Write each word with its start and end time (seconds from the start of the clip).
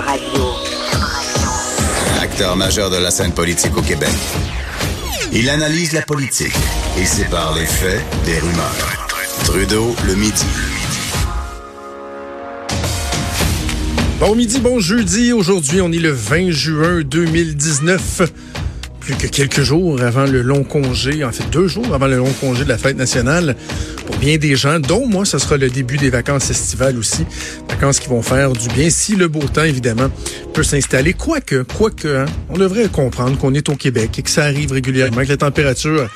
Radio. 0.00 0.54
Acteur 2.20 2.56
majeur 2.56 2.90
de 2.90 2.96
la 2.96 3.10
scène 3.10 3.32
politique 3.32 3.76
au 3.76 3.82
Québec. 3.82 4.10
Il 5.32 5.48
analyse 5.48 5.92
la 5.92 6.02
politique 6.02 6.54
et 6.98 7.04
sépare 7.04 7.54
les 7.54 7.64
faits 7.64 8.02
des 8.24 8.38
rumeurs. 8.38 9.08
Trudeau 9.44 9.94
le 10.06 10.14
midi. 10.14 10.44
Bon 14.20 14.34
midi, 14.34 14.60
bon 14.60 14.80
jeudi. 14.80 15.32
Aujourd'hui, 15.32 15.80
on 15.80 15.90
est 15.92 15.98
le 15.98 16.10
20 16.10 16.50
juin 16.50 17.00
2019 17.02 18.22
plus 19.06 19.14
que 19.14 19.28
quelques 19.28 19.62
jours 19.62 20.02
avant 20.02 20.24
le 20.24 20.42
long 20.42 20.64
congé, 20.64 21.22
en 21.22 21.30
fait 21.30 21.48
deux 21.50 21.68
jours 21.68 21.94
avant 21.94 22.08
le 22.08 22.16
long 22.16 22.32
congé 22.40 22.64
de 22.64 22.68
la 22.68 22.76
fête 22.76 22.96
nationale. 22.96 23.54
Pour 24.04 24.16
bien 24.16 24.36
des 24.36 24.56
gens, 24.56 24.80
dont 24.80 25.06
moi, 25.06 25.24
ce 25.24 25.38
sera 25.38 25.56
le 25.56 25.70
début 25.70 25.96
des 25.96 26.10
vacances 26.10 26.50
estivales 26.50 26.98
aussi. 26.98 27.24
Vacances 27.68 28.00
qui 28.00 28.08
vont 28.08 28.22
faire 28.22 28.52
du 28.52 28.66
bien 28.68 28.90
si 28.90 29.14
le 29.14 29.28
beau 29.28 29.42
temps, 29.42 29.62
évidemment, 29.62 30.08
peut 30.54 30.64
s'installer. 30.64 31.12
Quoique, 31.12 31.62
quoique, 31.62 32.08
hein, 32.08 32.26
on 32.48 32.58
devrait 32.58 32.88
comprendre 32.88 33.38
qu'on 33.38 33.54
est 33.54 33.68
au 33.68 33.76
Québec 33.76 34.10
et 34.18 34.22
que 34.22 34.30
ça 34.30 34.42
arrive 34.42 34.72
régulièrement, 34.72 35.22
que 35.22 35.28
la 35.28 35.36
température 35.36 36.08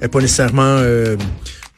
est 0.00 0.08
pas 0.08 0.20
nécessairement... 0.20 0.78
Euh, 0.80 1.16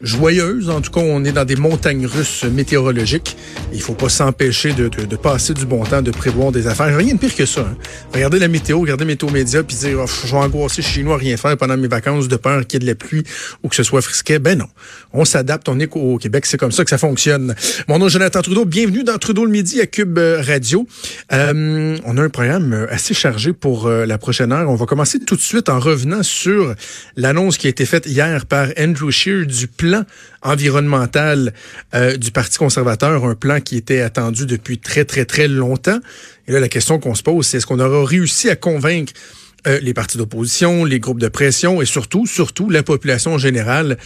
joyeuse. 0.05 0.69
En 0.71 0.81
tout 0.81 0.91
cas, 0.91 1.01
on 1.01 1.25
est 1.25 1.33
dans 1.33 1.45
des 1.45 1.57
montagnes 1.57 2.07
russes 2.07 2.45
météorologiques. 2.45 3.37
Il 3.73 3.81
faut 3.81 3.95
pas 3.95 4.09
s'empêcher 4.09 4.73
de, 4.73 4.89
de, 4.89 5.17
passer 5.17 5.55
du 5.55 5.67
bon 5.67 5.83
temps, 5.85 6.03
de 6.03 6.11
prévoir 6.11 6.53
des 6.53 6.67
affaires. 6.67 6.95
Rien 6.97 7.15
de 7.15 7.19
pire 7.19 7.35
que 7.35 7.47
ça. 7.47 7.63
Hein. 7.63 7.77
Regardez 8.13 8.39
la 8.39 8.49
météo, 8.49 8.81
regardez 8.81 9.05
Météo 9.05 9.31
Média, 9.31 9.63
puis 9.63 9.77
dire 9.77 9.99
oh, 10.03 10.07
je 10.07 10.31
vais 10.31 10.37
angoisser 10.37 10.83
chez 10.83 11.03
nous 11.03 11.13
à 11.13 11.17
rien 11.17 11.37
faire 11.37 11.57
pendant 11.57 11.77
mes 11.77 11.89
vacances 11.89 12.29
de 12.29 12.37
peur 12.37 12.67
qu'il 12.67 12.75
y 12.75 12.77
ait 12.77 12.87
de 12.87 12.91
la 12.91 12.95
pluie 12.95 13.25
ou 13.63 13.69
que 13.69 13.77
ce 13.77 13.83
soit 13.83 14.03
frisquet. 14.03 14.39
Ben 14.39 14.59
non. 14.59 14.69
On 15.13 15.25
s'adapte, 15.25 15.69
on 15.69 15.81
est 15.81 15.91
au 15.95 16.19
Québec, 16.19 16.47
c'est 16.47 16.59
comme 16.59 16.73
ça 16.73 16.85
que 16.85 16.91
ça 16.91 16.99
fonctionne. 16.99 17.55
Mon 17.89 17.99
nom 17.99 18.07
est 18.07 18.11
Jonathan 18.11 18.43
Trudeau. 18.43 18.65
Bienvenue 18.65 19.05
dans 19.05 19.17
Trudeau 19.17 19.45
le 19.45 19.51
midi 19.51 19.81
à 19.81 19.87
Cube 19.87 20.19
euh, 20.19 20.43
Radio. 20.43 20.87
Euh, 21.33 21.97
on 22.05 22.19
a 22.19 22.23
un 22.23 22.29
programme 22.29 22.73
euh, 22.73 22.87
assez 22.91 23.15
chargé 23.15 23.53
pour 23.53 23.89
la 23.89 24.19
prochaine 24.19 24.53
heure. 24.53 24.69
On 24.69 24.75
va 24.75 24.87
commencer 24.87 25.19
tout 25.19 25.37
de 25.37 25.41
suite 25.41 25.69
en 25.69 25.79
revenant 25.79 26.23
sur 26.23 26.75
l'annonce 27.17 27.59
qui 27.59 27.67
a 27.67 27.71
été 27.71 27.87
faite 27.87 28.07
hier 28.07 28.47
par 28.47 28.69
Andrew 28.79 29.11
Scheer 29.11 29.47
du 29.47 29.67
plan 29.67 29.94
environnemental 30.43 31.53
euh, 31.95 32.17
du 32.17 32.31
Parti 32.31 32.59
conservateur, 32.59 33.25
un 33.25 33.35
plan 33.35 33.61
qui 33.61 33.77
était 33.77 34.01
attendu 34.01 34.47
depuis 34.47 34.79
très, 34.79 35.05
très, 35.05 35.25
très 35.25 35.49
longtemps. 35.49 35.99
Et 36.47 36.53
là, 36.53 36.61
la 36.61 36.69
question 36.69 36.99
qu'on 36.99 37.15
se 37.15 37.23
pose, 37.23 37.47
c'est 37.47 37.59
est-ce 37.59 37.67
qu'on 37.67 37.81
aura 37.81 38.05
réussi 38.05 38.51
à 38.51 38.57
convaincre 38.57 39.13
euh, 39.67 39.79
les 39.81 39.95
partis 39.95 40.19
d'opposition, 40.19 40.85
les 40.85 41.01
groupes 41.01 41.21
de 41.21 41.29
pression 41.29 41.81
et 41.81 41.87
surtout, 41.87 42.27
surtout 42.27 42.71
la 42.71 42.83
population 42.83 43.39
générale 43.39 43.97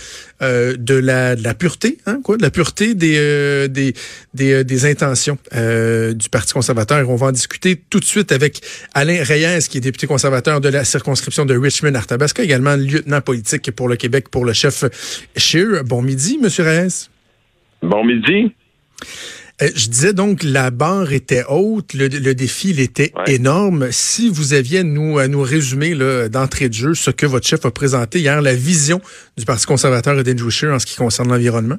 euh, 0.43 0.77
de, 0.79 0.95
la, 0.95 1.37
de 1.37 1.43
la 1.43 1.55
pureté, 1.55 1.99
hein, 2.07 2.21
quoi, 2.23 2.37
de 2.37 2.43
la 2.43 2.51
pureté 2.51 2.95
des 2.95 3.17
euh, 3.19 3.69
des, 3.69 3.95
des, 4.35 4.65
des, 4.65 4.87
intentions 4.87 5.39
du 5.53 6.29
Parti 6.31 6.53
conservateur. 6.53 7.09
On 7.11 7.17
va 7.17 7.27
en 7.27 7.33
discuter 7.33 7.81
tout 7.91 8.01
de 8.01 8.05
suite 8.05 8.33
avec 8.33 8.61
Alain 8.95 9.23
Reyes, 9.23 9.67
qui 9.69 9.79
est 9.79 9.81
député 9.81 10.07
conservateur 10.07 10.61
de 10.61 10.69
la 10.69 10.85
circonscription 10.85 11.45
de 11.45 11.57
Richmond-Arthabasca, 11.57 12.43
également 12.43 12.77
lieutenant 12.77 13.21
politique 13.21 13.71
pour 13.73 13.89
le 13.89 13.97
Québec 13.97 14.29
pour 14.29 14.45
le 14.45 14.53
chef 14.53 14.85
Scheer. 15.37 15.85
Bon 15.85 16.03
midi, 16.03 16.39
Monsieur 16.41 16.65
Reyes. 16.65 17.09
Bon 17.83 18.05
midi. 18.05 18.53
Euh, 19.61 19.69
je 19.75 19.89
disais 19.89 20.13
donc 20.13 20.43
la 20.45 20.71
barre 20.71 21.13
était 21.13 21.43
haute, 21.49 21.95
le, 21.95 22.09
défi 22.35 22.71
il 22.71 22.81
était 22.81 23.13
énorme. 23.27 23.89
Si 23.91 24.29
vous 24.29 24.55
aviez 24.55 24.85
nous, 24.85 25.19
à 25.19 25.27
nous 25.27 25.43
résumer 25.43 25.95
d'entrée 26.29 26.69
de 26.69 26.75
jeu 26.75 26.95
ce 26.95 27.11
que 27.11 27.27
votre 27.27 27.47
chef 27.47 27.67
a 27.67 27.71
présenté 27.71 28.21
hier, 28.21 28.41
la 28.41 28.55
vision 28.55 29.01
du 29.37 29.45
Parti 29.45 29.67
conservateur 29.67 30.19
et 30.19 30.23
d'Andrew 30.23 30.51
Scheer 30.51 30.73
en 30.73 30.79
ce 30.79 30.87
qui 30.87 30.97
concerne 30.97 31.29
l'environnement? 31.29 31.79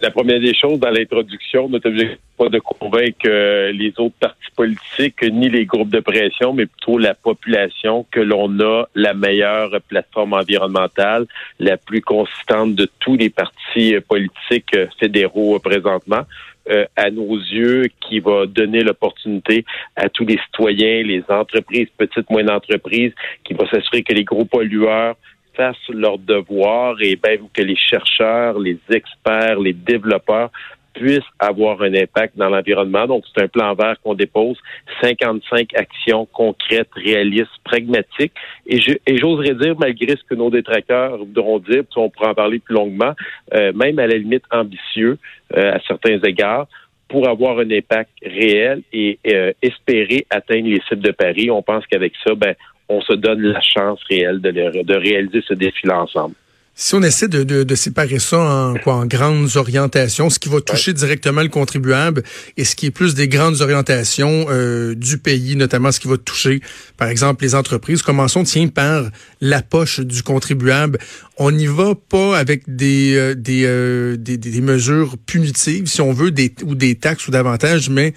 la 0.00 0.10
première 0.10 0.40
des 0.40 0.54
choses 0.54 0.80
dans 0.80 0.90
l'introduction, 0.90 1.68
notre 1.68 1.88
objectif 1.88 2.16
n'est 2.16 2.44
pas 2.44 2.48
de 2.48 2.58
convaincre 2.58 3.26
euh, 3.26 3.70
les 3.72 3.92
autres 3.98 4.14
partis 4.18 4.50
politiques 4.56 5.22
ni 5.22 5.50
les 5.50 5.66
groupes 5.66 5.90
de 5.90 6.00
pression, 6.00 6.54
mais 6.54 6.66
plutôt 6.66 6.96
la 6.96 7.14
population 7.14 8.06
que 8.10 8.20
l'on 8.20 8.58
a 8.60 8.86
la 8.94 9.12
meilleure 9.12 9.78
plateforme 9.86 10.32
environnementale, 10.32 11.26
la 11.58 11.76
plus 11.76 12.00
consistante 12.00 12.74
de 12.74 12.88
tous 13.00 13.16
les 13.16 13.30
partis 13.30 13.96
politiques 14.08 14.76
fédéraux 14.98 15.58
présentement. 15.58 16.22
Euh, 16.70 16.86
à 16.96 17.10
nos 17.10 17.36
yeux 17.36 17.88
qui 18.00 18.20
va 18.20 18.46
donner 18.46 18.80
l'opportunité 18.80 19.66
à 19.96 20.08
tous 20.08 20.24
les 20.24 20.38
citoyens, 20.46 21.02
les 21.02 21.22
entreprises, 21.28 21.88
petites, 21.98 22.30
moyennes 22.30 22.50
entreprises, 22.50 23.12
qui 23.44 23.52
va 23.52 23.68
s'assurer 23.68 24.02
que 24.02 24.14
les 24.14 24.24
gros 24.24 24.46
pollueurs 24.46 25.16
fassent 25.52 25.76
leur 25.90 26.18
devoir 26.18 26.96
et 27.02 27.18
même 27.22 27.48
que 27.52 27.60
les 27.60 27.76
chercheurs, 27.76 28.58
les 28.58 28.78
experts, 28.90 29.60
les 29.60 29.74
développeurs 29.74 30.50
puissent 30.94 31.20
avoir 31.38 31.82
un 31.82 31.92
impact 31.94 32.36
dans 32.36 32.48
l'environnement. 32.48 33.06
Donc, 33.06 33.24
c'est 33.26 33.42
un 33.42 33.48
plan 33.48 33.74
vert 33.74 33.96
qu'on 34.02 34.14
dépose, 34.14 34.56
55 35.02 35.74
actions 35.74 36.26
concrètes, 36.32 36.88
réalistes, 36.94 37.50
pragmatiques. 37.64 38.32
Et, 38.66 38.78
j'oserais 38.80 39.54
dire, 39.54 39.74
malgré 39.78 40.16
ce 40.16 40.22
que 40.28 40.34
nos 40.34 40.50
détracteurs 40.50 41.18
voudront 41.18 41.58
dire, 41.58 41.82
puis 41.82 41.98
on 41.98 42.08
pourra 42.08 42.30
en 42.30 42.34
parler 42.34 42.60
plus 42.60 42.74
longuement, 42.74 43.12
euh, 43.54 43.72
même 43.74 43.98
à 43.98 44.06
la 44.06 44.16
limite 44.16 44.44
ambitieux 44.50 45.18
euh, 45.56 45.74
à 45.74 45.80
certains 45.86 46.18
égards, 46.20 46.66
pour 47.08 47.28
avoir 47.28 47.58
un 47.58 47.70
impact 47.70 48.10
réel 48.22 48.82
et 48.92 49.18
euh, 49.26 49.52
espérer 49.62 50.26
atteindre 50.30 50.68
les 50.68 50.80
cibles 50.88 51.02
de 51.02 51.12
Paris. 51.12 51.50
On 51.50 51.62
pense 51.62 51.86
qu'avec 51.86 52.14
ça, 52.26 52.34
ben, 52.34 52.54
on 52.88 53.00
se 53.02 53.12
donne 53.12 53.40
la 53.40 53.60
chance 53.60 54.00
réelle 54.08 54.40
de, 54.40 54.50
de 54.50 54.94
réaliser 54.94 55.42
ce 55.46 55.54
défi-là 55.54 56.00
ensemble. 56.02 56.34
Si 56.76 56.96
on 56.96 57.02
essaie 57.04 57.28
de, 57.28 57.44
de, 57.44 57.74
séparer 57.76 58.18
ça 58.18 58.40
en, 58.40 58.74
quoi, 58.74 58.94
en 58.94 59.06
grandes 59.06 59.56
orientations, 59.56 60.28
ce 60.28 60.40
qui 60.40 60.48
va 60.48 60.60
toucher 60.60 60.92
directement 60.92 61.40
le 61.40 61.48
contribuable 61.48 62.24
et 62.56 62.64
ce 62.64 62.74
qui 62.74 62.86
est 62.86 62.90
plus 62.90 63.14
des 63.14 63.28
grandes 63.28 63.60
orientations 63.60 64.46
euh, 64.48 64.96
du 64.96 65.18
pays, 65.18 65.54
notamment 65.54 65.92
ce 65.92 66.00
qui 66.00 66.08
va 66.08 66.16
toucher, 66.16 66.60
par 66.96 67.06
exemple, 67.06 67.44
les 67.44 67.54
entreprises. 67.54 68.02
Commençons, 68.02 68.42
tiens, 68.42 68.66
par 68.66 69.04
la 69.40 69.62
poche 69.62 70.00
du 70.00 70.24
contribuable. 70.24 70.98
On 71.38 71.52
n'y 71.52 71.66
va 71.66 71.94
pas 71.94 72.36
avec 72.36 72.62
des, 72.66 73.14
euh, 73.14 73.36
euh, 73.48 74.16
des, 74.16 74.36
des, 74.36 74.50
des, 74.50 74.60
mesures 74.60 75.16
punitives, 75.26 75.86
si 75.86 76.00
on 76.00 76.12
veut, 76.12 76.32
des, 76.32 76.52
ou 76.64 76.74
des 76.74 76.96
taxes 76.96 77.28
ou 77.28 77.30
davantage, 77.30 77.88
mais 77.88 78.14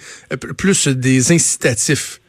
plus 0.56 0.88
des 0.88 1.30
incitatifs. 1.30 2.20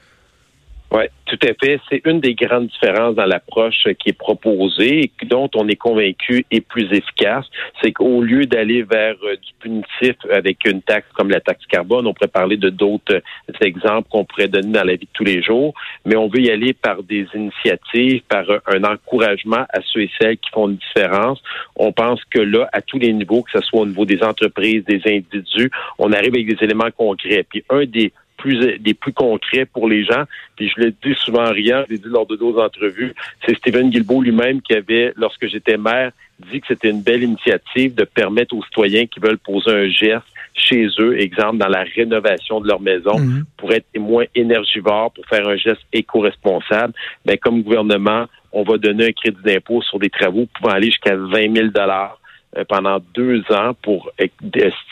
Oui, 0.92 1.04
tout 1.30 1.48
à 1.48 1.54
fait. 1.54 1.80
C'est 1.90 2.02
une 2.06 2.20
des 2.20 2.34
grandes 2.34 2.68
différences 2.68 3.16
dans 3.16 3.26
l'approche 3.26 3.84
qui 4.00 4.10
est 4.10 4.18
proposée 4.18 5.02
et 5.02 5.26
dont 5.26 5.50
on 5.56 5.68
est 5.68 5.76
convaincu 5.76 6.46
est 6.50 6.62
plus 6.62 6.92
efficace. 6.92 7.46
C'est 7.82 7.92
qu'au 7.92 8.22
lieu 8.22 8.46
d'aller 8.46 8.84
vers 8.84 9.16
euh, 9.24 9.36
du 9.36 9.54
punitif 9.60 10.16
avec 10.32 10.66
une 10.66 10.82
taxe 10.82 11.08
comme 11.14 11.30
la 11.30 11.40
taxe 11.40 11.66
carbone, 11.68 12.08
on 12.08 12.14
pourrait 12.14 12.28
parler 12.28 12.58
de 12.58 12.70
d'autres 12.70 13.16
euh, 13.16 13.66
exemples 13.66 14.10
qu'on 14.10 14.26
pourrait 14.26 14.48
donner 14.48 14.72
dans 14.72 14.84
la 14.84 14.94
vie 14.94 15.06
de 15.06 15.14
tous 15.14 15.24
les 15.24 15.42
jours, 15.44 15.74
mais 16.06 16.16
on 16.16 16.28
veut 16.28 16.42
y 16.42 16.50
aller 16.50 16.74
par 16.74 17.04
des 17.04 17.28
initiatives, 17.36 18.22
par 18.28 18.46
un 18.68 18.84
encouragement 18.84 19.66
à 19.70 19.82
ceux 19.86 20.02
et 20.02 20.12
celles 20.20 20.38
qui 20.38 20.50
font 20.50 20.70
une 20.70 20.78
différence. 20.78 21.42
On 21.76 21.92
pense 21.92 22.24
que 22.26 22.40
là, 22.40 22.70
à 22.74 22.82
tous 22.82 22.98
les 22.98 23.14
niveaux, 23.14 23.44
que 23.44 23.52
ce 23.52 23.62
soit 23.62 23.82
au 23.82 23.86
niveau 23.86 24.06
des 24.06 24.24
entreprises, 24.24 24.84
des 24.86 25.02
individus, 25.06 25.70
on 26.00 26.12
arrive 26.12 26.34
avec 26.34 26.48
des 26.48 26.64
éléments 26.64 26.92
concrets. 26.96 27.46
Puis 27.48 27.64
un 27.70 27.86
des 27.86 28.12
plus 28.40 28.80
des 28.80 28.94
plus 28.94 29.14
concrets 29.14 29.66
pour 29.66 29.88
les 29.88 30.04
gens. 30.04 30.24
Puis 30.56 30.72
je 30.76 30.82
le 30.82 30.92
dis 31.04 31.14
souvent 31.16 31.46
en 31.46 31.52
riant, 31.52 31.84
je 31.88 31.94
l'ai 31.94 32.00
dit 32.00 32.08
lors 32.08 32.26
de 32.26 32.36
d'autres 32.36 32.64
entrevues, 32.64 33.14
c'est 33.46 33.56
Stephen 33.58 33.90
Guilbeault 33.90 34.22
lui-même 34.22 34.62
qui 34.62 34.74
avait, 34.74 35.14
lorsque 35.16 35.48
j'étais 35.48 35.78
maire, 35.78 36.12
dit 36.52 36.62
que 36.62 36.68
c'était 36.68 36.90
une 36.90 37.02
belle 37.02 37.24
initiative 37.24 37.94
de 37.96 38.06
permettre 38.06 38.56
aux 38.56 38.64
citoyens 38.64 39.06
qui 39.06 39.20
veulent 39.20 39.38
poser 39.38 39.72
un 39.72 39.90
geste 39.90 40.26
chez 40.54 40.88
eux, 41.00 41.20
exemple 41.20 41.58
dans 41.58 41.68
la 41.68 41.84
rénovation 41.84 42.60
de 42.60 42.68
leur 42.68 42.82
maison, 42.82 43.18
mhm. 43.18 43.46
pour 43.58 43.72
être 43.72 43.86
moins 43.98 44.26
énergivores, 44.36 45.12
pour 45.12 45.26
faire 45.26 45.48
un 45.48 45.56
geste 45.56 45.82
éco-responsable. 45.94 46.94
Ben, 47.26 47.38
comme 47.38 47.62
gouvernement, 47.62 48.26
on 48.52 48.64
va 48.64 48.78
donner 48.78 49.08
un 49.08 49.12
crédit 49.12 49.42
d'impôt 49.44 49.82
sur 49.82 50.00
des 50.00 50.10
travaux 50.10 50.48
pouvant 50.54 50.74
aller 50.74 50.88
jusqu'à 50.88 51.16
20 51.16 51.56
000 51.56 51.68
dollars 51.68 52.19
pendant 52.68 53.00
deux 53.14 53.44
ans 53.52 53.74
pour 53.82 54.12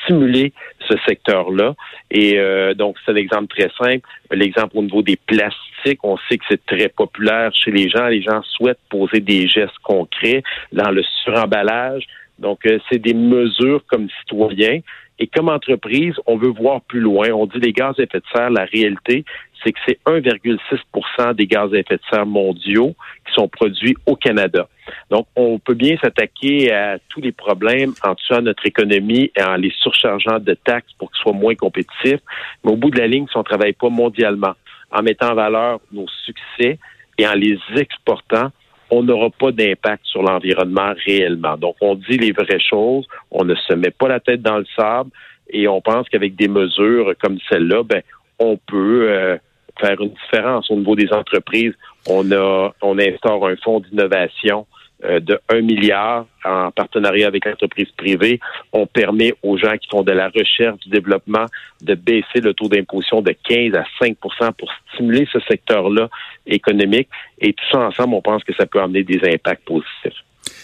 stimuler 0.04 0.54
ce 0.88 0.96
secteur-là. 1.08 1.76
Et 2.12 2.38
euh, 2.38 2.74
donc, 2.74 2.98
c'est 3.04 3.12
un 3.12 3.16
exemple 3.16 3.48
très 3.48 3.70
simple. 3.82 4.08
L'exemple 4.32 4.78
au 4.78 4.84
niveau 4.84 5.02
des 5.02 5.18
plastiques, 5.18 6.04
on 6.04 6.18
sait 6.30 6.38
que 6.38 6.46
c'est 6.50 6.66
très 6.66 6.90
populaire 6.90 7.52
chez 7.54 7.72
les 7.72 7.90
gens. 7.90 8.08
Les 8.08 8.22
gens 8.22 8.42
souhaitent 8.44 8.80
poser 8.90 9.20
des 9.20 9.48
gestes 9.48 9.78
concrets 9.84 10.44
dans 10.72 10.92
le 10.92 11.04
suremballage. 11.24 12.06
Donc, 12.40 12.66
euh, 12.66 12.80
c'est 12.90 13.00
des 13.00 13.14
mesures 13.14 13.84
comme 13.88 14.08
citoyens. 14.20 14.80
Et 15.20 15.28
comme 15.28 15.50
entreprise, 15.50 16.14
on 16.26 16.38
veut 16.38 16.50
voir 16.50 16.82
plus 16.82 17.00
loin. 17.00 17.30
On 17.32 17.46
dit 17.46 17.60
les 17.60 17.74
gaz 17.74 17.96
à 18.00 18.04
effet 18.04 18.20
de 18.20 18.26
serre, 18.32 18.50
la 18.50 18.66
réalité, 18.66 19.26
c'est 19.64 19.72
que 19.72 19.80
c'est 19.88 20.00
1,6% 20.06 21.34
des 21.34 21.48
gaz 21.48 21.74
à 21.74 21.78
effet 21.78 21.96
de 21.96 22.02
serre 22.12 22.26
mondiaux 22.26 22.96
qui 23.26 23.34
sont 23.34 23.48
produits 23.48 23.96
au 24.06 24.16
Canada. 24.16 24.68
Donc, 25.10 25.28
on 25.36 25.60
peut 25.60 25.74
bien 25.74 25.98
s'attaquer 26.02 26.72
à 26.72 27.00
tous 27.10 27.22
les 27.22 27.32
problèmes 27.32 27.94
en 28.04 28.16
tuant 28.16 28.42
notre 28.42 28.66
économie 28.66 29.32
et 29.36 29.44
en 29.44 29.56
les 29.56 29.74
surchargeant 29.82 30.40
de 30.40 30.54
taxes 30.54 30.94
pour 31.00 31.12
qu'ils 31.12 31.22
soient 31.22 31.34
moins 31.34 31.56
compétitifs. 31.56 32.22
Mais 32.64 32.72
au 32.72 32.76
bout 32.76 32.92
de 32.92 33.00
la 33.00 33.08
ligne, 33.08 33.28
si 33.28 33.36
on 33.36 33.42
ne 33.42 33.46
travaille 33.46 33.74
pas 33.74 33.90
mondialement, 33.90 34.54
en 34.92 35.02
mettant 35.02 35.32
en 35.32 35.36
valeur 35.36 35.80
nos 35.92 36.08
succès 36.26 36.80
et 37.18 37.28
en 37.28 37.34
les 37.34 37.58
exportant, 37.76 38.52
on 38.90 39.04
n'aura 39.04 39.30
pas 39.30 39.52
d'impact 39.52 40.06
sur 40.06 40.24
l'environnement 40.24 40.94
réellement. 41.06 41.58
Donc, 41.58 41.76
on 41.82 41.96
dit 41.96 42.18
les 42.18 42.32
vraies 42.32 42.60
choses, 42.60 43.08
on 43.32 43.44
ne 43.44 43.56
se 43.56 43.74
met 43.74 43.92
pas 43.92 44.08
la 44.08 44.20
tête 44.20 44.42
dans 44.42 44.58
le 44.58 44.66
sable 44.76 45.12
et 45.50 45.68
on 45.68 45.82
pense 45.82 46.08
qu'avec 46.10 46.36
des 46.36 46.48
mesures 46.48 47.14
comme 47.22 47.38
celle-là, 47.50 47.84
ben, 47.84 48.02
on 48.40 48.58
peut 48.58 49.10
euh, 49.10 49.38
faire 49.80 50.00
une 50.02 50.12
différence 50.12 50.70
au 50.72 50.76
niveau 50.76 50.96
des 50.96 51.12
entreprises. 51.12 51.74
On 52.08 52.32
a, 52.32 52.74
on 52.82 52.98
instaure 53.00 53.48
un 53.48 53.56
fonds 53.58 53.80
d'innovation 53.80 54.66
de 55.04 55.40
1 55.50 55.62
milliard 55.62 56.26
en 56.44 56.72
partenariat 56.72 57.28
avec 57.28 57.46
l'entreprise 57.46 57.90
privée. 57.98 58.40
On 58.74 58.88
permet 58.88 59.34
aux 59.44 59.58
gens 59.58 59.78
qui 59.78 59.88
font 59.90 60.04
de 60.04 60.12
la 60.12 60.30
recherche, 60.30 60.80
du 60.80 60.90
développement, 60.90 61.46
de 61.82 61.94
baisser 61.94 62.42
le 62.42 62.54
taux 62.54 62.68
d'imposition 62.68 63.22
de 63.22 63.36
15 63.48 63.76
à 63.76 63.86
5% 64.04 64.16
pour 64.58 64.72
stimuler 64.94 65.28
ce 65.32 65.40
secteur-là 65.42 66.10
économique. 66.48 67.10
Et 67.40 67.54
tout 67.54 67.66
ça 67.72 67.80
ensemble, 67.80 68.16
on 68.16 68.22
pense 68.22 68.44
que 68.44 68.54
ça 68.56 68.66
peut 68.66 68.82
amener 68.82 69.04
des 69.04 69.20
impacts 69.24 69.66
positifs. 69.66 70.24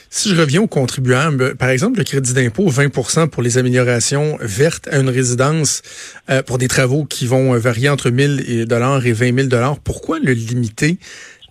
Si 0.10 0.30
je 0.30 0.40
reviens 0.40 0.62
aux 0.62 0.68
contribuables, 0.68 1.56
par 1.56 1.70
exemple, 1.70 1.98
le 1.98 2.04
crédit 2.04 2.34
d'impôt 2.34 2.70
20% 2.70 3.30
pour 3.30 3.42
les 3.42 3.58
améliorations 3.58 4.38
vertes 4.40 4.88
à 4.92 5.00
une 5.00 5.10
résidence 5.10 5.82
euh, 6.30 6.44
pour 6.44 6.60
des 6.60 6.68
travaux 6.68 7.06
qui 7.06 7.26
vont 7.26 7.58
varier 7.58 7.90
entre 7.90 8.12
1000 8.12 8.66
dollars 8.68 9.06
et 9.06 9.12
20 9.12 9.50
000 9.50 9.76
pourquoi 9.84 10.20
le 10.20 10.34
limiter 10.34 11.00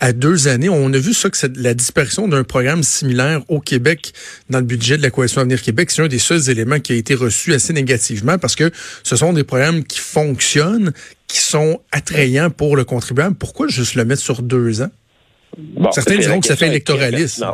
à 0.02 0.12
deux 0.12 0.48
années. 0.48 0.68
On 0.68 0.92
a 0.92 0.98
vu 0.98 1.14
ça 1.14 1.30
que 1.30 1.38
la 1.54 1.74
disparition 1.74 2.26
d'un 2.26 2.42
programme 2.42 2.82
similaire 2.82 3.40
au 3.46 3.60
Québec 3.60 4.12
dans 4.50 4.58
le 4.58 4.64
budget 4.64 4.96
de 4.96 5.02
la 5.02 5.10
Coalition 5.10 5.40
Avenir 5.40 5.62
Québec, 5.62 5.92
c'est 5.92 6.02
un 6.02 6.08
des 6.08 6.18
seuls 6.18 6.50
éléments 6.50 6.80
qui 6.80 6.92
a 6.92 6.96
été 6.96 7.14
reçu 7.14 7.54
assez 7.54 7.72
négativement 7.72 8.36
parce 8.36 8.56
que 8.56 8.72
ce 9.04 9.14
sont 9.14 9.32
des 9.32 9.44
programmes 9.44 9.84
qui 9.84 10.00
fonctionnent, 10.00 10.92
qui 11.28 11.38
sont 11.38 11.80
attrayants 11.92 12.50
pour 12.50 12.74
le 12.74 12.82
contribuable. 12.82 13.36
Pourquoi 13.36 13.68
juste 13.68 13.94
le 13.94 14.04
mettre 14.04 14.22
sur 14.22 14.42
deux 14.42 14.82
ans? 14.82 14.90
Certains 15.92 16.16
diront 16.16 16.40
que 16.40 16.48
ça 16.48 16.56
fait 16.56 16.66
électoraliste. 16.66 17.44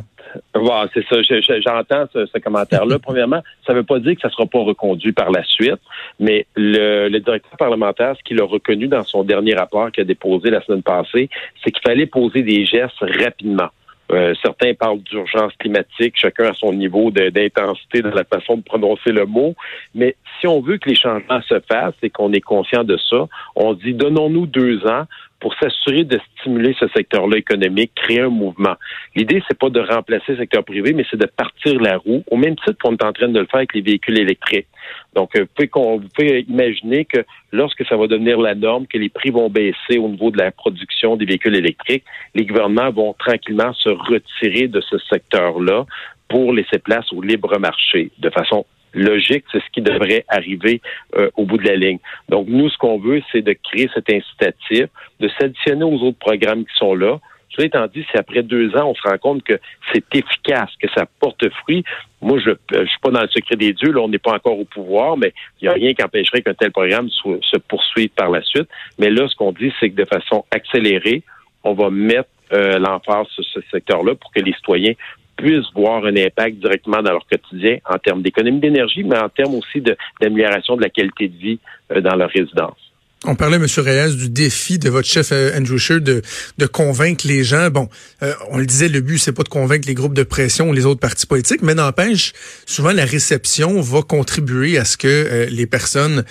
Bon, 0.55 0.89
c'est 0.93 1.05
ça. 1.07 1.17
J'entends 1.23 2.07
ce, 2.13 2.39
commentaire-là. 2.39 2.99
Premièrement, 3.03 3.43
ça 3.67 3.73
ne 3.73 3.79
veut 3.79 3.85
pas 3.85 3.99
dire 3.99 4.15
que 4.15 4.21
ça 4.21 4.29
ne 4.29 4.33
sera 4.33 4.47
pas 4.47 4.61
reconduit 4.61 5.13
par 5.13 5.31
la 5.31 5.43
suite, 5.45 5.81
mais 6.19 6.47
le, 6.57 7.19
directeur 7.19 7.57
parlementaire, 7.59 8.15
ce 8.17 8.23
qu'il 8.23 8.41
a 8.41 8.45
reconnu 8.45 8.89
dans 8.89 9.05
son 9.05 9.25
dernier 9.25 9.55
rapport 9.55 9.91
qu'il 9.93 10.03
a 10.03 10.05
déposé 10.05 10.51
la 10.51 10.63
semaine 10.63 10.83
passée, 10.83 11.29
c'est 11.63 11.71
qu'il 11.71 11.83
fallait 11.83 12.07
poser 12.07 12.43
des 12.43 12.65
gestes 12.65 13.01
rapidement. 13.01 13.69
Euh, 14.11 14.35
certains 14.43 14.73
parlent 14.73 15.03
d'urgence 15.03 15.53
climatique, 15.59 16.15
chacun 16.17 16.47
à 16.47 16.55
son 16.55 16.73
niveau 16.73 17.11
d'intensité 17.11 18.01
dans 18.01 18.15
la 18.15 18.25
façon 18.25 18.57
de 18.57 18.63
prononcer 18.63 19.13
le 19.13 19.27
mot. 19.27 19.55
Mais 19.95 20.17
si 20.41 20.47
on 20.47 20.61
veut 20.61 20.79
que 20.79 20.89
les 20.89 20.97
changements 20.97 21.43
se 21.43 21.61
fassent 21.61 21.95
et 22.03 22.11
qu'on 22.11 22.33
est 22.33 22.41
conscient 22.41 22.85
de 22.85 22.97
ça, 22.97 23.27
on 23.57 23.75
dit 23.75 23.95
donnons-nous 23.95 24.47
deux 24.47 24.87
ans 24.87 25.05
pour 25.41 25.55
s'assurer 25.55 26.05
de 26.05 26.19
stimuler 26.41 26.75
ce 26.79 26.89
secteur-là 26.89 27.37
économique, 27.37 27.93
créer 27.95 28.21
un 28.21 28.29
mouvement. 28.29 28.75
L'idée, 29.15 29.43
c'est 29.49 29.59
pas 29.59 29.71
de 29.71 29.81
remplacer 29.81 30.33
le 30.33 30.39
secteur 30.39 30.65
privé, 30.65 30.93
mais 30.93 31.05
c'est 31.11 31.17
de 31.17 31.27
partir 31.27 31.81
la 31.81 31.99
roue, 31.99 32.25
au 32.31 32.37
même 32.37 32.57
titre 32.57 32.77
qu'on 32.83 32.95
est 32.95 33.05
en 33.05 33.13
train 33.13 33.29
de 33.29 33.39
le 33.39 33.47
faire 33.47 33.59
avec 33.59 33.75
les 33.75 33.81
véhicules 33.81 34.19
électriques. 34.19 34.67
Donc, 35.15 35.37
euh, 35.37 35.43
vous 35.43 35.67
pouvez, 35.67 35.99
vous 35.99 36.09
pouvez 36.15 36.41
imaginer 36.49 37.05
que 37.05 37.25
lorsque 37.53 37.87
ça 37.87 37.97
va 37.97 38.07
devenir 38.09 38.41
la 38.41 38.55
norme, 38.55 38.87
que 38.87 38.99
les 38.99 39.09
prix 39.09 39.31
vont 39.31 39.49
baisser 39.49 39.99
au 39.99 40.09
niveau 40.09 40.31
de 40.31 40.39
la 40.39 40.51
production 40.51 41.17
des 41.17 41.25
véhicules 41.25 41.55
électriques, 41.55 42.05
les 42.35 42.45
gouvernements 42.45 42.91
vont 42.91 43.15
tranquillement 43.17 43.73
se 43.75 43.91
retirer 43.91 44.67
de 44.67 44.81
ce 44.81 44.99
secteur-là 44.99 45.87
pour 46.29 46.53
laisser 46.53 46.79
place 46.79 47.13
au 47.13 47.23
libre 47.23 47.59
marché 47.59 48.11
de 48.19 48.31
façon 48.31 48.67
logique, 48.95 49.45
c'est 49.53 49.61
ce 49.61 49.71
qui 49.73 49.83
devrait 49.83 50.25
arriver 50.29 50.81
euh, 51.17 51.31
au 51.37 51.45
bout 51.45 51.59
de 51.59 51.69
la 51.69 51.77
ligne. 51.77 51.99
Donc, 52.29 52.47
nous, 52.49 52.69
ce 52.69 52.79
qu'on 52.79 52.99
veut, 52.99 53.23
c'est 53.33 53.43
de 53.43 53.53
créer 53.53 53.89
cet 53.95 54.11
incitatif, 54.11 54.87
de 55.21 55.29
s'additionner 55.39 55.85
aux 55.85 56.03
autres 56.03 56.19
programmes 56.19 56.65
qui 56.65 56.77
sont 56.77 56.95
là. 56.95 57.19
Cela 57.51 57.67
étant 57.67 57.87
dit, 57.87 58.05
si 58.11 58.17
après 58.17 58.43
deux 58.43 58.77
ans, 58.77 58.91
on 58.91 58.95
se 58.95 59.03
rend 59.09 59.19
compte 59.19 59.43
que 59.43 59.59
c'est 59.93 60.05
efficace, 60.15 60.71
que 60.81 60.89
ça 60.95 61.07
porte 61.19 61.49
fruit, 61.63 61.83
moi, 62.21 62.39
je 62.39 62.51
ne 62.51 62.87
suis 62.87 62.99
pas 63.01 63.11
dans 63.11 63.23
le 63.23 63.29
secret 63.29 63.57
des 63.57 63.73
dieux, 63.73 63.93
là, 63.93 64.01
on 64.03 64.09
n'est 64.09 64.19
pas 64.19 64.35
encore 64.35 64.59
au 64.59 64.65
pouvoir, 64.65 65.17
mais 65.17 65.33
il 65.61 65.65
n'y 65.65 65.69
a 65.69 65.73
rien 65.75 65.95
qui 65.95 66.03
empêcherait 66.03 66.43
qu'un 66.43 66.55
tel 66.55 66.71
programme 66.73 67.09
se 67.11 67.57
poursuive 67.69 68.11
par 68.11 68.31
la 68.31 68.43
suite. 68.43 68.69
Mais 68.99 69.11
là, 69.11 69.29
ce 69.29 69.37
qu'on 69.37 69.53
dit, 69.53 69.73
c'est 69.81 69.91
que 69.91 69.97
de 69.97 70.05
façon 70.05 70.45
accélérée, 70.51 71.23
on 71.65 71.75
va 71.75 71.91
mettre 71.91 72.29
euh, 72.53 72.79
l'emphase 72.79 73.27
sur 73.29 73.45
ce 73.45 73.61
secteur-là 73.71 74.15
pour 74.15 74.33
que 74.33 74.41
les 74.41 74.53
citoyens 74.55 74.95
puissent 75.39 75.73
voir 75.75 76.05
un 76.05 76.17
impact 76.17 76.57
directement 76.57 77.01
dans 77.01 77.13
leur 77.13 77.27
quotidien 77.27 77.79
en 77.89 77.97
termes 77.99 78.23
d'économie 78.23 78.61
d'énergie, 78.61 79.05
mais 79.05 79.19
en 79.19 79.29
termes 79.29 79.55
aussi 79.55 79.81
d'amélioration 80.21 80.77
de, 80.77 80.83
la 80.83 80.91
qualité 80.91 81.29
de 81.29 81.37
vie 81.37 81.59
euh, 81.93 82.01
dans 82.01 82.17
leur 82.17 82.29
résidence. 82.29 82.88
On 83.25 83.35
parlait, 83.35 83.57
M. 83.57 83.67
Reyes, 83.79 84.15
du 84.15 84.29
défi 84.29 84.79
de 84.79 84.89
votre 84.91 85.09
chef 85.09 85.33
euh, 85.33 85.51
Andrew 85.59 85.77
Scheer 85.77 86.01
de, 86.01 86.23
de 86.57 86.67
convaincre 86.67 87.27
les 87.27 87.43
gens. 87.43 87.69
Bon, 87.69 87.89
euh, 88.23 88.33
on 88.51 88.59
le 88.59 88.67
disait, 88.67 88.89
le 88.89 89.01
but, 89.01 89.19
c'est 89.19 89.33
pas 89.33 89.43
de 89.43 89.49
convaincre 89.49 89.89
les 89.89 89.95
groupes 89.95 90.15
de 90.15 90.23
pression 90.23 90.69
ou 90.71 90.73
les 90.73 90.87
autres 90.87 91.01
partis 91.01 91.27
politiques, 91.27 91.63
mais 91.63 91.75
n'empêche, 91.75 92.33
souvent 92.65 92.93
la 92.93 93.05
réception 93.05 93.81
va 93.81 94.03
contribuer 94.03 94.79
à 94.79 94.85
ce 94.85 94.97
que 94.97 95.09
euh, 95.09 95.47
les 95.51 95.67
personnes 95.67 96.25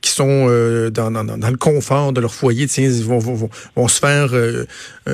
qui 0.00 0.10
sont 0.10 0.46
dans, 0.90 1.10
dans, 1.10 1.24
dans, 1.24 1.50
le 1.50 1.56
confort 1.56 2.12
de 2.12 2.20
leur 2.20 2.32
foyer, 2.32 2.66
tiens, 2.66 2.90
vont, 3.02 3.18
vont, 3.18 3.50
vont 3.74 3.88
se 3.88 3.98
faire 3.98 4.30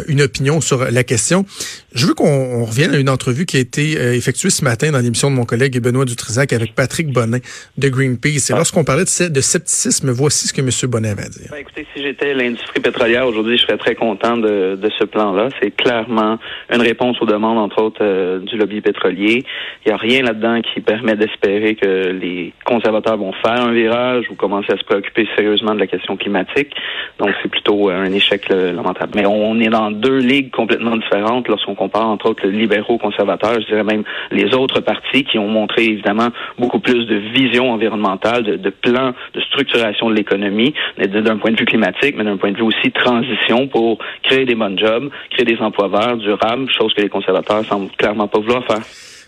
une 0.08 0.22
opinion 0.22 0.60
sur 0.60 0.90
la 0.90 1.04
question. 1.04 1.46
Je 1.94 2.06
veux 2.06 2.14
qu'on 2.14 2.64
revienne 2.64 2.92
à 2.94 2.98
une 2.98 3.08
entrevue 3.08 3.46
qui 3.46 3.56
a 3.56 3.60
été 3.60 3.92
effectuée 4.14 4.50
ce 4.50 4.64
matin 4.64 4.90
dans 4.90 4.98
l'émission 4.98 5.31
de 5.31 5.36
mon 5.36 5.44
collègue 5.44 5.78
Benoît 5.78 6.04
Dutrisac 6.04 6.52
avec 6.52 6.75
Patrick 6.75 7.12
Bonin 7.12 7.38
de 7.78 7.88
Greenpeace. 7.88 8.50
Et 8.50 8.52
ah. 8.52 8.56
lorsqu'on 8.56 8.84
parlait 8.84 9.04
de, 9.04 9.28
de 9.28 9.40
scepticisme, 9.40 10.10
voici 10.10 10.48
ce 10.48 10.52
que 10.52 10.60
M. 10.60 10.70
Bonnet. 10.82 11.14
Ben, 11.14 11.58
écoutez, 11.58 11.86
si 11.94 12.02
j'étais 12.02 12.34
l'industrie 12.34 12.80
pétrolière 12.80 13.26
aujourd'hui, 13.26 13.56
je 13.56 13.62
serais 13.62 13.76
très 13.76 13.94
content 13.94 14.36
de, 14.36 14.76
de 14.76 14.90
ce 14.98 15.04
plan-là. 15.04 15.48
C'est 15.62 15.70
clairement 15.70 16.38
une 16.72 16.82
réponse 16.82 17.20
aux 17.20 17.26
demandes, 17.26 17.58
entre 17.58 17.80
autres, 17.82 18.02
euh, 18.02 18.40
du 18.40 18.56
lobby 18.56 18.80
pétrolier. 18.80 19.44
Il 19.84 19.88
n'y 19.88 19.92
a 19.92 19.96
rien 19.96 20.22
là-dedans 20.22 20.60
qui 20.62 20.80
permet 20.80 21.14
d'espérer 21.14 21.76
que 21.76 22.10
les 22.10 22.52
conservateurs 22.64 23.16
vont 23.16 23.32
faire 23.32 23.62
un 23.62 23.72
virage 23.72 24.26
ou 24.30 24.34
commencer 24.34 24.72
à 24.72 24.76
se 24.76 24.84
préoccuper 24.84 25.28
sérieusement 25.36 25.74
de 25.74 25.80
la 25.80 25.86
question 25.86 26.16
climatique. 26.16 26.74
Donc, 27.18 27.30
c'est 27.42 27.48
plutôt 27.48 27.90
euh, 27.90 28.04
un 28.04 28.12
échec 28.12 28.48
lamentable. 28.48 29.12
Mais 29.14 29.26
on 29.26 29.58
est 29.60 29.68
dans 29.68 29.90
deux 29.90 30.18
ligues 30.18 30.50
complètement 30.50 30.96
différentes 30.96 31.46
lorsqu'on 31.48 31.74
compare, 31.74 32.08
entre 32.08 32.30
autres, 32.30 32.46
les 32.46 32.58
libéraux 32.58 32.98
conservateurs, 32.98 33.60
je 33.60 33.66
dirais 33.66 33.84
même 33.84 34.02
les 34.30 34.54
autres 34.54 34.80
partis 34.80 35.24
qui 35.24 35.38
ont 35.38 35.48
montré, 35.48 35.84
évidemment, 35.84 36.28
beaucoup 36.58 36.80
plus 36.80 37.06
de 37.06 37.16
vision 37.16 37.70
environnementale, 37.70 38.42
de, 38.42 38.56
de 38.56 38.70
plan 38.70 39.12
de 39.34 39.40
structuration 39.40 40.10
de 40.10 40.14
l'économie 40.14 40.63
d'un 40.99 41.38
point 41.38 41.50
de 41.50 41.58
vue 41.58 41.66
climatique, 41.66 42.14
mais 42.16 42.25
d'un 42.25 42.37
point 42.37 42.52
de 42.52 42.56
vue 42.56 42.62
aussi 42.62 42.93
transition 42.93 43.69
pour 43.69 43.99
créer 44.22 44.44
des 44.44 44.55
bons 44.55 44.78
jobs, 44.78 45.11
créer 45.31 45.44
des 45.44 45.58
emplois 45.58 45.88
verts, 45.88 46.16
durables, 46.16 46.70
chose 46.70 46.94
que 46.94 47.02
les 47.02 47.08
conservateurs 47.08 47.64
semblent 47.66 47.90
clairement 47.96 48.28
pas 48.28 48.38
vouloir 48.38 48.64
faire. 48.66 48.82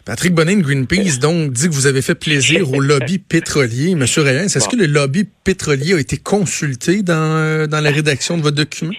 Patrick 0.07 0.35
Bonin 0.35 0.61
Greenpeace 0.61 1.19
donc 1.21 1.51
dit 1.51 1.69
que 1.69 1.75
vous 1.75 1.89
avez 1.89 2.01
fait 2.01 2.15
plaisir 2.15 2.73
au 2.73 2.79
lobby 2.79 3.19
pétrolier. 3.29 3.97
Monsieur 3.97 4.23
Reyes, 4.23 4.45
est-ce 4.45 4.69
que 4.69 4.77
le 4.77 4.87
lobby 4.87 5.25
pétrolier 5.43 5.95
a 5.95 5.99
été 5.99 6.17
consulté 6.17 7.03
dans, 7.03 7.15
euh, 7.15 7.67
dans 7.67 7.81
la 7.81 7.91
rédaction 7.91 8.37
de 8.37 8.43
votre 8.43 8.55
document? 8.55 8.93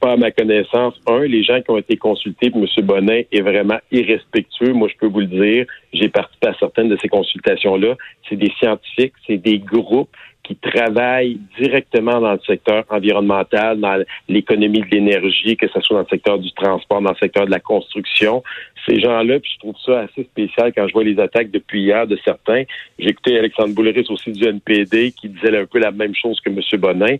Pas 0.00 0.14
à 0.14 0.16
ma 0.16 0.32
connaissance. 0.32 0.94
Un, 1.06 1.20
les 1.20 1.44
gens 1.44 1.60
qui 1.62 1.70
ont 1.70 1.78
été 1.78 1.96
consultés 1.96 2.50
M. 2.52 2.66
Bonin 2.84 3.22
est 3.30 3.40
vraiment 3.42 3.78
irrespectueux. 3.92 4.72
Moi, 4.72 4.88
je 4.92 4.98
peux 4.98 5.06
vous 5.06 5.20
le 5.20 5.26
dire. 5.26 5.66
J'ai 5.92 6.08
participé 6.08 6.48
à 6.48 6.54
certaines 6.58 6.88
de 6.88 6.98
ces 7.00 7.08
consultations-là. 7.08 7.94
C'est 8.28 8.36
des 8.36 8.52
scientifiques, 8.58 9.14
c'est 9.24 9.38
des 9.38 9.60
groupes 9.60 10.10
qui 10.48 10.56
travaillent 10.56 11.38
directement 11.58 12.20
dans 12.20 12.32
le 12.32 12.40
secteur 12.46 12.84
environnemental, 12.88 13.78
dans 13.78 14.02
l'économie 14.28 14.80
de 14.80 14.86
l'énergie, 14.86 15.58
que 15.58 15.68
ce 15.68 15.78
soit 15.82 15.96
dans 15.96 16.02
le 16.02 16.08
secteur 16.08 16.38
du 16.38 16.50
transport, 16.52 17.02
dans 17.02 17.10
le 17.10 17.16
secteur 17.16 17.44
de 17.44 17.50
la 17.50 17.60
construction. 17.60 18.42
Ces 18.86 18.98
gens-là, 18.98 19.38
puis 19.40 19.52
je 19.54 19.58
trouve 19.58 19.76
ça 19.84 20.00
assez 20.00 20.24
spécial 20.24 20.72
quand 20.74 20.88
je 20.88 20.94
vois 20.94 21.04
les 21.04 21.20
attaques 21.20 21.50
depuis 21.50 21.82
hier 21.82 22.06
de 22.06 22.18
certains. 22.24 22.62
J'ai 22.98 23.10
écouté 23.10 23.38
Alexandre 23.38 23.74
Bouleris 23.74 24.06
aussi 24.08 24.32
du 24.32 24.42
NPD 24.46 25.12
qui 25.12 25.28
disait 25.28 25.54
un 25.54 25.66
peu 25.66 25.78
la 25.78 25.90
même 25.90 26.14
chose 26.14 26.40
que 26.40 26.48
M. 26.48 26.60
Bonin 26.80 27.16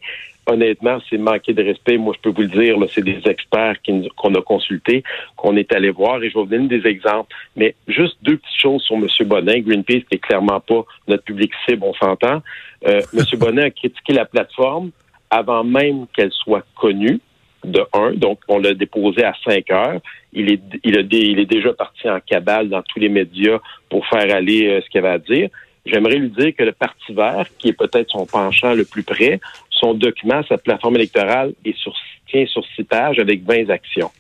honnêtement, 0.49 0.99
c'est 1.09 1.19
manquer 1.19 1.52
de 1.52 1.62
respect. 1.62 1.99
Moi, 1.99 2.14
je 2.17 2.23
peux 2.23 2.35
vous 2.35 2.49
le 2.49 2.62
dire, 2.62 2.76
c'est 2.93 3.05
des 3.05 3.21
experts 3.26 3.76
qu'on 4.17 4.35
a 4.35 4.43
consultés, 4.43 5.02
qu'on 5.37 5.57
est 5.57 5.73
allé 5.73 5.90
voir, 5.90 6.23
et 6.23 6.31
je 6.31 6.35
vais 6.35 6.40
vous 6.40 6.47
donner 6.47 6.69
des 6.69 6.87
exemples. 6.88 7.35
Mais 7.57 7.75
juste 7.87 8.17
deux 8.23 8.37
petites 8.37 8.61
choses 8.61 8.83
sur 8.83 8.97
M. 8.97 9.07
Bonin. 9.26 9.61
Greenpeace, 9.61 10.05
qui 10.09 10.17
est 10.17 10.19
clairement 10.19 10.61
pas 10.61 10.85
notre 11.07 11.25
public 11.25 11.52
cible, 11.67 11.85
on 11.85 11.95
s'entend. 11.95 12.43
Euh, 12.87 13.02
M. 13.14 13.25
Bonin 13.38 13.64
a 13.64 13.71
critiqué 13.71 14.12
la 14.12 14.25
plateforme 14.25 14.90
avant 15.31 15.62
même 15.62 16.07
qu'elle 16.17 16.33
soit 16.33 16.64
connue 16.75 17.21
de 17.64 17.85
un. 17.93 18.12
Donc, 18.12 18.40
on 18.49 18.59
l'a 18.59 18.75
déposé 18.75 19.25
à 19.25 19.35
5 19.45 19.71
heures. 19.71 20.00
Il 20.33 20.52
est, 20.52 20.61
il, 20.85 21.09
il 21.12 21.38
est 21.38 21.47
déjà 21.47 21.73
parti 21.73 22.09
en 22.09 22.21
cabale 22.21 22.69
dans 22.69 22.83
tous 22.83 22.99
les 22.99 23.09
médias 23.09 23.59
pour 23.90 24.07
faire 24.07 24.35
aller 24.35 24.69
euh, 24.69 24.81
ce 24.81 24.88
qu'il 24.88 25.00
avait 25.00 25.14
à 25.14 25.19
dire. 25.19 25.50
J'aimerais 25.90 26.16
lui 26.16 26.30
dire 26.30 26.54
que 26.54 26.64
le 26.64 26.73
Parti 26.73 27.12
vert, 27.12 27.47
qui 27.59 27.68
est 27.68 27.73
peut-être 27.73 28.11
son 28.11 28.26
penchant 28.26 28.75
le 28.75 28.85
plus 28.85 29.02
près, 29.02 29.40
son 29.71 29.95
document, 29.95 30.42
sa 30.49 30.59
plateforme 30.59 30.97
électorale, 30.97 31.54
est 31.64 31.76
sur, 31.76 31.95
tient 32.28 32.47
sur 32.47 32.64
six 32.76 32.85
pages 32.85 33.18
avec 33.18 33.42
20 33.45 33.71
actions. 33.71 34.11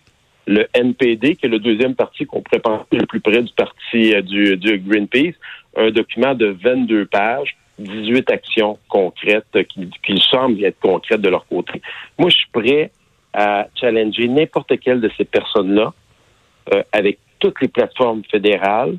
Le 0.46 0.66
NPD, 0.72 1.36
qui 1.36 1.46
est 1.46 1.50
le 1.50 1.58
deuxième 1.58 1.94
parti 1.94 2.24
qu'on 2.24 2.40
pourrait 2.40 2.60
penser 2.60 2.86
le 2.92 3.04
plus 3.04 3.20
près 3.20 3.42
du 3.42 3.52
parti 3.52 4.14
euh, 4.14 4.22
du, 4.22 4.78
Greenpeace, 4.78 5.34
un 5.76 5.90
document 5.90 6.34
de 6.34 6.56
22 6.62 7.04
pages, 7.06 7.54
18 7.78 8.30
actions 8.30 8.78
concrètes 8.88 9.58
qui, 9.68 9.90
qui 10.02 10.18
semblent 10.30 10.64
être 10.64 10.80
concrètes 10.80 11.20
de 11.20 11.28
leur 11.28 11.46
côté. 11.46 11.82
Moi, 12.18 12.30
je 12.30 12.36
suis 12.36 12.48
prêt 12.50 12.90
à 13.34 13.68
challenger 13.74 14.26
n'importe 14.26 14.78
quelle 14.80 15.00
de 15.00 15.10
ces 15.18 15.24
personnes-là 15.24 15.92
euh, 16.72 16.82
avec 16.92 17.18
toutes 17.38 17.60
les 17.60 17.68
plateformes 17.68 18.22
fédérales 18.30 18.96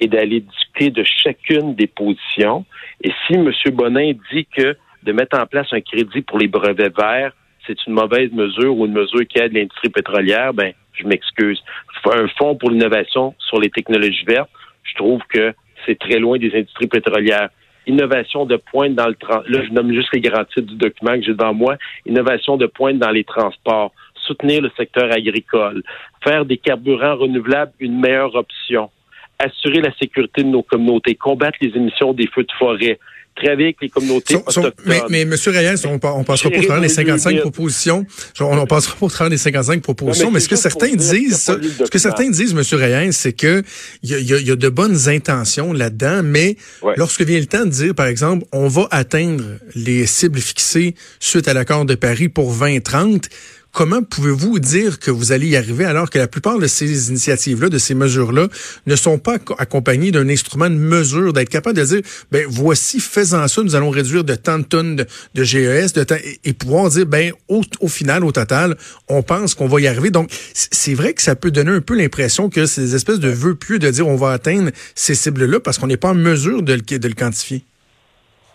et 0.00 0.08
d'aller 0.08 0.40
discuter 0.40 0.90
de 0.90 1.04
chacune 1.04 1.74
des 1.74 1.86
positions. 1.86 2.64
Et 3.02 3.12
si 3.26 3.34
M. 3.34 3.50
Bonin 3.72 4.12
dit 4.32 4.46
que 4.46 4.76
de 5.02 5.12
mettre 5.12 5.38
en 5.38 5.46
place 5.46 5.68
un 5.72 5.80
crédit 5.80 6.22
pour 6.22 6.38
les 6.38 6.48
brevets 6.48 6.94
verts, 6.96 7.32
c'est 7.66 7.76
une 7.86 7.94
mauvaise 7.94 8.30
mesure 8.32 8.76
ou 8.76 8.86
une 8.86 8.92
mesure 8.92 9.26
qui 9.26 9.38
aide 9.38 9.52
l'industrie 9.52 9.88
pétrolière, 9.88 10.54
ben, 10.54 10.72
je 10.92 11.06
m'excuse. 11.06 11.62
Un 12.04 12.28
fonds 12.38 12.54
pour 12.54 12.70
l'innovation 12.70 13.34
sur 13.38 13.58
les 13.60 13.70
technologies 13.70 14.24
vertes, 14.24 14.50
je 14.84 14.94
trouve 14.94 15.20
que 15.28 15.52
c'est 15.84 15.98
très 15.98 16.18
loin 16.18 16.38
des 16.38 16.54
industries 16.54 16.86
pétrolières. 16.86 17.50
Innovation 17.86 18.46
de 18.46 18.56
pointe 18.56 18.94
dans 18.94 19.06
le 19.06 19.16
là 19.48 19.62
je 19.64 19.72
nomme 19.72 19.92
juste 19.92 20.08
les 20.12 20.20
garanties 20.20 20.62
du 20.62 20.74
document 20.74 21.14
que 21.14 21.22
j'ai 21.22 21.32
devant 21.32 21.54
moi. 21.54 21.76
Innovation 22.04 22.56
de 22.56 22.66
pointe 22.66 22.98
dans 22.98 23.10
les 23.10 23.24
transports, 23.24 23.92
soutenir 24.14 24.62
le 24.62 24.70
secteur 24.76 25.12
agricole, 25.12 25.82
faire 26.22 26.44
des 26.44 26.58
carburants 26.58 27.16
renouvelables 27.16 27.72
une 27.78 28.00
meilleure 28.00 28.34
option, 28.34 28.90
assurer 29.38 29.80
la 29.80 29.94
sécurité 29.96 30.42
de 30.42 30.48
nos 30.48 30.62
communautés, 30.62 31.14
combattre 31.14 31.58
les 31.60 31.68
émissions 31.76 32.12
des 32.12 32.26
feux 32.26 32.44
de 32.44 32.52
forêt, 32.58 32.98
travailler 33.36 33.64
avec 33.64 33.76
les 33.80 33.88
communautés 33.88 34.36
autochtones. 34.36 34.72
mais, 34.86 35.02
mais 35.08 35.20
M. 35.22 35.34
Reyes, 35.46 35.86
on, 35.86 36.00
on 36.02 36.24
passera 36.24 36.50
pas 36.50 36.58
au 36.58 36.62
travers 36.62 36.80
des 36.80 36.88
55 36.88 37.40
propositions. 37.40 38.06
On, 38.40 38.58
on 38.58 38.66
passera 38.66 38.96
pas 38.96 39.06
au 39.06 39.10
travers 39.10 39.30
des 39.30 39.38
55 39.38 39.82
propositions, 39.82 40.30
mais, 40.30 40.40
ce 40.40 40.48
que 40.48 40.56
certains 40.56 40.94
disent, 40.94 41.36
ce 41.36 41.90
que 41.90 41.98
certains 41.98 42.30
disent, 42.30 42.52
M. 42.52 42.62
Reyes, 42.80 43.12
c'est 43.12 43.32
que 43.32 43.62
il 44.02 44.10
y 44.10 44.34
a, 44.34 44.38
y 44.38 44.50
a, 44.50 44.56
de 44.56 44.68
bonnes 44.68 45.08
intentions 45.08 45.72
là-dedans, 45.72 46.22
mais 46.24 46.56
lorsque 46.96 47.22
vient 47.22 47.38
le 47.38 47.46
temps 47.46 47.64
de 47.64 47.70
dire, 47.70 47.94
par 47.94 48.06
exemple, 48.06 48.46
on 48.52 48.68
va 48.68 48.88
atteindre 48.90 49.44
les 49.74 50.06
cibles 50.06 50.40
fixées 50.40 50.94
suite 51.20 51.48
à 51.48 51.54
l'accord 51.54 51.84
de 51.84 51.94
Paris 51.94 52.28
pour 52.28 52.52
2030, 52.52 53.28
Comment 53.76 54.02
pouvez-vous 54.02 54.58
dire 54.58 54.98
que 54.98 55.10
vous 55.10 55.32
allez 55.32 55.48
y 55.48 55.56
arriver 55.56 55.84
alors 55.84 56.08
que 56.08 56.18
la 56.18 56.28
plupart 56.28 56.58
de 56.58 56.66
ces 56.66 57.10
initiatives-là, 57.10 57.68
de 57.68 57.76
ces 57.76 57.94
mesures-là, 57.94 58.48
ne 58.86 58.96
sont 58.96 59.18
pas 59.18 59.36
accompagnées 59.58 60.12
d'un 60.12 60.30
instrument 60.30 60.70
de 60.70 60.76
mesure, 60.76 61.34
d'être 61.34 61.50
capable 61.50 61.76
de 61.76 61.84
dire, 61.84 62.00
ben 62.32 62.46
voici, 62.48 63.00
faisant 63.00 63.46
ça, 63.48 63.62
nous 63.62 63.74
allons 63.74 63.90
réduire 63.90 64.24
de 64.24 64.34
tant 64.34 64.60
de 64.60 64.64
tonnes 64.64 64.96
de, 64.96 65.44
GES, 65.44 65.92
de 65.92 66.06
et, 66.42 66.54
pouvoir 66.54 66.88
dire, 66.88 67.04
ben 67.04 67.34
au, 67.48 67.60
au, 67.80 67.88
final, 67.88 68.24
au 68.24 68.32
total, 68.32 68.78
on 69.08 69.22
pense 69.22 69.54
qu'on 69.54 69.68
va 69.68 69.78
y 69.78 69.86
arriver. 69.86 70.08
Donc, 70.08 70.30
c'est 70.54 70.94
vrai 70.94 71.12
que 71.12 71.20
ça 71.20 71.36
peut 71.36 71.50
donner 71.50 71.72
un 71.72 71.82
peu 71.82 71.98
l'impression 71.98 72.48
que 72.48 72.64
c'est 72.64 72.80
des 72.80 72.94
espèces 72.94 73.20
de 73.20 73.28
vœux 73.28 73.56
pieux 73.56 73.78
de 73.78 73.90
dire 73.90 74.08
on 74.08 74.16
va 74.16 74.32
atteindre 74.32 74.70
ces 74.94 75.14
cibles-là 75.14 75.60
parce 75.60 75.76
qu'on 75.76 75.88
n'est 75.88 75.98
pas 75.98 76.12
en 76.12 76.14
mesure 76.14 76.62
de 76.62 76.76
de 76.76 77.08
le 77.08 77.14
quantifier. 77.14 77.62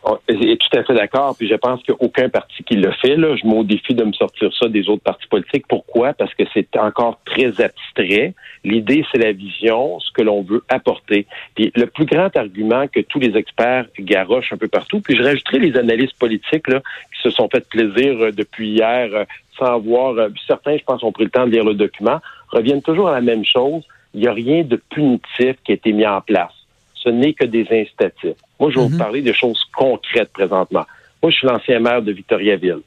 Oh, 0.03 0.17
est 0.27 0.60
tout 0.60 0.77
à 0.77 0.84
fait 0.84 0.96
d'accord. 0.96 1.36
Puis 1.38 1.48
je 1.48 1.53
pense 1.53 1.81
qu'aucun 1.84 2.27
parti 2.27 2.63
qui 2.63 2.75
le 2.75 2.91
fait, 2.91 3.15
là, 3.15 3.36
je 3.36 3.46
me 3.46 3.63
défi 3.63 3.93
de 3.93 4.03
me 4.03 4.13
sortir 4.13 4.51
ça 4.58 4.67
des 4.67 4.89
autres 4.89 5.03
partis 5.03 5.27
politiques. 5.27 5.67
Pourquoi? 5.67 6.13
Parce 6.13 6.34
que 6.34 6.43
c'est 6.53 6.75
encore 6.75 7.20
très 7.24 7.62
abstrait. 7.62 8.34
L'idée, 8.63 9.05
c'est 9.12 9.20
la 9.20 9.31
vision, 9.31 10.00
ce 10.00 10.12
que 10.12 10.24
l'on 10.24 10.41
veut 10.41 10.63
apporter. 10.70 11.27
Puis 11.53 11.72
le 11.75 11.86
plus 11.86 12.05
grand 12.05 12.36
argument 12.36 12.88
que 12.88 13.01
tous 13.01 13.20
les 13.20 13.38
experts 13.38 13.86
garochent 14.00 14.53
un 14.53 14.58
peu 14.58 14.67
partout, 14.67 15.01
puis 15.01 15.15
je 15.15 15.24
rajouterai 15.24 15.60
les 15.60 15.77
analystes 15.77 16.17
politiques 16.17 16.67
là, 16.67 16.79
qui 17.13 17.22
se 17.22 17.29
sont 17.29 17.48
fait 17.50 17.67
plaisir 17.70 18.20
euh, 18.22 18.31
depuis 18.31 18.70
hier 18.70 19.10
euh, 19.13 19.25
sans 19.60 19.79
voir, 19.79 20.17
euh, 20.17 20.29
certains, 20.48 20.77
je 20.77 20.84
pense, 20.84 21.03
ont 21.03 21.12
pris 21.12 21.25
le 21.25 21.29
temps 21.29 21.46
de 21.46 21.51
lire 21.51 21.63
le 21.63 21.75
document, 21.75 22.20
reviennent 22.50 22.81
toujours 22.81 23.10
à 23.10 23.13
la 23.13 23.22
même 23.22 23.46
chose. 23.46 23.84
Il 24.15 24.22
n'y 24.22 24.27
a 24.27 24.34
rien 24.34 24.63
de 24.63 24.81
punitif 24.89 25.58
qui 25.63 25.72
a 25.72 25.75
été 25.75 25.93
mis 25.93 26.08
en 26.08 26.22
place 26.22 26.61
ce 27.03 27.10
n'est 27.10 27.34
que 27.34 27.46
des 27.46 27.67
incitatifs. 27.72 28.38
Moi, 28.60 28.70
je 28.72 28.79
vais 28.79 28.86
vous 28.86 28.93
mhm. 28.93 28.98
parler 28.98 29.22
de 29.22 29.34
choses 29.34 29.63
concrètes 29.75 30.31
présentement. 30.31 30.86
Moi, 31.22 31.31
je 31.31 31.38
suis 31.38 31.48
l'ancien 31.48 31.79
maire 31.79 32.01
de 32.01 32.12
Victoriaville. 32.12 32.81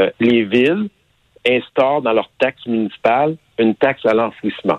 Euh, 0.00 0.10
les 0.20 0.44
villes 0.44 0.88
instaurent 1.46 2.02
dans 2.02 2.12
leur 2.12 2.28
taxe 2.38 2.66
municipale 2.66 3.36
une 3.58 3.74
taxe 3.74 4.04
à 4.04 4.14
l'enfouissement 4.14 4.78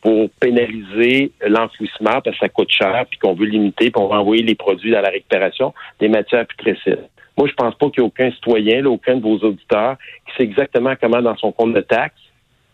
pour 0.00 0.30
pénaliser 0.40 1.30
l'enfouissement 1.46 2.20
parce 2.20 2.36
que 2.36 2.46
ça 2.46 2.48
coûte 2.48 2.70
cher 2.70 3.04
puis 3.08 3.18
qu'on 3.18 3.34
veut 3.34 3.46
limiter 3.46 3.90
puis 3.90 4.02
on 4.02 4.08
va 4.08 4.16
envoyer 4.16 4.42
les 4.42 4.56
produits 4.56 4.90
dans 4.90 5.00
la 5.00 5.10
récupération 5.10 5.72
des 6.00 6.08
matières 6.08 6.46
putrescides. 6.46 7.06
Moi, 7.36 7.46
je 7.48 7.54
pense 7.54 7.74
pas 7.76 7.88
qu'il 7.88 8.02
y 8.02 8.04
ait 8.04 8.08
aucun 8.08 8.30
citoyen, 8.32 8.84
aucun 8.86 9.16
de 9.16 9.22
vos 9.22 9.38
auditeurs 9.38 9.96
qui 10.26 10.36
sait 10.36 10.42
exactement 10.42 10.94
comment 11.00 11.22
dans 11.22 11.36
son 11.36 11.52
compte 11.52 11.72
de 11.72 11.80
taxe. 11.80 12.20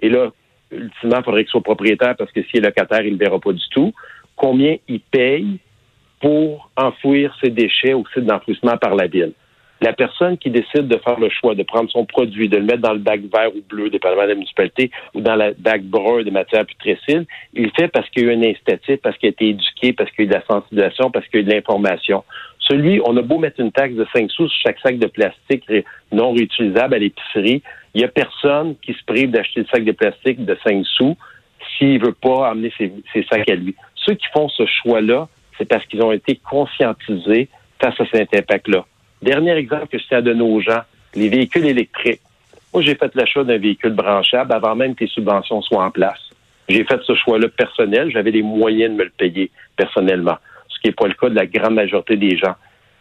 Et 0.00 0.08
là, 0.08 0.30
ultimement, 0.72 1.18
il 1.18 1.24
faudrait 1.24 1.44
qu'il 1.44 1.50
soit 1.50 1.62
propriétaire 1.62 2.16
parce 2.16 2.32
que 2.32 2.42
s'il 2.44 2.60
est 2.60 2.66
locataire, 2.66 3.02
il 3.02 3.14
ne 3.14 3.18
le 3.18 3.24
verra 3.24 3.38
pas 3.38 3.52
du 3.52 3.68
tout 3.70 3.92
combien 4.38 4.76
il 4.88 5.00
paye 5.00 5.58
pour 6.20 6.70
enfouir 6.76 7.36
ses 7.42 7.50
déchets 7.50 7.92
au 7.92 8.04
site 8.14 8.24
d'enfouissement 8.24 8.76
par 8.78 8.94
la 8.94 9.06
ville. 9.06 9.32
La 9.80 9.92
personne 9.92 10.36
qui 10.38 10.50
décide 10.50 10.88
de 10.88 10.98
faire 10.98 11.20
le 11.20 11.28
choix 11.28 11.54
de 11.54 11.62
prendre 11.62 11.88
son 11.90 12.04
produit, 12.04 12.48
de 12.48 12.56
le 12.56 12.64
mettre 12.64 12.80
dans 12.80 12.92
le 12.92 12.98
bac 12.98 13.20
vert 13.32 13.54
ou 13.54 13.60
bleu, 13.68 13.90
dépendamment 13.90 14.24
de 14.24 14.28
la 14.28 14.34
municipalité, 14.34 14.90
ou 15.14 15.20
dans 15.20 15.36
le 15.36 15.54
bac 15.56 15.82
brun 15.84 16.24
des 16.24 16.32
matières 16.32 16.66
putrescides, 16.66 17.26
il 17.54 17.64
le 17.64 17.70
fait 17.78 17.86
parce 17.86 18.08
qu'il 18.10 18.24
y 18.24 18.28
a 18.28 18.32
eu 18.32 18.36
un 18.36 18.42
incitatif, 18.42 18.96
parce 19.02 19.16
qu'il 19.18 19.28
a 19.28 19.30
été 19.30 19.50
éduqué, 19.50 19.92
parce 19.92 20.10
qu'il 20.10 20.24
y 20.24 20.26
a 20.26 20.30
eu 20.30 20.30
de 20.30 20.34
la 20.34 20.44
sensibilisation, 20.46 21.12
parce 21.12 21.26
qu'il 21.28 21.36
y 21.36 21.38
a 21.38 21.46
eu 21.46 21.48
de 21.48 21.54
l'information. 21.54 22.24
Celui, 22.58 23.00
on 23.04 23.16
a 23.16 23.22
beau 23.22 23.38
mettre 23.38 23.60
une 23.60 23.70
taxe 23.70 23.94
de 23.94 24.04
5 24.12 24.28
sous 24.32 24.48
sur 24.48 24.60
chaque 24.66 24.80
sac 24.80 24.98
de 24.98 25.06
plastique 25.06 25.64
non 26.10 26.32
réutilisable 26.32 26.94
à 26.94 26.98
l'épicerie, 26.98 27.62
il 27.94 27.98
n'y 27.98 28.04
a 28.04 28.08
personne 28.08 28.74
qui 28.82 28.94
se 28.94 29.04
prive 29.06 29.30
d'acheter 29.30 29.60
le 29.60 29.66
sac 29.66 29.84
de 29.84 29.92
plastique 29.92 30.44
de 30.44 30.58
5 30.66 30.84
sous 30.84 31.16
s'il 31.76 32.02
veut 32.04 32.12
pas 32.12 32.48
amener 32.48 32.72
ses 32.76 33.22
sacs 33.30 33.48
à 33.48 33.54
lui 33.54 33.76
ceux 34.08 34.14
qui 34.14 34.26
font 34.32 34.48
ce 34.48 34.64
choix-là, 34.66 35.28
c'est 35.58 35.68
parce 35.68 35.84
qu'ils 35.86 36.02
ont 36.02 36.12
été 36.12 36.40
conscientisés 36.48 37.48
face 37.80 38.00
à 38.00 38.04
cet 38.10 38.34
impact-là. 38.34 38.84
Dernier 39.20 39.52
exemple 39.52 39.88
que 39.88 39.98
je 39.98 40.04
tiens 40.06 40.18
à 40.18 40.22
donner 40.22 40.42
aux 40.42 40.60
gens, 40.60 40.80
les 41.14 41.28
véhicules 41.28 41.66
électriques. 41.66 42.20
Moi, 42.72 42.82
j'ai 42.82 42.94
fait 42.94 43.14
l'achat 43.14 43.44
d'un 43.44 43.58
véhicule 43.58 43.92
branchable 43.92 44.52
avant 44.52 44.74
même 44.74 44.94
que 44.94 45.04
les 45.04 45.10
subventions 45.10 45.60
soient 45.62 45.84
en 45.84 45.90
place. 45.90 46.20
J'ai 46.68 46.84
fait 46.84 47.00
ce 47.02 47.14
choix-là 47.14 47.48
personnel. 47.48 48.10
J'avais 48.10 48.30
les 48.30 48.42
moyens 48.42 48.92
de 48.92 48.98
me 48.98 49.04
le 49.04 49.10
payer 49.10 49.50
personnellement, 49.76 50.36
ce 50.68 50.78
qui 50.80 50.88
n'est 50.88 50.92
pas 50.92 51.06
le 51.06 51.14
cas 51.14 51.28
de 51.28 51.34
la 51.34 51.46
grande 51.46 51.74
majorité 51.74 52.16
des 52.16 52.36
gens. 52.36 52.54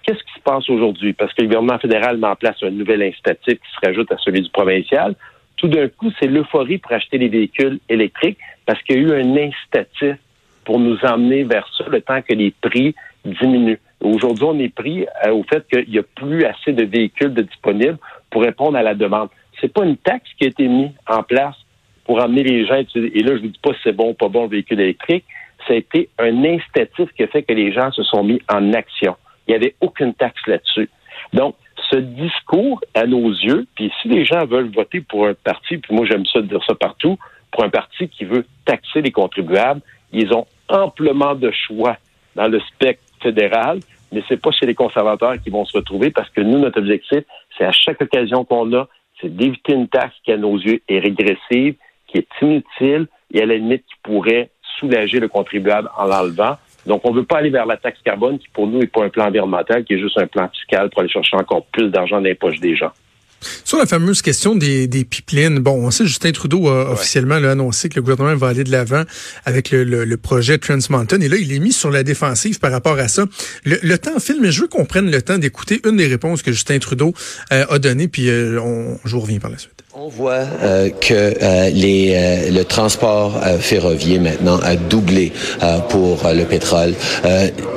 Qu'est-ce 0.03 0.23
qui 0.23 0.33
se 0.35 0.41
passe 0.43 0.69
aujourd'hui? 0.69 1.13
Parce 1.13 1.33
que 1.33 1.41
le 1.41 1.47
gouvernement 1.47 1.79
fédéral 1.79 2.17
met 2.17 2.27
en 2.27 2.35
place 2.35 2.55
un 2.63 2.71
nouvel 2.71 3.03
incitatif 3.03 3.55
qui 3.55 3.71
se 3.79 3.85
rajoute 3.85 4.11
à 4.11 4.17
celui 4.17 4.41
du 4.41 4.49
provincial. 4.49 5.15
Tout 5.57 5.67
d'un 5.67 5.89
coup, 5.89 6.11
c'est 6.19 6.27
l'euphorie 6.27 6.77
pour 6.77 6.93
acheter 6.93 7.17
des 7.17 7.27
véhicules 7.27 7.79
électriques 7.89 8.37
parce 8.65 8.81
qu'il 8.83 8.95
y 8.95 8.99
a 8.99 9.01
eu 9.01 9.21
un 9.21 9.35
incitatif 9.35 10.17
pour 10.67 10.79
nous 10.81 10.97
emmener 11.05 11.45
vers 11.45 11.65
ça 11.77 11.85
le 11.87 12.01
temps 12.01 12.21
que 12.21 12.33
les 12.33 12.51
prix 12.51 12.93
diminuent. 13.23 13.79
Aujourd'hui, 14.01 14.43
on 14.43 14.59
est 14.59 14.75
pris 14.75 15.07
euh, 15.25 15.31
au 15.31 15.43
fait 15.43 15.65
qu'il 15.71 15.89
n'y 15.89 15.97
a 15.97 16.03
plus 16.03 16.43
assez 16.43 16.73
de 16.73 16.83
véhicules 16.83 17.33
disponibles 17.33 17.97
pour 18.29 18.43
répondre 18.43 18.77
à 18.77 18.83
la 18.83 18.93
demande. 18.93 19.29
C'est 19.61 19.71
pas 19.71 19.85
une 19.85 19.95
taxe 19.95 20.29
qui 20.37 20.43
a 20.43 20.49
été 20.49 20.67
mise 20.67 20.91
en 21.07 21.23
place 21.23 21.55
pour 22.03 22.21
amener 22.21 22.43
les 22.43 22.65
gens. 22.65 22.83
Et 22.95 23.23
là, 23.23 23.37
je 23.37 23.43
ne 23.43 23.47
dis 23.47 23.59
pas 23.63 23.71
si 23.75 23.79
c'est 23.85 23.93
bon 23.93 24.09
ou 24.09 24.13
pas 24.13 24.27
bon 24.27 24.43
le 24.43 24.49
véhicule 24.49 24.81
électrique. 24.81 25.23
Ça 25.65 25.73
a 25.73 25.77
été 25.77 26.09
un 26.19 26.43
incitatif 26.43 27.13
qui 27.15 27.23
a 27.23 27.27
fait 27.27 27.43
que 27.43 27.53
les 27.53 27.71
gens 27.71 27.89
se 27.93 28.03
sont 28.03 28.25
mis 28.25 28.41
en 28.51 28.73
action. 28.73 29.15
Il 29.47 29.51
n'y 29.51 29.55
avait 29.55 29.75
aucune 29.79 30.13
taxe 30.15 30.41
là-dessus. 30.47 30.89
Donc, 31.31 31.55
ce 31.89 31.95
discours, 31.95 32.81
à 32.93 33.05
nos 33.05 33.29
yeux, 33.29 33.65
puis 33.75 33.89
si 34.01 34.09
les 34.09 34.25
gens 34.25 34.45
veulent 34.45 34.71
voter 34.75 34.99
pour 34.99 35.27
un 35.27 35.33
parti, 35.33 35.77
puis 35.77 35.95
moi 35.95 36.05
j'aime 36.05 36.25
ça 36.25 36.41
dire 36.41 36.61
ça 36.67 36.75
partout, 36.75 37.17
pour 37.53 37.63
un 37.63 37.69
parti 37.69 38.09
qui 38.09 38.25
veut 38.25 38.45
taxer 38.65 39.01
les 39.01 39.11
contribuables, 39.11 39.81
ils 40.11 40.33
ont 40.33 40.45
amplement 40.69 41.35
de 41.35 41.51
choix 41.51 41.97
dans 42.35 42.47
le 42.47 42.59
spectre 42.59 43.03
fédéral, 43.21 43.79
mais 44.11 44.23
c'est 44.27 44.41
pas 44.41 44.51
chez 44.51 44.65
les 44.65 44.75
conservateurs 44.75 45.41
qui 45.41 45.49
vont 45.49 45.65
se 45.65 45.77
retrouver 45.77 46.11
parce 46.11 46.29
que 46.29 46.41
nous, 46.41 46.59
notre 46.59 46.79
objectif, 46.79 47.23
c'est 47.57 47.65
à 47.65 47.71
chaque 47.71 48.01
occasion 48.01 48.45
qu'on 48.45 48.71
a, 48.73 48.87
c'est 49.21 49.35
d'éviter 49.35 49.73
une 49.73 49.87
taxe 49.87 50.15
qui, 50.23 50.31
à 50.31 50.37
nos 50.37 50.57
yeux, 50.57 50.81
est 50.87 50.99
régressive, 50.99 51.75
qui 52.07 52.17
est 52.17 52.27
inutile 52.41 53.07
et 53.33 53.41
à 53.41 53.45
la 53.45 53.55
limite 53.55 53.83
qui 53.85 53.95
pourrait 54.03 54.51
soulager 54.79 55.19
le 55.19 55.27
contribuable 55.27 55.89
en 55.97 56.05
l'enlevant. 56.05 56.57
Donc, 56.85 57.01
on 57.03 57.11
ne 57.11 57.17
veut 57.17 57.25
pas 57.25 57.39
aller 57.39 57.49
vers 57.49 57.65
la 57.65 57.77
taxe 57.77 57.99
carbone 58.03 58.39
qui, 58.39 58.47
pour 58.49 58.67
nous, 58.67 58.79
n'est 58.79 58.87
pas 58.87 59.03
un 59.03 59.09
plan 59.09 59.25
environnemental, 59.25 59.83
qui 59.83 59.93
est 59.93 59.99
juste 59.99 60.17
un 60.17 60.27
plan 60.27 60.47
fiscal 60.49 60.89
pour 60.89 61.01
aller 61.01 61.09
chercher 61.09 61.35
encore 61.35 61.65
plus 61.65 61.89
d'argent 61.89 62.17
dans 62.17 62.23
les 62.23 62.35
poches 62.35 62.59
des 62.59 62.75
gens. 62.75 62.91
Sur 63.63 63.77
la 63.77 63.85
fameuse 63.85 64.21
question 64.21 64.55
des, 64.55 64.87
des 64.87 65.03
pipelines, 65.03 65.59
bon, 65.59 65.85
on 65.85 65.91
sait 65.91 66.05
Justin 66.05 66.31
Trudeau 66.31 66.69
a 66.69 66.91
officiellement 66.91 67.35
annoncé 67.35 67.89
que 67.89 67.95
le 67.95 68.01
gouvernement 68.01 68.35
va 68.35 68.47
aller 68.47 68.63
de 68.63 68.71
l'avant 68.71 69.03
avec 69.45 69.71
le, 69.71 69.83
le, 69.83 70.17
projet 70.17 70.57
Trans 70.57 70.77
Mountain. 70.89 71.21
Et 71.21 71.29
là, 71.29 71.37
il 71.37 71.51
est 71.53 71.59
mis 71.59 71.71
sur 71.71 71.91
la 71.91 72.03
défensive 72.03 72.59
par 72.59 72.71
rapport 72.71 72.97
à 72.97 73.07
ça. 73.07 73.25
Le, 73.63 73.97
temps 73.97 74.19
file, 74.19 74.37
mais 74.41 74.51
je 74.51 74.61
veux 74.61 74.67
qu'on 74.67 74.85
prenne 74.85 75.11
le 75.11 75.21
temps 75.21 75.37
d'écouter 75.37 75.81
une 75.85 75.97
des 75.97 76.07
réponses 76.07 76.41
que 76.41 76.51
Justin 76.51 76.79
Trudeau 76.79 77.13
euh, 77.51 77.65
a 77.69 77.79
données, 77.79 78.07
puis 78.07 78.29
euh, 78.29 78.59
on, 78.59 78.99
je 79.05 79.11
vous 79.15 79.21
reviens 79.21 79.39
par 79.39 79.51
la 79.51 79.57
suite. 79.57 79.76
On 79.99 80.09
voit 80.09 80.45
euh, 80.61 80.89
que 80.91 81.33
euh, 81.41 81.71
les, 81.71 82.13
euh, 82.13 82.51
le 82.51 82.63
transport 82.65 83.33
ferroviaire 83.59 84.21
maintenant 84.21 84.59
a 84.59 84.75
doublé 84.75 85.31
pour 85.89 86.19
le 86.31 86.43
pétrole. 86.43 86.93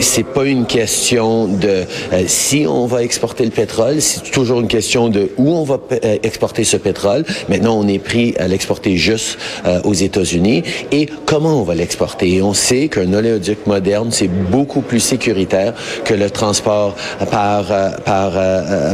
c'est 0.00 0.26
pas 0.26 0.44
une 0.44 0.66
question 0.66 1.46
de 1.46 1.84
si 2.26 2.66
on 2.68 2.86
va 2.86 3.02
exporter 3.02 3.44
le 3.44 3.50
pétrole, 3.50 4.02
c'est 4.02 4.30
toujours 4.30 4.60
une 4.60 4.68
question 4.68 5.08
de 5.08 5.30
où 5.38 5.50
on 5.50 5.64
va 5.64 5.80
exporter 6.22 6.64
ce 6.64 6.76
pétrole. 6.76 7.24
Maintenant, 7.48 7.78
on 7.78 7.88
est 7.88 7.98
pris 7.98 8.34
à 8.38 8.48
l'exporter 8.48 8.96
juste 8.96 9.38
aux 9.84 9.94
États-Unis 9.94 10.62
et 10.92 11.06
comment 11.24 11.60
on 11.60 11.62
va 11.62 11.74
l'exporter? 11.74 12.42
on 12.42 12.54
sait 12.54 12.88
qu'un 12.88 13.12
oléoduc 13.14 13.66
moderne 13.66 14.08
c'est 14.10 14.28
beaucoup 14.28 14.82
plus 14.82 15.00
sécuritaire 15.00 15.74
que 16.04 16.14
le 16.14 16.28
transport 16.30 16.94
par 17.30 17.64
par 18.04 18.32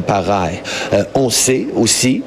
par 0.07 0.25
rail. 0.25 0.63
on 1.15 1.31
sait 1.31 1.67
aussi 1.75 2.23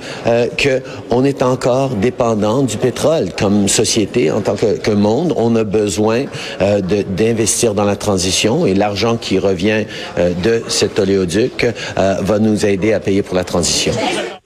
que 0.58 0.82
on 1.12 1.24
est 1.24 1.41
encore 1.41 1.96
dépendant 1.96 2.63
du 2.63 2.77
pétrole. 2.77 3.29
Comme 3.38 3.67
société, 3.67 4.31
en 4.31 4.41
tant 4.41 4.55
que, 4.55 4.77
que 4.77 4.91
monde, 4.91 5.34
on 5.36 5.55
a 5.55 5.63
besoin 5.63 6.25
euh, 6.62 6.81
d'investir 6.81 7.74
dans 7.74 7.86
la 7.86 7.96
transition 7.96 8.65
et 8.65 8.74
l'argent 8.74 9.17
qui 9.17 9.39
revient 9.39 9.86
euh, 10.17 10.34
de 10.43 10.63
cet 10.67 11.00
oléoduc 11.00 11.65
euh, 11.65 12.15
va 12.22 12.39
nous 12.39 12.65
aider 12.65 12.93
à 12.93 13.00
payer 13.00 13.22
pour 13.22 13.36
la 13.36 13.43
transition. 13.43 13.93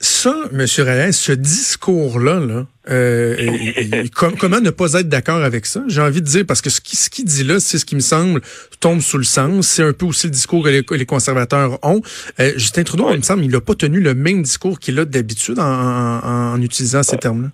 Ça, 0.00 0.34
M. 0.52 0.66
Reyes, 0.78 1.12
ce 1.12 1.32
discours-là, 1.32 2.40
là, 2.40 2.64
euh, 2.90 4.04
comment 4.14 4.60
ne 4.60 4.70
pas 4.70 4.92
être 4.94 5.08
d'accord 5.08 5.42
avec 5.42 5.64
ça? 5.66 5.82
J'ai 5.88 6.00
envie 6.00 6.20
de 6.20 6.26
dire, 6.26 6.44
parce 6.46 6.60
que 6.60 6.70
ce 6.70 6.80
qu'il 6.80 6.98
qui 6.98 7.24
dit 7.24 7.44
là, 7.44 7.60
c'est 7.60 7.78
ce 7.78 7.84
qui 7.84 7.94
me 7.94 8.00
semble 8.00 8.42
tombe 8.80 9.00
sous 9.00 9.18
le 9.18 9.24
sens. 9.24 9.68
C'est 9.68 9.82
un 9.82 9.92
peu 9.92 10.06
aussi 10.06 10.26
le 10.26 10.32
discours 10.32 10.64
que 10.64 10.94
les, 10.94 11.06
conservateurs 11.06 11.78
ont. 11.82 12.02
Euh, 12.40 12.52
Justin 12.56 12.84
Trudeau, 12.84 13.10
il 13.12 13.18
me 13.18 13.22
semble, 13.22 13.44
il 13.44 13.50
n'a 13.50 13.60
pas 13.60 13.74
tenu 13.74 14.00
le 14.00 14.14
même 14.14 14.42
discours 14.42 14.78
qu'il 14.78 14.98
a 14.98 15.04
d'habitude 15.04 15.58
en, 15.58 15.64
en, 15.64 16.60
utilisant 16.60 17.02
ces 17.02 17.16
termes-là. 17.16 17.50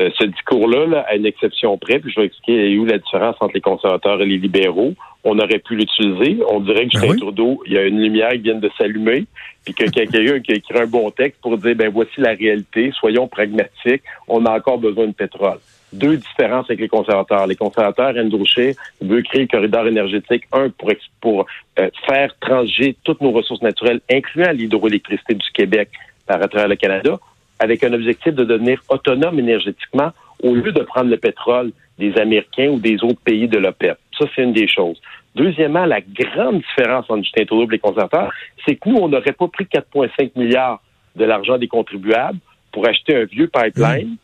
Euh, 0.00 0.08
ce 0.18 0.24
discours-là, 0.24 1.04
à 1.06 1.16
une 1.16 1.26
exception 1.26 1.76
près, 1.76 1.98
puis 1.98 2.10
je 2.10 2.20
vais 2.20 2.26
expliquer 2.26 2.78
où 2.78 2.86
la 2.86 2.98
différence 2.98 3.36
entre 3.40 3.52
les 3.54 3.60
conservateurs 3.60 4.22
et 4.22 4.26
les 4.26 4.38
libéraux. 4.38 4.94
On 5.24 5.38
aurait 5.38 5.58
pu 5.58 5.76
l'utiliser. 5.76 6.38
On 6.48 6.60
dirait 6.60 6.86
que 6.86 6.98
ben 6.98 7.00
Justin 7.00 7.16
Trudeau, 7.18 7.62
il 7.66 7.74
y 7.74 7.78
a 7.78 7.82
une 7.82 8.00
lumière 8.00 8.30
qui 8.32 8.38
vient 8.38 8.54
de 8.54 8.70
s'allumer, 8.78 9.26
puis 9.64 9.74
que 9.74 9.84
quelqu'un 9.90 10.40
qui 10.40 10.52
a 10.52 10.54
écrit 10.54 10.78
un 10.78 10.86
bon 10.86 11.10
texte 11.10 11.40
pour 11.42 11.58
dire, 11.58 11.76
ben 11.76 11.90
voici 11.90 12.18
la 12.18 12.32
réalité, 12.32 12.90
soyons 12.98 13.28
pragmatiques, 13.28 14.02
on 14.28 14.46
a 14.46 14.56
encore 14.56 14.78
besoin 14.78 15.06
de 15.06 15.12
pétrole. 15.12 15.58
Deux 15.92 16.16
différences 16.16 16.64
avec 16.70 16.80
les 16.80 16.88
conservateurs. 16.88 17.46
Les 17.46 17.54
conservateurs, 17.54 18.14
Andrew 18.16 18.46
Scheer 18.46 18.74
veut 19.02 19.20
créer 19.20 19.42
le 19.42 19.46
corridor 19.46 19.86
énergétique, 19.86 20.44
un, 20.52 20.70
pour, 20.70 20.90
pour 21.20 21.46
euh, 21.78 21.90
faire 22.06 22.34
transiger 22.40 22.96
toutes 23.04 23.20
nos 23.20 23.30
ressources 23.30 23.60
naturelles, 23.60 24.00
incluant 24.10 24.52
l'hydroélectricité 24.52 25.34
du 25.34 25.50
Québec 25.52 25.90
par 26.26 26.42
à 26.42 26.48
travers 26.48 26.68
le 26.68 26.76
Canada, 26.76 27.18
avec 27.62 27.84
un 27.84 27.92
objectif 27.92 28.34
de 28.34 28.42
devenir 28.42 28.82
autonome 28.88 29.38
énergétiquement 29.38 30.10
au 30.42 30.52
lieu 30.52 30.72
de 30.72 30.82
prendre 30.82 31.08
le 31.08 31.16
pétrole 31.16 31.70
des 31.96 32.12
Américains 32.18 32.70
ou 32.70 32.80
des 32.80 32.96
autres 33.04 33.20
pays 33.24 33.46
de 33.46 33.58
l'OPEP. 33.58 33.96
Ça, 34.18 34.24
c'est 34.34 34.42
une 34.42 34.52
des 34.52 34.66
choses. 34.66 35.00
Deuxièmement, 35.36 35.86
la 35.86 36.00
grande 36.00 36.60
différence 36.60 37.08
entre 37.08 37.22
Justin 37.22 37.44
Trudeau 37.44 37.68
et 37.68 37.72
les 37.72 37.78
conservateurs, 37.78 38.32
c'est 38.66 38.74
que 38.74 38.88
nous, 38.88 38.96
on 38.96 39.08
n'aurait 39.08 39.32
pas 39.32 39.46
pris 39.46 39.64
4,5 39.64 40.32
milliards 40.34 40.82
de 41.14 41.24
l'argent 41.24 41.56
des 41.56 41.68
contribuables 41.68 42.38
pour 42.72 42.88
acheter 42.88 43.14
un 43.14 43.24
vieux 43.26 43.46
pipeline 43.46 44.16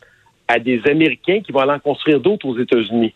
à 0.49 0.59
des 0.59 0.83
Américains 0.91 1.41
qui 1.41 1.53
vont 1.53 1.61
aller 1.61 1.73
en 1.73 1.79
construire 1.79 2.19
d'autres 2.19 2.47
aux 2.47 2.59
États-Unis. 2.59 3.15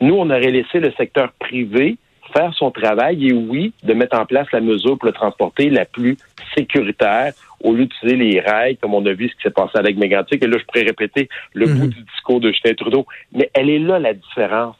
Nous, 0.00 0.14
on 0.14 0.30
aurait 0.30 0.52
laissé 0.52 0.78
le 0.78 0.92
secteur 0.92 1.32
privé 1.40 1.96
faire 2.32 2.52
son 2.54 2.70
travail 2.70 3.28
et 3.28 3.32
oui, 3.32 3.72
de 3.82 3.94
mettre 3.94 4.18
en 4.18 4.26
place 4.26 4.46
la 4.52 4.60
mesure 4.60 4.98
pour 4.98 5.06
le 5.06 5.12
transporter 5.12 5.70
la 5.70 5.84
plus 5.84 6.16
sécuritaire 6.56 7.32
au 7.62 7.72
lieu 7.72 7.86
d'utiliser 7.86 8.16
les 8.16 8.40
rails, 8.40 8.76
comme 8.76 8.94
on 8.94 9.04
a 9.06 9.12
vu 9.12 9.28
ce 9.28 9.36
qui 9.36 9.42
s'est 9.42 9.50
passé 9.50 9.78
avec 9.78 9.96
Mégantic. 9.96 10.42
Et 10.42 10.46
là, 10.46 10.58
je 10.58 10.64
pourrais 10.64 10.84
répéter 10.84 11.28
le 11.54 11.66
bout 11.66 11.84
mhm. 11.84 11.88
du 11.88 12.02
discours 12.02 12.40
de 12.40 12.50
Justin 12.50 12.74
Trudeau. 12.74 13.06
Mais 13.32 13.50
elle 13.54 13.70
est 13.70 13.78
là, 13.78 13.98
la 13.98 14.14
différence. 14.14 14.76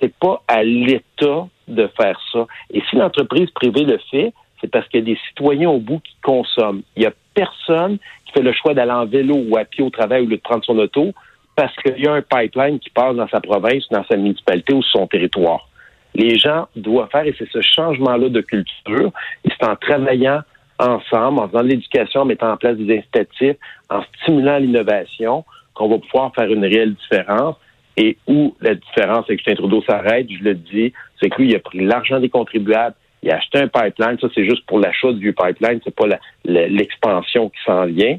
C'est 0.00 0.14
pas 0.14 0.42
à 0.48 0.62
l'État 0.62 1.46
de 1.68 1.88
faire 1.96 2.18
ça. 2.32 2.46
Et 2.72 2.82
si 2.88 2.96
l'entreprise 2.96 3.50
privée 3.50 3.84
le 3.84 3.98
fait, 4.10 4.32
c'est 4.60 4.70
parce 4.70 4.86
qu'il 4.88 5.00
y 5.00 5.02
a 5.02 5.06
des 5.14 5.18
citoyens 5.28 5.70
au 5.70 5.78
bout 5.78 6.00
qui 6.00 6.14
consomment. 6.22 6.82
Il 6.96 7.02
y 7.02 7.06
a 7.06 7.12
personne 7.34 7.98
qui 8.26 8.32
fait 8.32 8.42
le 8.42 8.52
choix 8.52 8.74
d'aller 8.74 8.92
en 8.92 9.06
vélo 9.06 9.36
ou 9.36 9.56
à 9.56 9.64
pied 9.64 9.84
au 9.84 9.90
travail 9.90 10.22
ou 10.22 10.26
de 10.26 10.36
prendre 10.36 10.64
son 10.64 10.78
auto 10.78 11.12
parce 11.56 11.74
qu'il 11.76 12.02
y 12.02 12.06
a 12.06 12.12
un 12.12 12.22
pipeline 12.22 12.78
qui 12.78 12.90
passe 12.90 13.16
dans 13.16 13.28
sa 13.28 13.40
province, 13.40 13.84
dans 13.90 14.04
sa 14.04 14.16
municipalité 14.16 14.72
ou 14.72 14.82
sur 14.82 15.00
son 15.00 15.06
territoire. 15.06 15.68
Les 16.14 16.38
gens 16.38 16.68
doivent 16.76 17.08
faire, 17.10 17.24
et 17.24 17.34
c'est 17.38 17.48
ce 17.50 17.60
changement-là 17.60 18.28
de 18.28 18.40
culture, 18.40 19.12
et 19.44 19.48
c'est 19.48 19.66
en 19.66 19.76
travaillant 19.76 20.40
ensemble, 20.78 21.40
en 21.40 21.48
faisant 21.48 21.62
de 21.62 21.68
l'éducation, 21.68 22.20
en 22.22 22.24
mettant 22.24 22.52
en 22.52 22.56
place 22.56 22.76
des 22.76 22.98
incitatifs, 22.98 23.56
en 23.88 24.02
stimulant 24.02 24.58
l'innovation, 24.58 25.44
qu'on 25.74 25.88
va 25.88 25.98
pouvoir 25.98 26.34
faire 26.34 26.50
une 26.50 26.64
réelle 26.64 26.94
différence. 26.94 27.56
Et 27.96 28.16
où 28.26 28.56
la 28.60 28.74
différence 28.74 29.26
avec 29.28 29.40
Justin 29.40 29.56
Trudeau 29.56 29.82
s'arrête, 29.82 30.26
je 30.30 30.42
le 30.42 30.54
dis, 30.54 30.92
c'est 31.20 31.28
que 31.28 31.42
lui, 31.42 31.50
il 31.50 31.56
a 31.56 31.58
pris 31.58 31.84
l'argent 31.84 32.18
des 32.18 32.30
contribuables, 32.30 32.94
il 33.22 33.30
a 33.30 33.36
acheté 33.36 33.58
un 33.58 33.68
pipeline. 33.68 34.18
Ça, 34.18 34.28
c'est 34.34 34.44
juste 34.44 34.64
pour 34.66 34.78
l'achat 34.78 35.12
du 35.12 35.34
pipeline, 35.34 35.80
c'est 35.84 35.94
pas 35.94 36.06
l'expansion 36.44 37.50
qui 37.50 37.58
s'en 37.66 37.84
vient. 37.86 38.16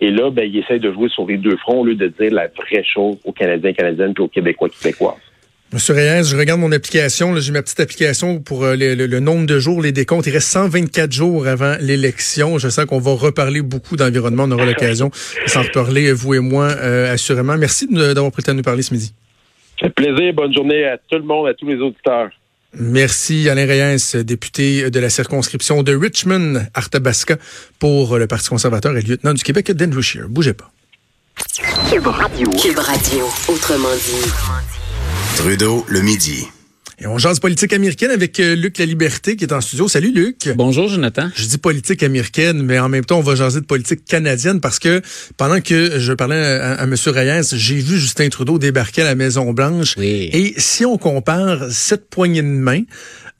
Et 0.00 0.10
là, 0.10 0.30
ben, 0.30 0.48
il 0.48 0.56
essaie 0.58 0.78
de 0.78 0.92
jouer 0.92 1.08
sur 1.08 1.26
les 1.26 1.36
deux 1.36 1.56
fronts 1.56 1.80
au 1.80 1.84
lieu 1.84 1.96
de 1.96 2.06
dire 2.06 2.32
la 2.32 2.46
vraie 2.46 2.84
chose 2.84 3.18
aux 3.24 3.32
Canadiens, 3.32 3.72
Canadiennes 3.72 4.14
et 4.16 4.20
aux 4.20 4.28
Québécois, 4.28 4.68
Québécoises. 4.68 5.16
Monsieur 5.70 5.92
Reyes, 5.92 6.24
je 6.24 6.34
regarde 6.34 6.60
mon 6.60 6.72
application. 6.72 7.36
J'ai 7.36 7.52
ma 7.52 7.60
petite 7.60 7.78
application 7.78 8.40
pour 8.40 8.64
euh, 8.64 8.74
le, 8.74 9.20
nombre 9.20 9.44
de 9.44 9.58
jours, 9.58 9.82
les 9.82 9.92
décomptes. 9.92 10.26
Il 10.26 10.32
reste 10.32 10.48
124 10.48 11.12
jours 11.12 11.46
avant 11.46 11.76
l'élection. 11.78 12.58
Je 12.58 12.70
sais 12.70 12.86
qu'on 12.86 12.98
va 12.98 13.12
reparler 13.12 13.60
beaucoup 13.60 13.96
d'environnement. 13.96 14.44
On 14.44 14.50
aura 14.52 14.64
l'occasion 14.64 15.08
de 15.08 15.50
s'en 15.50 15.62
reparler, 15.62 16.10
vous 16.12 16.32
et 16.32 16.40
moi, 16.40 16.68
euh, 16.68 17.12
assurément. 17.12 17.58
Merci 17.58 17.86
d'avoir 17.86 18.32
pris 18.32 18.40
le 18.40 18.44
temps 18.44 18.52
de 18.52 18.56
nous 18.56 18.62
parler 18.62 18.80
ce 18.80 18.94
midi. 18.94 19.12
Ça 19.78 19.90
plaisir. 19.90 20.32
Bonne 20.32 20.54
journée 20.54 20.86
à 20.86 20.96
tout 20.96 21.18
le 21.18 21.24
monde, 21.24 21.48
à 21.48 21.52
tous 21.52 21.68
les 21.68 21.76
auditeurs. 21.76 22.30
Merci 22.72 23.50
Alain 23.50 23.66
Reyes, 23.66 24.24
député 24.24 24.90
de 24.90 25.00
la 25.00 25.10
circonscription 25.10 25.82
de 25.82 25.94
Richmond, 25.94 26.62
Arthabasca, 26.72 27.36
pour 27.78 28.16
le 28.16 28.26
Parti 28.26 28.48
conservateur 28.48 28.96
et 28.96 29.02
lieutenant 29.02 29.34
du 29.34 29.42
Québec 29.42 29.70
d'Andrew 29.72 30.00
Scheer. 30.00 30.28
Bougez 30.30 30.54
pas. 30.54 30.70
Cube 31.90 32.06
Radio. 32.06 32.50
Cube 32.52 32.78
Radio, 32.78 33.26
autrement 33.48 33.94
dit. 33.94 34.87
Trudeau, 35.38 35.86
le 35.88 36.00
midi. 36.00 36.48
Et 36.98 37.06
on 37.06 37.16
jase 37.16 37.38
politique 37.38 37.72
américaine 37.72 38.10
avec 38.10 38.40
euh, 38.40 38.56
Luc 38.56 38.76
La 38.78 38.86
Liberté 38.86 39.36
qui 39.36 39.44
est 39.44 39.52
en 39.52 39.60
studio. 39.60 39.86
Salut 39.86 40.10
Luc. 40.10 40.48
Bonjour 40.56 40.88
Jonathan. 40.88 41.30
Je 41.36 41.46
dis 41.46 41.58
politique 41.58 42.02
américaine, 42.02 42.60
mais 42.64 42.80
en 42.80 42.88
même 42.88 43.04
temps 43.04 43.20
on 43.20 43.22
va 43.22 43.36
jaser 43.36 43.60
de 43.60 43.64
politique 43.64 44.04
canadienne 44.04 44.60
parce 44.60 44.80
que 44.80 45.00
pendant 45.36 45.60
que 45.60 46.00
je 46.00 46.12
parlais 46.12 46.42
à, 46.44 46.82
M. 46.82 46.96
Reyes, 47.06 47.50
j'ai 47.52 47.76
vu 47.76 48.00
Justin 48.00 48.30
Trudeau 48.30 48.58
débarquer 48.58 49.02
à 49.02 49.04
la 49.04 49.14
Maison 49.14 49.52
Blanche. 49.52 49.94
Et 49.96 50.54
si 50.56 50.84
on 50.84 50.98
compare 50.98 51.70
cette 51.70 52.10
poignée 52.10 52.42
de 52.42 52.48
main 52.48 52.82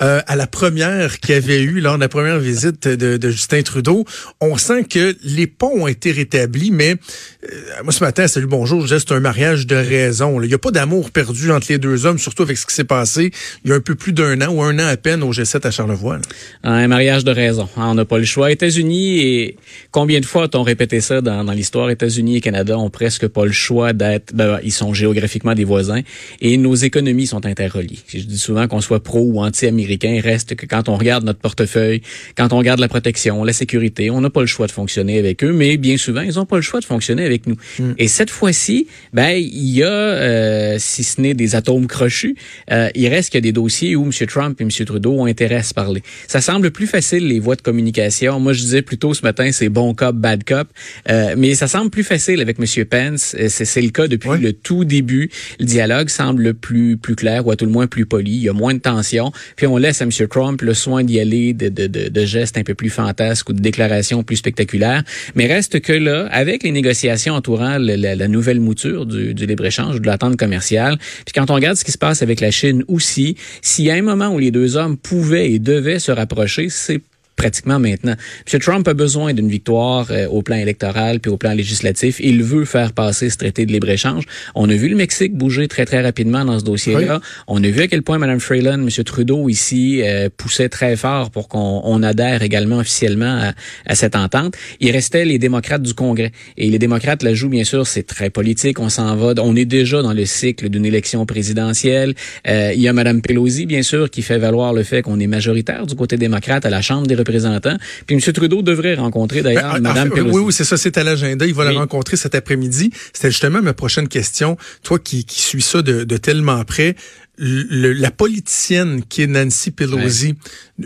euh, 0.03 0.21
à 0.27 0.37
la 0.37 0.47
première 0.47 1.21
qu'il 1.21 1.35
y 1.35 1.39
avait 1.39 1.61
eu 1.61 1.81
lors 1.81 1.97
de 1.97 2.01
la 2.01 2.09
première 2.09 2.39
visite 2.39 2.87
de, 2.87 3.31
Justin 3.31 3.63
Trudeau, 3.63 4.05
on 4.41 4.57
sent 4.57 4.85
que 4.85 5.17
les 5.23 5.47
ponts 5.47 5.83
ont 5.83 5.87
été 5.87 6.13
rétablis, 6.13 6.71
mais 6.71 6.97
euh, 7.45 7.83
moi 7.83 7.93
ce 7.93 8.03
matin, 8.03 8.27
salut 8.27 8.47
bonjour, 8.47 8.87
je 8.87 8.99
c'est 8.99 9.13
un 9.13 9.21
mariage 9.21 9.67
de 9.67 9.77
raison. 9.77 10.41
Il 10.43 10.49
n'y 10.49 10.55
a 10.55 10.59
pas 10.59 10.71
d'amour 10.71 11.11
perdu 11.11 11.51
entre 11.53 11.67
les 11.71 11.79
deux 11.79 12.07
hommes, 12.07 12.19
surtout 12.19 12.43
avec 12.43 12.59
ce 12.59 12.67
qui 12.67 12.75
s'est 12.75 12.85
passé 12.85 13.31
il 13.65 13.71
y 13.71 13.73
a 13.73 13.77
un 13.77 13.81
peu 13.81 13.95
plus 13.95 14.13
d'un 14.13 14.41
an 14.43 14.53
ou 14.53 14.63
un 14.63 14.79
an 14.79 14.87
à 14.87 14.97
peine 14.97 15.23
au 15.23 15.33
G7 15.33 15.67
à 15.67 15.71
Charlevoix. 15.71 16.19
Un 16.63 16.89
mariage 16.89 17.25
de 17.25 17.31
raison. 17.31 17.69
On 17.77 17.95
n'a 17.95 18.05
pas 18.05 18.19
le 18.19 18.25
choix. 18.25 18.51
États-Unis, 18.51 19.21
et 19.21 19.57
combien 19.91 20.21
de 20.21 20.27
fois 20.27 20.45
a-t-on 20.45 20.63
répété 20.63 21.01
ça 21.01 21.21
dans, 21.21 21.45
dans 21.45 21.53
l'histoire? 21.53 21.91
États-Unis 21.91 22.37
et 22.37 22.41
Canada 22.41 22.79
ont 22.79 22.91
presque 22.91 23.27
pas 23.29 23.45
le 23.45 23.53
choix 23.53 23.93
d'être, 23.93 24.35
ben, 24.35 24.59
ils 24.63 24.73
sont 24.73 24.95
géographiquement 24.95 25.55
des 25.55 25.65
voisins 25.65 26.01
et 26.41 26.57
nos 26.57 26.75
économies 26.75 27.27
sont 27.27 27.47
interreliées. 27.47 27.99
Je 28.09 28.19
dis 28.21 28.39
souvent 28.39 28.69
qu'on 28.69 28.81
soit 28.81 29.03
pro 29.03 29.21
ou 29.21 29.41
anti-américain 29.41 29.88
américain 29.89 30.21
reste 30.23 30.55
que 30.55 30.67
quand 30.67 30.89
on 30.89 30.97
regarde 30.97 31.25
notre 31.25 31.39
portefeuille, 31.39 32.03
quand 32.37 32.53
on 32.53 32.59
regarde 32.59 32.81
la 32.81 32.89
protection, 32.89 33.43
la 33.43 33.53
sécurité, 33.53 34.11
on 34.11 34.21
n'a 34.21 34.31
pas 34.31 34.41
le 34.41 34.47
choix 34.47 34.67
de 34.67 34.73
fonctionner 34.73 35.19
avec 35.19 35.43
eux, 35.43 35.53
mais 35.53 35.77
bien 35.77 35.97
souvent, 35.97 36.21
ils 36.21 36.35
n'ont 36.35 36.47
pas 36.47 36.57
le 36.57 36.63
choix 36.63 36.81
de 36.81 36.85
fonctionner 36.85 37.25
avec 37.25 37.47
nous. 37.47 37.57
Hmm. 37.79 37.95
Et 37.97 38.09
cette 38.09 38.31
fois-ci, 38.31 38.87
ben 39.13 39.31
il 39.31 39.71
y 39.71 39.83
a, 39.83 39.87
euh, 39.89 40.77
si 40.79 41.05
ce 41.05 41.21
n'est 41.21 41.35
des 41.35 41.55
atomes 41.55 41.87
crochus, 41.87 42.37
euh, 42.71 42.91
il 42.95 43.09
reste 43.09 43.31
qu'il 43.31 43.39
y 43.39 43.43
a 43.45 43.49
des 43.49 43.53
dossiers 43.53 43.97
où 43.97 44.05
M. 44.05 44.27
Trump 44.27 44.61
et 44.61 44.65
M. 44.65 44.71
Trudeau 44.71 45.13
ont 45.13 45.27
intérêt 45.27 45.57
à 45.57 45.63
se 45.63 45.73
parler. 45.73 46.03
Ça 46.27 46.41
semble 46.41 46.71
plus 46.71 46.87
facile, 46.87 47.27
les 47.27 47.41
voies 47.41 47.57
de 47.57 47.63
communication. 47.63 48.39
Moi, 48.41 48.53
je 48.53 48.61
disais 48.61 48.83
plutôt 48.83 49.15
ce 49.15 49.23
matin, 49.23 49.51
c'est 49.53 49.71
bon 49.71 49.95
cop, 49.95 50.17
bad 50.17 50.45
cop. 50.45 50.69
Euh, 51.09 51.35
mais 51.39 51.55
ça 51.55 51.67
semble 51.67 51.91
plus 51.91 52.05
facile 52.05 52.41
avec 52.41 52.59
M. 52.59 52.85
Pence. 52.85 53.35
C'est 53.49 53.81
le 53.81 53.91
cas 53.91 54.07
depuis 54.07 54.39
le 54.39 54.53
tout 54.53 54.85
début. 54.85 55.31
Le 55.59 55.65
dialogue 55.65 56.09
semble 56.11 56.55
plus, 56.55 56.97
plus 56.99 57.17
clair 57.17 57.47
ou 57.47 57.51
à 57.51 57.57
tout 57.57 57.65
le 57.65 57.71
moins 57.71 57.87
plus 57.87 58.05
poli. 58.05 58.33
Il 58.33 58.43
y 58.43 58.49
a 58.49 58.53
moins 58.53 58.75
de 58.75 58.81
tension. 58.81 59.33
Puis 59.57 59.67
on 59.67 59.78
laisse 59.79 60.03
à 60.03 60.05
M. 60.05 60.11
Trump 60.29 60.63
le 60.63 60.75
soin 60.75 61.05
d'y 61.05 61.21
aller 61.21 61.55
de, 61.55 62.25
gestes 62.25 62.59
un 62.59 62.63
peu 62.63 62.75
plus 62.75 62.91
fantasques 62.91 63.49
ou 63.49 63.53
de 63.53 63.61
déclarations 63.61 64.23
plus 64.23 64.37
spectaculaires. 64.37 65.03
Mais 65.35 65.47
reste 65.47 65.81
que 65.81 65.93
là, 65.93 66.29
avec 66.31 66.63
les 66.63 66.73
négociations 66.73 67.35
entourant 67.35 67.79
la, 67.79 68.29
nouvelle 68.29 68.61
mouture 68.61 69.07
du, 69.07 69.35
du 69.35 69.47
libre-échange, 69.47 70.01
de 70.01 70.07
l'attente 70.07 70.37
commerciale, 70.37 70.99
puis 71.25 71.33
quand 71.35 71.51
on 71.51 71.55
regarde 71.55 71.77
ce 71.77 71.85
qui 71.85 71.93
se 71.93 71.99
passe 71.99 72.23
avec 72.23 72.41
la 72.41 72.51
Chine 72.51 72.85
aussi, 72.89 73.37
s'il 73.63 73.85
y 73.85 73.91
a 73.91 73.95
un 73.95 74.03
moment 74.03 74.29
où 74.29 74.39
les 74.39 74.51
deux 74.51 74.77
hommes 74.77 74.97
pouvaient 74.97 75.51
et 75.51 75.59
devaient 75.59 75.99
se 75.99 76.13
rapprocher, 76.13 76.69
c'est 76.69 77.01
pratiquement 77.39 77.79
maintenant. 77.79 78.17
M. 78.53 78.61
Trump 78.61 78.87
a 78.87 78.95
besoin 78.95 79.33
d'une 79.33 79.49
victoire 79.49 80.09
euh, 80.11 80.27
au 80.27 80.43
plan 80.43 80.57
électoral 80.57 81.21
puis 81.21 81.31
au 81.31 81.39
plan 81.39 81.55
législatif. 81.55 82.19
Il 82.21 82.43
veut 82.43 82.65
faire 82.65 82.93
passer 82.93 83.31
ce 83.31 83.39
traité 83.39 83.65
de 83.65 83.73
libre-échange. 83.73 84.25
On 84.57 84.69
a 84.69 84.75
vu 84.75 84.89
le 84.89 84.97
Mexique 84.97 85.35
bouger 85.35 85.69
très, 85.69 85.87
très 85.87 86.03
rapidement 86.03 86.45
dans 86.45 86.59
ce 86.59 86.65
dossier-là. 86.65 87.21
On 87.47 87.63
a 87.63 87.69
vu 87.69 87.81
à 87.81 87.87
quel 87.87 88.03
point 88.03 88.19
Mme 88.19 88.41
Freeland, 88.41 88.81
M. 88.83 88.91
Trudeau 89.05 89.49
ici, 89.49 90.03
euh, 90.03 90.29
poussait 90.37 90.69
très 90.69 90.97
fort 90.97 91.31
pour 91.31 91.49
qu'on 91.49 92.03
adhère 92.03 92.43
également 92.43 92.79
officiellement 92.79 93.39
à, 93.41 93.53
à, 93.87 93.95
cette 93.95 94.17
entente. 94.17 94.55
Il 94.81 94.91
restait 94.91 95.25
les 95.25 95.39
démocrates 95.39 95.83
du 95.83 95.95
Congrès. 95.95 96.33
Et 96.57 96.69
les 96.69 96.81
démocrates 96.81 97.23
la 97.23 97.35
jouent, 97.35 97.49
bien 97.49 97.65
sûr, 97.65 97.87
c'est 97.87 98.03
très 98.03 98.31
politique. 98.31 98.81
On 98.81 98.89
s'en 98.89 99.15
va. 99.15 99.35
On 99.41 99.55
est 99.55 99.65
déjà 99.65 100.03
dans 100.03 100.13
le 100.13 100.27
cycle 100.27 100.69
d'une 100.69 100.85
élection 100.85 101.25
présidentielle. 101.25 102.15
Euh, 102.49 102.73
il 102.75 102.83
y 102.83 102.89
a 102.89 102.93
Mme 102.93 103.23
Pelosi, 103.23 103.67
bien 103.67 103.83
sûr, 103.83 104.11
qui 104.11 104.23
fait 104.23 104.39
valoir 104.39 104.73
le 104.73 104.83
fait 104.83 105.03
qu'on 105.03 105.21
est 105.21 105.29
majoritaire 105.29 105.87
du 105.87 105.95
côté 105.95 106.17
démocrate 106.17 106.67
à 106.67 106.71
la 106.71 106.83
Chambre 106.83 107.07
des 107.07 107.15
représentants 107.15 107.28
représentants. 107.29 107.77
Puis 108.07 108.17
M. 108.17 108.33
Trudeau 108.33 108.63
devrait 108.63 108.95
rencontrer 108.95 109.43
d'ailleurs 109.43 109.75
Ben, 109.75 109.81
Mme 109.81 110.09
fait, 110.09 110.15
Pelosi. 110.17 110.35
Oui, 110.37 110.43
oui, 110.47 110.53
c'est 110.53 110.65
ça, 110.65 110.77
c'est 110.77 110.97
à 110.99 111.05
l'agenda. 111.05 111.47
Il 111.47 111.55
va 111.55 111.67
Oui. 111.67 111.75
la 111.75 111.81
rencontrer 111.81 112.17
cet 112.17 112.35
après-midi. 112.35 112.91
C'était 113.13 113.31
justement 113.31 113.63
ma 113.63 113.75
prochaine 113.75 114.09
question. 114.09 114.57
Toi 114.83 114.99
qui, 114.99 115.25
qui 115.25 115.41
suis 115.41 115.63
ça 115.63 115.83
de, 115.83 116.05
de 116.05 116.17
tellement 116.17 116.65
près, 116.65 116.97
le- 117.37 117.93
la 117.93 118.11
politicienne 118.11 119.03
qui 119.09 119.23
est 119.23 119.27
Nancy 119.27 119.71
Pelosi, 119.71 120.35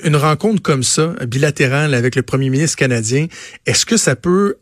une 0.04 0.16
rencontre 0.16 0.60
comme 0.60 0.82
ça, 0.82 1.14
bilatérale 1.26 1.94
avec 1.94 2.14
le 2.16 2.22
premier 2.22 2.50
ministre 2.50 2.76
canadien, 2.76 3.26
est-ce 3.66 3.86
que 3.86 3.96
ça 3.96 4.16
peut 4.16 4.56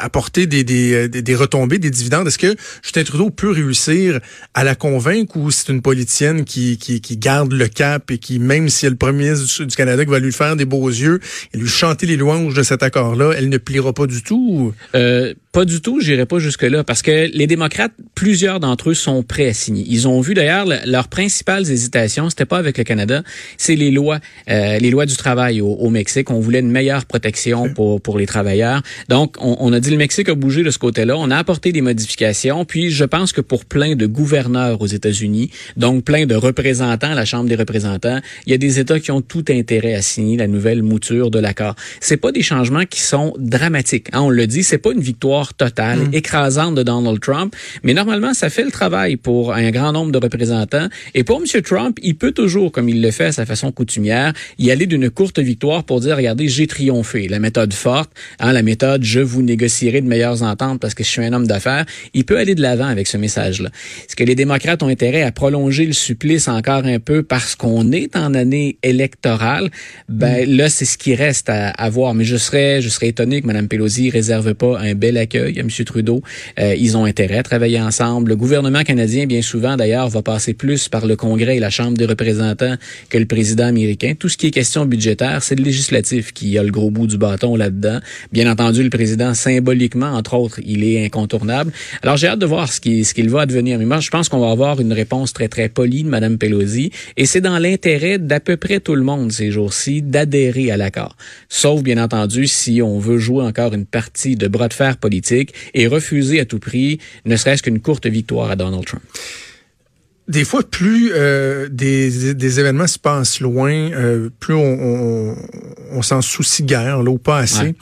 apporter 0.00 0.46
des, 0.46 0.64
des, 0.64 1.08
des, 1.08 1.34
retombées, 1.34 1.78
des 1.78 1.90
dividendes? 1.90 2.26
Est-ce 2.28 2.38
que 2.38 2.54
Justin 2.82 3.04
Trudeau 3.04 3.30
peut 3.30 3.50
réussir 3.50 4.20
à 4.54 4.64
la 4.64 4.74
convaincre 4.74 5.36
ou 5.36 5.50
c'est 5.50 5.68
une 5.72 5.82
politicienne 5.82 6.44
qui, 6.44 6.78
qui, 6.78 7.16
garde 7.16 7.52
le 7.52 7.68
cap 7.68 8.10
et 8.10 8.18
qui, 8.18 8.38
même 8.38 8.68
si 8.68 8.86
elle 8.86 8.90
est 8.90 8.90
le 8.90 8.96
premier 8.96 9.30
ministre 9.30 9.64
du, 9.64 9.76
Canada 9.76 10.04
qui 10.04 10.10
va 10.10 10.18
lui 10.18 10.32
faire 10.32 10.56
des 10.56 10.64
beaux 10.64 10.88
yeux 10.88 11.20
et 11.52 11.58
lui 11.58 11.68
chanter 11.68 12.06
les 12.06 12.16
louanges 12.16 12.54
de 12.54 12.62
cet 12.62 12.82
accord-là, 12.82 13.32
elle 13.36 13.48
ne 13.48 13.58
pliera 13.58 13.92
pas 13.92 14.06
du 14.06 14.22
tout? 14.22 14.46
ou- 14.50 14.74
Euh, 14.94 15.34
pas 15.56 15.64
du 15.64 15.80
tout, 15.80 16.00
j'irai 16.02 16.26
pas 16.26 16.38
jusque-là, 16.38 16.84
parce 16.84 17.00
que 17.00 17.30
les 17.32 17.46
démocrates, 17.46 17.92
plusieurs 18.14 18.60
d'entre 18.60 18.90
eux 18.90 18.94
sont 18.94 19.22
prêts 19.22 19.48
à 19.48 19.54
signer. 19.54 19.86
Ils 19.88 20.06
ont 20.06 20.20
vu 20.20 20.34
d'ailleurs 20.34 20.66
le- 20.66 20.76
leurs 20.84 21.08
principales 21.08 21.70
hésitations, 21.70 22.28
c'était 22.28 22.44
pas 22.44 22.58
avec 22.58 22.76
le 22.76 22.84
Canada, 22.84 23.22
c'est 23.56 23.74
les 23.74 23.90
lois, 23.90 24.18
euh, 24.50 24.78
les 24.78 24.90
lois 24.90 25.06
du 25.06 25.16
travail 25.16 25.62
au, 25.62 25.68
au 25.68 25.88
Mexique. 25.88 26.30
On 26.30 26.40
voulait 26.40 26.58
une 26.60 26.70
meilleure 26.70 27.06
protection 27.06 27.72
pour 27.72 28.02
pour 28.02 28.18
les 28.18 28.26
travailleurs. 28.26 28.82
Donc, 29.08 29.36
on, 29.40 29.56
on 29.58 29.72
a 29.72 29.80
dit 29.80 29.90
le 29.90 29.96
Mexique 29.96 30.28
a 30.28 30.34
bougé 30.34 30.62
de 30.62 30.70
ce 30.70 30.78
côté-là. 30.78 31.16
On 31.16 31.30
a 31.30 31.38
apporté 31.38 31.72
des 31.72 31.80
modifications. 31.80 32.66
Puis, 32.66 32.90
je 32.90 33.06
pense 33.06 33.32
que 33.32 33.40
pour 33.40 33.64
plein 33.64 33.96
de 33.96 34.04
gouverneurs 34.04 34.82
aux 34.82 34.86
États-Unis, 34.98 35.48
donc 35.78 36.04
plein 36.04 36.26
de 36.26 36.34
représentants 36.34 37.12
à 37.12 37.14
la 37.14 37.24
Chambre 37.24 37.48
des 37.48 37.56
représentants, 37.56 38.20
il 38.44 38.50
y 38.50 38.54
a 38.54 38.58
des 38.58 38.78
États 38.78 39.00
qui 39.00 39.10
ont 39.10 39.22
tout 39.22 39.46
intérêt 39.48 39.94
à 39.94 40.02
signer 40.02 40.36
la 40.36 40.48
nouvelle 40.48 40.82
mouture 40.82 41.30
de 41.30 41.38
l'accord. 41.38 41.76
C'est 42.00 42.18
pas 42.18 42.30
des 42.30 42.42
changements 42.42 42.84
qui 42.84 43.00
sont 43.00 43.32
dramatiques. 43.38 44.08
Hein, 44.12 44.20
on 44.20 44.28
le 44.30 44.46
dit, 44.46 44.62
c'est 44.62 44.76
pas 44.76 44.92
une 44.92 45.00
victoire 45.00 45.45
totale, 45.54 46.08
écrasante 46.12 46.74
de 46.74 46.82
Donald 46.82 47.20
Trump, 47.20 47.54
mais 47.82 47.94
normalement, 47.94 48.34
ça 48.34 48.50
fait 48.50 48.64
le 48.64 48.70
travail 48.70 49.16
pour 49.16 49.52
un 49.54 49.70
grand 49.70 49.92
nombre 49.92 50.12
de 50.12 50.18
représentants. 50.18 50.88
Et 51.14 51.24
pour 51.24 51.40
M. 51.40 51.62
Trump, 51.62 51.98
il 52.02 52.16
peut 52.16 52.32
toujours, 52.32 52.72
comme 52.72 52.88
il 52.88 53.02
le 53.02 53.10
fait 53.10 53.26
à 53.26 53.32
sa 53.32 53.46
façon 53.46 53.72
coutumière, 53.72 54.32
y 54.58 54.70
aller 54.70 54.86
d'une 54.86 55.10
courte 55.10 55.38
victoire 55.38 55.84
pour 55.84 56.00
dire, 56.00 56.16
regardez, 56.16 56.48
j'ai 56.48 56.66
triomphé. 56.66 57.28
La 57.28 57.38
méthode 57.38 57.72
forte, 57.72 58.10
hein, 58.40 58.52
la 58.52 58.62
méthode, 58.62 59.02
je 59.04 59.20
vous 59.20 59.42
négocierai 59.42 60.00
de 60.00 60.06
meilleures 60.06 60.42
ententes 60.42 60.80
parce 60.80 60.94
que 60.94 61.04
je 61.04 61.08
suis 61.08 61.22
un 61.22 61.32
homme 61.32 61.46
d'affaires. 61.46 61.84
Il 62.14 62.24
peut 62.24 62.38
aller 62.38 62.54
de 62.54 62.62
l'avant 62.62 62.86
avec 62.86 63.06
ce 63.06 63.16
message-là. 63.16 63.70
Est-ce 64.06 64.16
que 64.16 64.24
les 64.24 64.34
démocrates 64.34 64.82
ont 64.82 64.88
intérêt 64.88 65.22
à 65.22 65.32
prolonger 65.32 65.86
le 65.86 65.92
supplice 65.92 66.48
encore 66.48 66.84
un 66.84 66.98
peu 66.98 67.22
parce 67.22 67.54
qu'on 67.54 67.92
est 67.92 68.16
en 68.16 68.34
année 68.34 68.78
électorale? 68.82 69.70
Ben, 70.08 70.48
là, 70.48 70.68
c'est 70.68 70.84
ce 70.84 70.98
qui 70.98 71.14
reste 71.14 71.48
à, 71.48 71.70
à 71.70 71.90
voir. 71.90 72.14
Mais 72.14 72.24
je 72.24 72.36
serais, 72.36 72.80
je 72.80 72.88
serais 72.88 73.08
étonné 73.08 73.42
que 73.42 73.46
Mme 73.46 73.68
Pelosi 73.68 74.10
réserve 74.10 74.54
pas 74.54 74.78
un 74.78 74.94
bel 74.94 75.16
accueil 75.16 75.35
à 75.38 75.60
M. 75.60 75.68
Trudeau. 75.68 76.22
Euh, 76.58 76.74
ils 76.76 76.96
ont 76.96 77.04
intérêt 77.04 77.38
à 77.38 77.42
travailler 77.42 77.80
ensemble. 77.80 78.30
Le 78.30 78.36
gouvernement 78.36 78.82
canadien, 78.82 79.26
bien 79.26 79.42
souvent, 79.42 79.76
d'ailleurs, 79.76 80.08
va 80.08 80.22
passer 80.22 80.54
plus 80.54 80.88
par 80.88 81.06
le 81.06 81.16
Congrès 81.16 81.56
et 81.56 81.60
la 81.60 81.70
Chambre 81.70 81.96
des 81.96 82.06
représentants 82.06 82.76
que 83.08 83.18
le 83.18 83.26
président 83.26 83.66
américain. 83.66 84.14
Tout 84.18 84.28
ce 84.28 84.36
qui 84.36 84.48
est 84.48 84.50
question 84.50 84.86
budgétaire, 84.86 85.42
c'est 85.42 85.54
le 85.54 85.64
législatif 85.64 86.32
qui 86.32 86.58
a 86.58 86.62
le 86.62 86.70
gros 86.70 86.90
bout 86.90 87.06
du 87.06 87.18
bâton 87.18 87.56
là-dedans. 87.56 88.00
Bien 88.32 88.50
entendu, 88.50 88.82
le 88.82 88.90
président, 88.90 89.34
symboliquement, 89.34 90.12
entre 90.12 90.34
autres, 90.34 90.60
il 90.64 90.84
est 90.84 91.04
incontournable. 91.04 91.72
Alors, 92.02 92.16
j'ai 92.16 92.28
hâte 92.28 92.38
de 92.38 92.46
voir 92.46 92.72
ce 92.72 92.80
qui, 92.80 93.04
ce 93.04 93.14
qu'il 93.14 93.28
va 93.28 93.42
advenir. 93.42 93.78
Mais 93.78 93.84
moi, 93.84 94.00
je 94.00 94.10
pense 94.10 94.28
qu'on 94.28 94.40
va 94.40 94.50
avoir 94.50 94.80
une 94.80 94.92
réponse 94.92 95.32
très, 95.32 95.48
très 95.48 95.68
polie 95.68 96.02
de 96.02 96.08
Mme 96.08 96.38
Pelosi. 96.38 96.90
Et 97.16 97.26
c'est 97.26 97.40
dans 97.40 97.58
l'intérêt 97.58 98.18
d'à 98.18 98.40
peu 98.40 98.56
près 98.56 98.80
tout 98.80 98.94
le 98.94 99.02
monde 99.02 99.32
ces 99.32 99.50
jours-ci 99.50 100.02
d'adhérer 100.02 100.70
à 100.70 100.76
l'accord. 100.76 101.16
Sauf, 101.48 101.82
bien 101.82 102.02
entendu, 102.02 102.46
si 102.46 102.82
on 102.82 102.98
veut 102.98 103.18
jouer 103.18 103.44
encore 103.44 103.74
une 103.74 103.86
partie 103.86 104.36
de 104.36 104.48
bras 104.48 104.68
de 104.68 104.74
fer 104.74 104.96
politique 105.16 105.54
et 105.74 105.86
refuser 105.86 106.40
à 106.40 106.44
tout 106.44 106.58
prix, 106.58 106.98
ne 107.24 107.36
serait-ce 107.36 107.62
qu'une 107.62 107.80
courte 107.80 108.06
victoire 108.06 108.50
à 108.50 108.56
Donald 108.56 108.84
Trump. 108.84 109.02
Des 110.28 110.44
fois, 110.44 110.62
plus 110.68 111.12
euh, 111.14 111.68
des, 111.70 112.34
des 112.34 112.60
événements 112.60 112.88
se 112.88 112.98
passent 112.98 113.40
loin, 113.40 113.92
euh, 113.92 114.28
plus 114.40 114.54
on, 114.54 114.58
on, 114.58 115.36
on 115.92 116.02
s'en 116.02 116.20
soucie 116.20 116.64
guère, 116.64 117.02
là, 117.02 117.10
ou 117.10 117.18
pas 117.18 117.38
assez. 117.38 117.60
Ouais. 117.60 117.74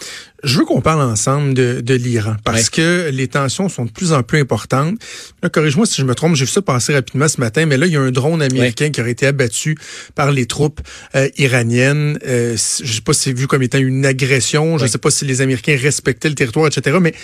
Je 0.44 0.58
veux 0.58 0.64
qu'on 0.66 0.80
parle 0.82 1.00
ensemble 1.00 1.54
de, 1.54 1.80
de 1.80 1.94
l'Iran, 1.94 2.36
parce 2.44 2.64
Ouais. 2.64 2.68
que 2.72 3.10
les 3.10 3.28
tensions 3.28 3.68
sont 3.70 3.86
de 3.86 3.90
plus 3.90 4.12
en 4.12 4.22
plus 4.22 4.38
importantes. 4.40 4.94
Là, 5.42 5.48
corrige-moi 5.48 5.86
si 5.86 6.00
je 6.00 6.06
me 6.06 6.14
trompe, 6.14 6.36
j'ai 6.36 6.44
vu 6.44 6.50
ça 6.50 6.60
passer 6.62 6.92
rapidement 6.92 7.26
ce 7.28 7.40
matin, 7.40 7.64
mais 7.66 7.76
là, 7.78 7.86
il 7.86 7.92
y 7.92 7.96
a 7.96 8.00
un 8.00 8.10
drone 8.10 8.42
américain 8.42 8.90
qui 8.90 9.00
aurait 9.00 9.12
été 9.12 9.26
abattu 9.26 9.76
par 10.14 10.30
les 10.32 10.44
troupes 10.46 10.80
euh, 11.16 11.28
iraniennes. 11.38 12.18
Euh, 12.26 12.52
je 12.56 12.92
sais 12.92 13.00
pas 13.00 13.14
si 13.14 13.20
c'est 13.22 13.32
vu 13.32 13.46
comme 13.46 13.62
étant 13.62 13.78
une 13.78 14.04
agression, 14.04 14.76
je 14.78 14.82
Ouais. 14.84 14.88
sais 14.88 14.98
pas 14.98 15.10
si 15.10 15.24
les 15.24 15.40
Américains 15.40 15.76
respectaient 15.80 16.28
le 16.28 16.34
territoire, 16.34 16.66
etc., 16.66 16.98
mais 17.00 17.14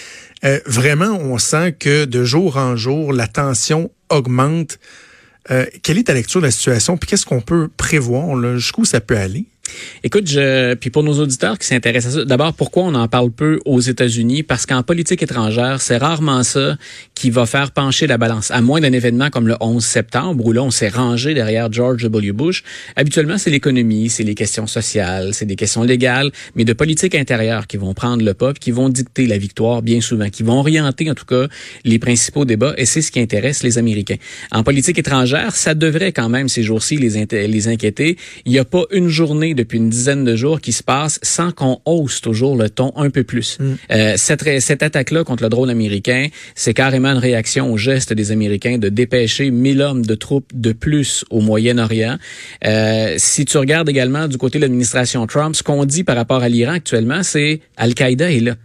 euh, 0.44 0.58
vraiment, 0.66 1.18
on 1.20 1.36
sent 1.36 1.76
que 1.78 2.06
de 2.06 2.24
jour 2.24 2.56
en 2.56 2.74
jour, 2.76 3.12
la 3.12 3.26
tension 3.26 3.90
augmente. 4.08 4.78
Euh, 5.50 5.66
quelle 5.82 5.98
est 5.98 6.04
ta 6.04 6.14
lecture 6.14 6.40
de 6.40 6.46
la 6.46 6.50
situation? 6.52 6.96
Puis 6.96 7.08
qu'est-ce 7.08 7.26
qu'on 7.26 7.40
peut 7.40 7.68
prévoir? 7.76 8.36
là? 8.36 8.56
Jusqu'où 8.56 8.84
ça 8.84 9.00
peut 9.00 9.16
aller? 9.16 9.44
Écoute, 10.02 10.26
je, 10.28 10.74
puis 10.74 10.90
pour 10.90 11.02
nos 11.02 11.18
auditeurs 11.20 11.58
qui 11.58 11.66
s'intéressent 11.66 12.14
à 12.14 12.18
ça, 12.20 12.24
d'abord, 12.24 12.54
pourquoi 12.54 12.84
on 12.84 12.94
en 12.94 13.08
parle 13.08 13.30
peu 13.30 13.60
aux 13.64 13.80
États-Unis? 13.80 14.42
Parce 14.42 14.66
qu'en 14.66 14.82
politique 14.82 15.22
étrangère, 15.22 15.80
c'est 15.80 15.98
rarement 15.98 16.42
ça 16.42 16.76
qui 17.14 17.30
va 17.30 17.46
faire 17.46 17.70
pencher 17.70 18.06
la 18.06 18.18
balance. 18.18 18.50
À 18.50 18.60
moins 18.62 18.80
d'un 18.80 18.92
événement 18.92 19.30
comme 19.30 19.46
le 19.46 19.56
11 19.60 19.84
septembre, 19.84 20.44
où 20.44 20.52
là, 20.52 20.62
on 20.62 20.70
s'est 20.70 20.88
rangé 20.88 21.34
derrière 21.34 21.70
George 21.72 22.02
W. 22.02 22.32
Bush. 22.32 22.64
Habituellement, 22.96 23.38
c'est 23.38 23.50
l'économie, 23.50 24.08
c'est 24.08 24.22
les 24.22 24.34
questions 24.34 24.66
sociales, 24.66 25.34
c'est 25.34 25.44
des 25.46 25.56
questions 25.56 25.82
légales, 25.82 26.30
mais 26.54 26.64
de 26.64 26.72
politique 26.72 27.14
intérieure 27.14 27.66
qui 27.66 27.76
vont 27.76 27.94
prendre 27.94 28.24
le 28.24 28.34
pas, 28.34 28.54
qui 28.54 28.70
vont 28.70 28.88
dicter 28.88 29.26
la 29.26 29.38
victoire 29.38 29.82
bien 29.82 30.00
souvent, 30.00 30.30
qui 30.30 30.42
vont 30.42 30.58
orienter, 30.60 31.10
en 31.10 31.14
tout 31.14 31.26
cas, 31.26 31.46
les 31.84 31.98
principaux 31.98 32.44
débats, 32.44 32.74
et 32.76 32.86
c'est 32.86 33.02
ce 33.02 33.10
qui 33.10 33.20
intéresse 33.20 33.62
les 33.62 33.78
Américains. 33.78 34.16
En 34.50 34.62
politique 34.62 34.98
étrangère, 34.98 35.54
ça 35.54 35.74
devrait 35.74 36.12
quand 36.12 36.28
même, 36.28 36.48
ces 36.48 36.62
jours-ci, 36.62 36.96
les 36.96 37.68
inquiéter. 37.68 38.16
Il 38.44 38.52
n'y 38.52 38.58
a 38.58 38.64
pas 38.64 38.84
une 38.90 39.08
journée 39.08 39.49
depuis 39.54 39.78
une 39.78 39.90
dizaine 39.90 40.24
de 40.24 40.36
jours 40.36 40.60
qui 40.60 40.72
se 40.72 40.82
passe 40.82 41.18
sans 41.22 41.52
qu'on 41.52 41.80
hausse 41.84 42.20
toujours 42.20 42.56
le 42.56 42.70
ton 42.70 42.92
un 42.96 43.10
peu 43.10 43.24
plus. 43.24 43.58
Euh, 43.90 44.14
cette, 44.16 44.60
cette 44.60 44.82
attaque-là 44.82 45.24
contre 45.24 45.42
le 45.42 45.48
drone 45.48 45.70
américain, 45.70 46.28
c'est 46.54 46.74
carrément 46.74 47.10
une 47.10 47.18
réaction 47.18 47.72
au 47.72 47.76
geste 47.76 48.12
des 48.12 48.32
Américains 48.32 48.78
de 48.78 48.88
dépêcher 48.88 49.50
1000 49.50 49.82
hommes 49.82 50.06
de 50.06 50.14
troupes 50.14 50.50
de 50.54 50.72
plus 50.72 51.24
au 51.30 51.40
Moyen-Orient. 51.40 52.18
Euh, 52.64 53.14
si 53.18 53.44
tu 53.44 53.58
regardes 53.58 53.88
également 53.88 54.28
du 54.28 54.38
côté 54.38 54.58
de 54.58 54.62
l'administration 54.62 55.26
Trump, 55.26 55.54
ce 55.54 55.62
qu'on 55.62 55.84
dit 55.84 56.04
par 56.04 56.16
rapport 56.16 56.42
à 56.42 56.48
l'Iran 56.48 56.72
actuellement, 56.72 57.22
c'est 57.22 57.60
Al-Qaïda 57.76 58.30
est 58.30 58.40
là. 58.40 58.56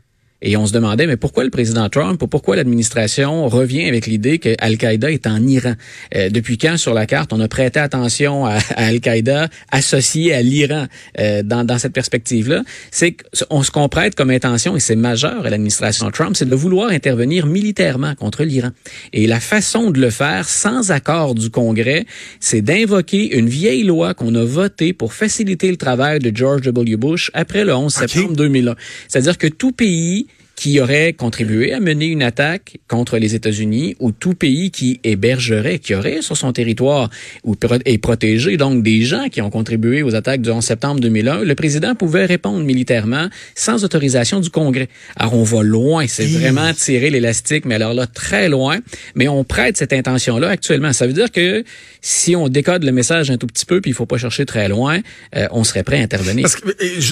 Et 0.47 0.57
on 0.57 0.67
se 0.67 0.71
demandait, 0.71 1.07
mais 1.07 1.17
pourquoi 1.17 1.43
le 1.43 1.49
président 1.49 1.89
Trump 1.89 2.21
ou 2.21 2.27
pourquoi 2.27 2.55
l'administration 2.55 3.47
revient 3.47 3.87
avec 3.87 4.05
l'idée 4.05 4.37
que 4.37 4.55
Al-Qaïda 4.59 5.11
est 5.11 5.25
en 5.25 5.41
Iran? 5.45 5.73
Euh, 6.15 6.29
depuis 6.29 6.59
quand, 6.59 6.77
sur 6.77 6.93
la 6.93 7.07
carte, 7.07 7.33
on 7.33 7.39
a 7.39 7.47
prêté 7.47 7.79
attention 7.79 8.45
à, 8.45 8.59
à 8.75 8.85
Al-Qaïda 8.85 9.49
associé 9.71 10.35
à 10.35 10.43
l'Iran? 10.43 10.85
Euh, 11.19 11.41
dans, 11.41 11.63
dans 11.63 11.79
cette 11.79 11.93
perspective-là? 11.93 12.63
C'est 12.91 13.15
qu'on 13.49 13.63
se 13.63 13.71
qu'on 13.71 13.89
prête 13.89 14.13
comme 14.13 14.29
intention, 14.29 14.75
et 14.75 14.79
c'est 14.79 14.95
majeur 14.95 15.47
à 15.47 15.49
l'administration 15.49 16.11
Trump, 16.11 16.35
c'est 16.35 16.47
de 16.47 16.55
vouloir 16.55 16.89
intervenir 16.89 17.47
militairement 17.47 18.13
contre 18.13 18.43
l'Iran. 18.43 18.69
Et 19.13 19.25
la 19.25 19.39
façon 19.39 19.89
de 19.89 19.99
le 19.99 20.11
faire 20.11 20.47
sans 20.47 20.91
accord 20.91 21.33
du 21.33 21.49
Congrès, 21.49 22.05
c'est 22.39 22.61
d'invoquer 22.61 23.35
une 23.35 23.49
vieille 23.49 23.83
loi 23.83 24.13
qu'on 24.13 24.35
a 24.35 24.43
votée 24.43 24.93
pour 24.93 25.13
faciliter 25.13 25.71
le 25.71 25.77
travail 25.77 26.19
de 26.19 26.31
George 26.35 26.61
W. 26.61 26.97
Bush 26.97 27.31
après 27.33 27.65
le 27.65 27.73
11 27.73 27.91
septembre 27.91 28.35
2001. 28.35 28.75
C'est-à-dire 29.07 29.39
que 29.39 29.47
tout 29.47 29.71
pays 29.71 30.27
qui 30.55 30.79
aurait 30.79 31.13
contribué 31.13 31.73
à 31.73 31.79
mener 31.79 32.05
une 32.05 32.23
attaque 32.23 32.77
contre 32.87 33.17
les 33.17 33.35
États-Unis 33.35 33.95
ou 33.99 34.11
tout 34.11 34.33
pays 34.33 34.71
qui 34.71 34.99
hébergerait, 35.03 35.79
qui 35.79 35.93
aurait 35.95 36.21
sur 36.21 36.37
son 36.37 36.53
territoire 36.53 37.09
ou 37.43 37.55
est 37.85 37.97
protégé 37.97 38.57
donc 38.57 38.83
des 38.83 39.01
gens 39.01 39.27
qui 39.29 39.41
ont 39.41 39.49
contribué 39.49 40.01
aux 40.01 40.15
attaques 40.15 40.41
du 40.41 40.49
11 40.49 40.63
septembre 40.63 41.01
2001, 41.01 41.43
le 41.43 41.55
président 41.55 41.95
pouvait 41.95 42.25
répondre 42.25 42.63
militairement 42.63 43.27
sans 43.55 43.83
autorisation 43.83 44.39
du 44.39 44.49
Congrès. 44.49 44.87
Alors 45.15 45.35
on 45.35 45.43
va 45.43 45.61
loin, 45.61 46.05
c'est 46.07 46.25
vraiment 46.25 46.73
tirer 46.73 47.09
l'élastique, 47.09 47.65
mais 47.65 47.75
alors 47.75 47.93
là 47.93 48.07
très 48.07 48.49
loin, 48.49 48.79
mais 49.15 49.27
on 49.27 49.43
prête 49.43 49.77
cette 49.77 49.93
intention-là 49.93 50.49
actuellement. 50.49 50.93
Ça 50.93 51.07
veut 51.07 51.13
dire 51.13 51.31
que 51.31 51.63
si 52.01 52.35
on 52.35 52.47
décode 52.47 52.83
le 52.83 52.91
message 52.91 53.29
un 53.29 53.37
tout 53.37 53.47
petit 53.47 53.65
peu, 53.65 53.81
puis 53.81 53.91
il 53.91 53.93
faut 53.93 54.05
pas 54.05 54.17
chercher 54.17 54.45
très 54.45 54.69
loin, 54.69 54.99
euh, 55.35 55.47
on 55.51 55.63
serait 55.63 55.83
prêt 55.83 55.99
à 55.99 56.03
intervenir. 56.03 56.43
Parce 56.43 56.55
que, 56.55 56.69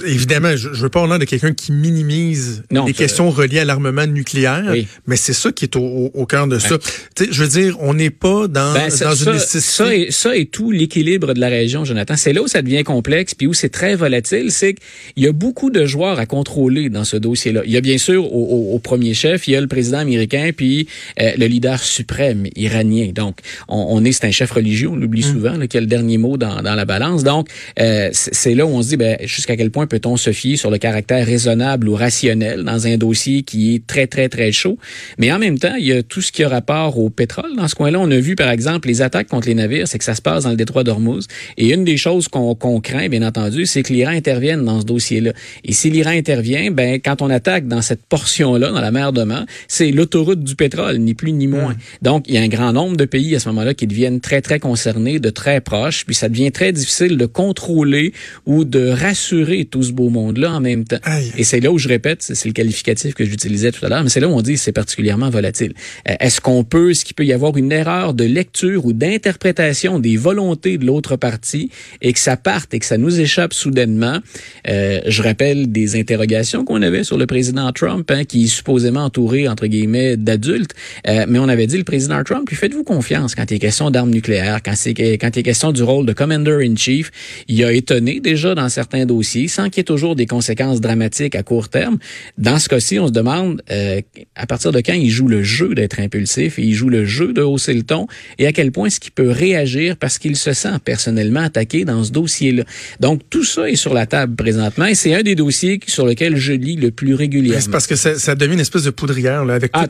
évidemment, 0.07 0.55
je, 0.55 0.73
je 0.73 0.81
veux 0.81 0.89
pas 0.89 1.05
l'air 1.07 1.19
de 1.19 1.25
quelqu'un 1.25 1.53
qui 1.53 1.71
minimise 1.71 2.63
Non, 2.71 2.85
les 2.85 2.93
questions 2.93 3.32
relié 3.33 3.59
à 3.59 3.65
l'armement 3.65 4.07
nucléaire, 4.07 4.73
mais 5.07 5.15
c'est 5.15 5.33
ça 5.33 5.51
qui 5.51 5.65
est 5.65 5.75
au, 5.75 6.25
cœur 6.25 6.47
de 6.47 6.59
ça. 6.59 6.77
Je 7.19 7.43
veux 7.43 7.49
dire, 7.49 7.77
on 7.79 7.93
n'est 7.93 8.09
pas 8.09 8.47
dans, 8.47 8.73
ben, 8.73 8.89
dans 9.01 9.15
une 9.15 9.33
nécessité. 9.33 9.59
Ça 9.59 9.95
et, 9.95 10.11
ça 10.11 10.35
et 10.35 10.45
tout 10.45 10.71
l'équilibre 10.71 11.33
de 11.33 11.39
la 11.39 11.49
région, 11.49 11.85
Jonathan. 11.85 12.15
C'est 12.15 12.33
là 12.33 12.41
où 12.41 12.47
ça 12.47 12.61
devient 12.61 12.83
complexe, 12.83 13.35
puis 13.35 13.47
où 13.47 13.53
c'est 13.53 13.69
très 13.69 13.95
volatile, 13.95 14.51
c'est 14.51 14.73
qu'il 14.73 15.23
y 15.23 15.27
a 15.27 15.31
beaucoup 15.31 15.69
de 15.69 15.85
joueurs 15.85 16.19
à 16.19 16.25
contrôler 16.25 16.89
dans 16.89 17.03
ce 17.03 17.17
dossier-là. 17.17 17.61
Il 17.65 17.71
y 17.71 17.77
a 17.77 17.81
bien 17.81 17.97
sûr 17.97 18.31
au, 18.33 18.79
premier 18.79 19.13
chef, 19.13 19.47
il 19.47 19.51
y 19.51 19.55
a 19.55 19.61
le 19.61 19.67
président 19.67 19.99
américain, 19.99 20.51
puis 20.55 20.87
euh, 21.19 21.31
le 21.37 21.45
leader 21.45 21.79
suprême 21.79 22.47
iranien. 22.55 23.11
Donc, 23.13 23.37
on, 23.67 23.85
on 23.89 24.03
est, 24.03 24.11
c'est 24.11 24.25
un 24.25 24.31
chef 24.31 24.51
religieux, 24.51 24.89
on 24.89 24.95
l'oublie 24.95 25.21
mm. 25.21 25.33
souvent, 25.33 25.57
là, 25.57 25.67
qui 25.67 25.77
a 25.77 25.81
le 25.81 25.87
dernier 25.87 26.17
mot 26.17 26.37
dans, 26.37 26.61
dans 26.61 26.75
la 26.75 26.85
balance. 26.85 27.23
Donc, 27.23 27.47
euh, 27.79 28.09
c'est 28.11 28.55
là 28.55 28.65
où 28.65 28.69
on 28.69 28.81
se 28.81 28.89
dit, 28.89 28.97
ben, 28.97 29.17
jusqu'à 29.23 29.55
quel 29.55 29.71
point 29.71 29.87
peut-on 29.87 30.17
se 30.17 30.31
fier 30.31 30.57
sur 30.57 30.69
le 30.69 30.77
caractère 30.77 31.25
raisonnable 31.25 31.87
ou 31.87 31.95
rationnel 31.95 32.63
dans 32.63 32.87
un 32.87 32.97
dossier 32.97 33.22
qui 33.23 33.75
est 33.75 33.87
très, 33.87 34.07
très, 34.07 34.29
très 34.29 34.51
chaud. 34.51 34.77
Mais 35.17 35.31
en 35.31 35.39
même 35.39 35.57
temps, 35.57 35.75
il 35.77 35.85
y 35.85 35.91
a 35.91 36.03
tout 36.03 36.21
ce 36.21 36.31
qui 36.31 36.43
a 36.43 36.49
rapport 36.49 36.97
au 36.99 37.09
pétrole. 37.09 37.55
Dans 37.55 37.67
ce 37.67 37.75
coin-là, 37.75 37.99
on 37.99 38.11
a 38.11 38.19
vu, 38.19 38.35
par 38.35 38.49
exemple, 38.49 38.87
les 38.87 39.01
attaques 39.01 39.27
contre 39.27 39.47
les 39.47 39.55
navires, 39.55 39.87
c'est 39.87 39.97
que 39.97 40.03
ça 40.03 40.15
se 40.15 40.21
passe 40.21 40.43
dans 40.43 40.49
le 40.49 40.55
détroit 40.55 40.83
d'Ormuz. 40.83 41.27
Et 41.57 41.73
une 41.73 41.83
des 41.83 41.97
choses 41.97 42.27
qu'on 42.27 42.81
craint, 42.81 43.07
bien 43.09 43.23
entendu, 43.23 43.65
c'est 43.65 43.83
que 43.83 43.93
l'Iran 43.93 44.11
intervienne 44.11 44.63
dans 44.63 44.81
ce 44.81 44.85
dossier-là. 44.85 45.33
Et 45.63 45.73
si 45.73 45.89
l'Iran 45.89 46.11
intervient, 46.11 46.71
ben, 46.71 46.99
quand 47.03 47.21
on 47.21 47.29
attaque 47.29 47.67
dans 47.67 47.81
cette 47.81 48.05
portion-là, 48.05 48.71
dans 48.71 48.81
la 48.81 48.91
mer 48.91 49.13
d'Oman, 49.13 49.45
c'est 49.67 49.91
l'autoroute 49.91 50.43
du 50.43 50.55
pétrole, 50.55 50.97
ni 50.97 51.13
plus 51.13 51.31
ni 51.31 51.47
moins. 51.47 51.75
Donc, 52.01 52.25
il 52.27 52.35
y 52.35 52.37
a 52.37 52.41
un 52.41 52.47
grand 52.47 52.73
nombre 52.73 52.97
de 52.97 53.05
pays 53.05 53.35
à 53.35 53.39
ce 53.39 53.47
moment-là 53.49 53.73
qui 53.73 53.87
deviennent 53.87 54.19
très, 54.19 54.41
très 54.41 54.59
concernés, 54.59 55.19
de 55.19 55.29
très 55.29 55.61
proches, 55.61 56.05
puis 56.05 56.15
ça 56.15 56.29
devient 56.29 56.51
très 56.51 56.71
difficile 56.71 57.17
de 57.17 57.25
contrôler 57.25 58.13
ou 58.45 58.65
de 58.65 58.89
rassurer 58.89 59.65
tout 59.65 59.83
ce 59.83 59.91
beau 59.91 60.09
monde-là 60.09 60.51
en 60.51 60.59
même 60.59 60.85
temps. 60.85 60.99
Et 61.37 61.43
c'est 61.43 61.59
là 61.59 61.71
où 61.71 61.77
je 61.77 61.87
répète, 61.87 62.21
c'est 62.21 62.45
le 62.45 62.53
qualificatif 62.53 63.12
que 63.15 63.25
j'utilisais 63.25 63.71
tout 63.71 63.85
à 63.85 63.89
l'heure, 63.89 64.03
mais 64.03 64.09
c'est 64.09 64.19
là 64.19 64.27
où 64.27 64.33
on 64.33 64.41
dit 64.41 64.57
c'est 64.57 64.71
particulièrement 64.71 65.29
volatile. 65.29 65.73
Euh, 66.09 66.15
est-ce 66.19 66.41
qu'on 66.41 66.63
peut, 66.63 66.91
est-ce 66.91 67.05
qu'il 67.05 67.15
peut 67.15 67.25
y 67.25 67.33
avoir 67.33 67.57
une 67.57 67.71
erreur 67.71 68.13
de 68.13 68.23
lecture 68.23 68.85
ou 68.85 68.93
d'interprétation 68.93 69.99
des 69.99 70.17
volontés 70.17 70.77
de 70.77 70.85
l'autre 70.85 71.15
partie 71.15 71.69
et 72.01 72.13
que 72.13 72.19
ça 72.19 72.37
parte 72.37 72.73
et 72.73 72.79
que 72.79 72.85
ça 72.85 72.97
nous 72.97 73.19
échappe 73.19 73.53
soudainement? 73.53 74.19
Euh, 74.67 75.01
je 75.05 75.21
rappelle 75.21 75.71
des 75.71 75.99
interrogations 75.99 76.65
qu'on 76.65 76.81
avait 76.81 77.03
sur 77.03 77.17
le 77.17 77.25
président 77.25 77.71
Trump, 77.71 78.09
hein, 78.11 78.23
qui 78.25 78.45
est 78.45 78.47
supposément 78.47 79.05
entouré, 79.05 79.47
entre 79.47 79.67
guillemets, 79.67 80.17
d'adultes, 80.17 80.73
euh, 81.07 81.25
mais 81.27 81.39
on 81.39 81.49
avait 81.49 81.67
dit 81.67 81.77
le 81.77 81.83
président 81.83 82.23
Trump, 82.23 82.49
lui 82.49 82.55
faites-vous 82.55 82.83
confiance 82.83 83.35
quand 83.35 83.49
il 83.51 83.55
est 83.55 83.59
question 83.59 83.91
d'armes 83.91 84.11
nucléaires, 84.11 84.61
quand, 84.63 84.75
c'est, 84.75 84.93
quand 84.93 85.29
il 85.35 85.39
est 85.39 85.43
question 85.43 85.71
du 85.71 85.83
rôle 85.83 86.05
de 86.05 86.13
commander-in-chief, 86.13 87.11
il 87.47 87.63
a 87.63 87.71
étonné 87.71 88.19
déjà 88.19 88.55
dans 88.55 88.69
certains 88.69 89.05
dossiers, 89.05 89.47
sans 89.47 89.65
qu'il 89.65 89.77
y 89.77 89.81
ait 89.81 89.83
toujours 89.83 90.15
des 90.15 90.25
conséquences 90.25 90.81
dramatiques 90.81 91.35
à 91.35 91.43
court 91.43 91.69
terme. 91.69 91.97
Dans 92.37 92.59
ce 92.59 92.69
cas-ci, 92.69 92.99
on 93.03 93.07
se 93.07 93.11
demande 93.11 93.61
euh, 93.71 94.01
à 94.35 94.47
partir 94.47 94.71
de 94.71 94.79
quand 94.79 94.93
il 94.93 95.09
joue 95.09 95.27
le 95.27 95.43
jeu 95.43 95.75
d'être 95.75 95.99
impulsif 95.99 96.59
et 96.59 96.63
il 96.63 96.73
joue 96.73 96.89
le 96.89 97.05
jeu 97.05 97.33
de 97.33 97.41
hausser 97.41 97.73
le 97.73 97.83
ton 97.83 98.07
et 98.39 98.47
à 98.47 98.51
quel 98.51 98.71
point 98.71 98.87
est-ce 98.87 98.99
qu'il 98.99 99.11
peut 99.11 99.29
réagir 99.29 99.97
parce 99.97 100.17
qu'il 100.17 100.35
se 100.35 100.53
sent 100.53 100.79
personnellement 100.83 101.41
attaqué 101.41 101.85
dans 101.85 102.03
ce 102.03 102.11
dossier-là. 102.11 102.63
Donc 102.99 103.21
tout 103.29 103.43
ça 103.43 103.69
est 103.69 103.75
sur 103.75 103.93
la 103.93 104.05
table 104.05 104.35
présentement 104.35 104.85
et 104.85 104.95
c'est 104.95 105.13
un 105.13 105.21
des 105.21 105.35
dossiers 105.35 105.79
sur 105.87 106.05
lequel 106.05 106.37
je 106.37 106.53
lis 106.53 106.75
le 106.75 106.91
plus 106.91 107.13
régulièrement. 107.13 107.61
C'est 107.61 107.71
parce 107.71 107.87
que 107.87 107.95
ça, 107.95 108.17
ça, 108.17 108.35
devient 108.35 108.53
une 108.53 108.59
espèce 108.59 108.83
de 108.83 108.89
poudrière 108.89 109.45
là, 109.45 109.55
avec 109.55 109.71
ah, 109.73 109.87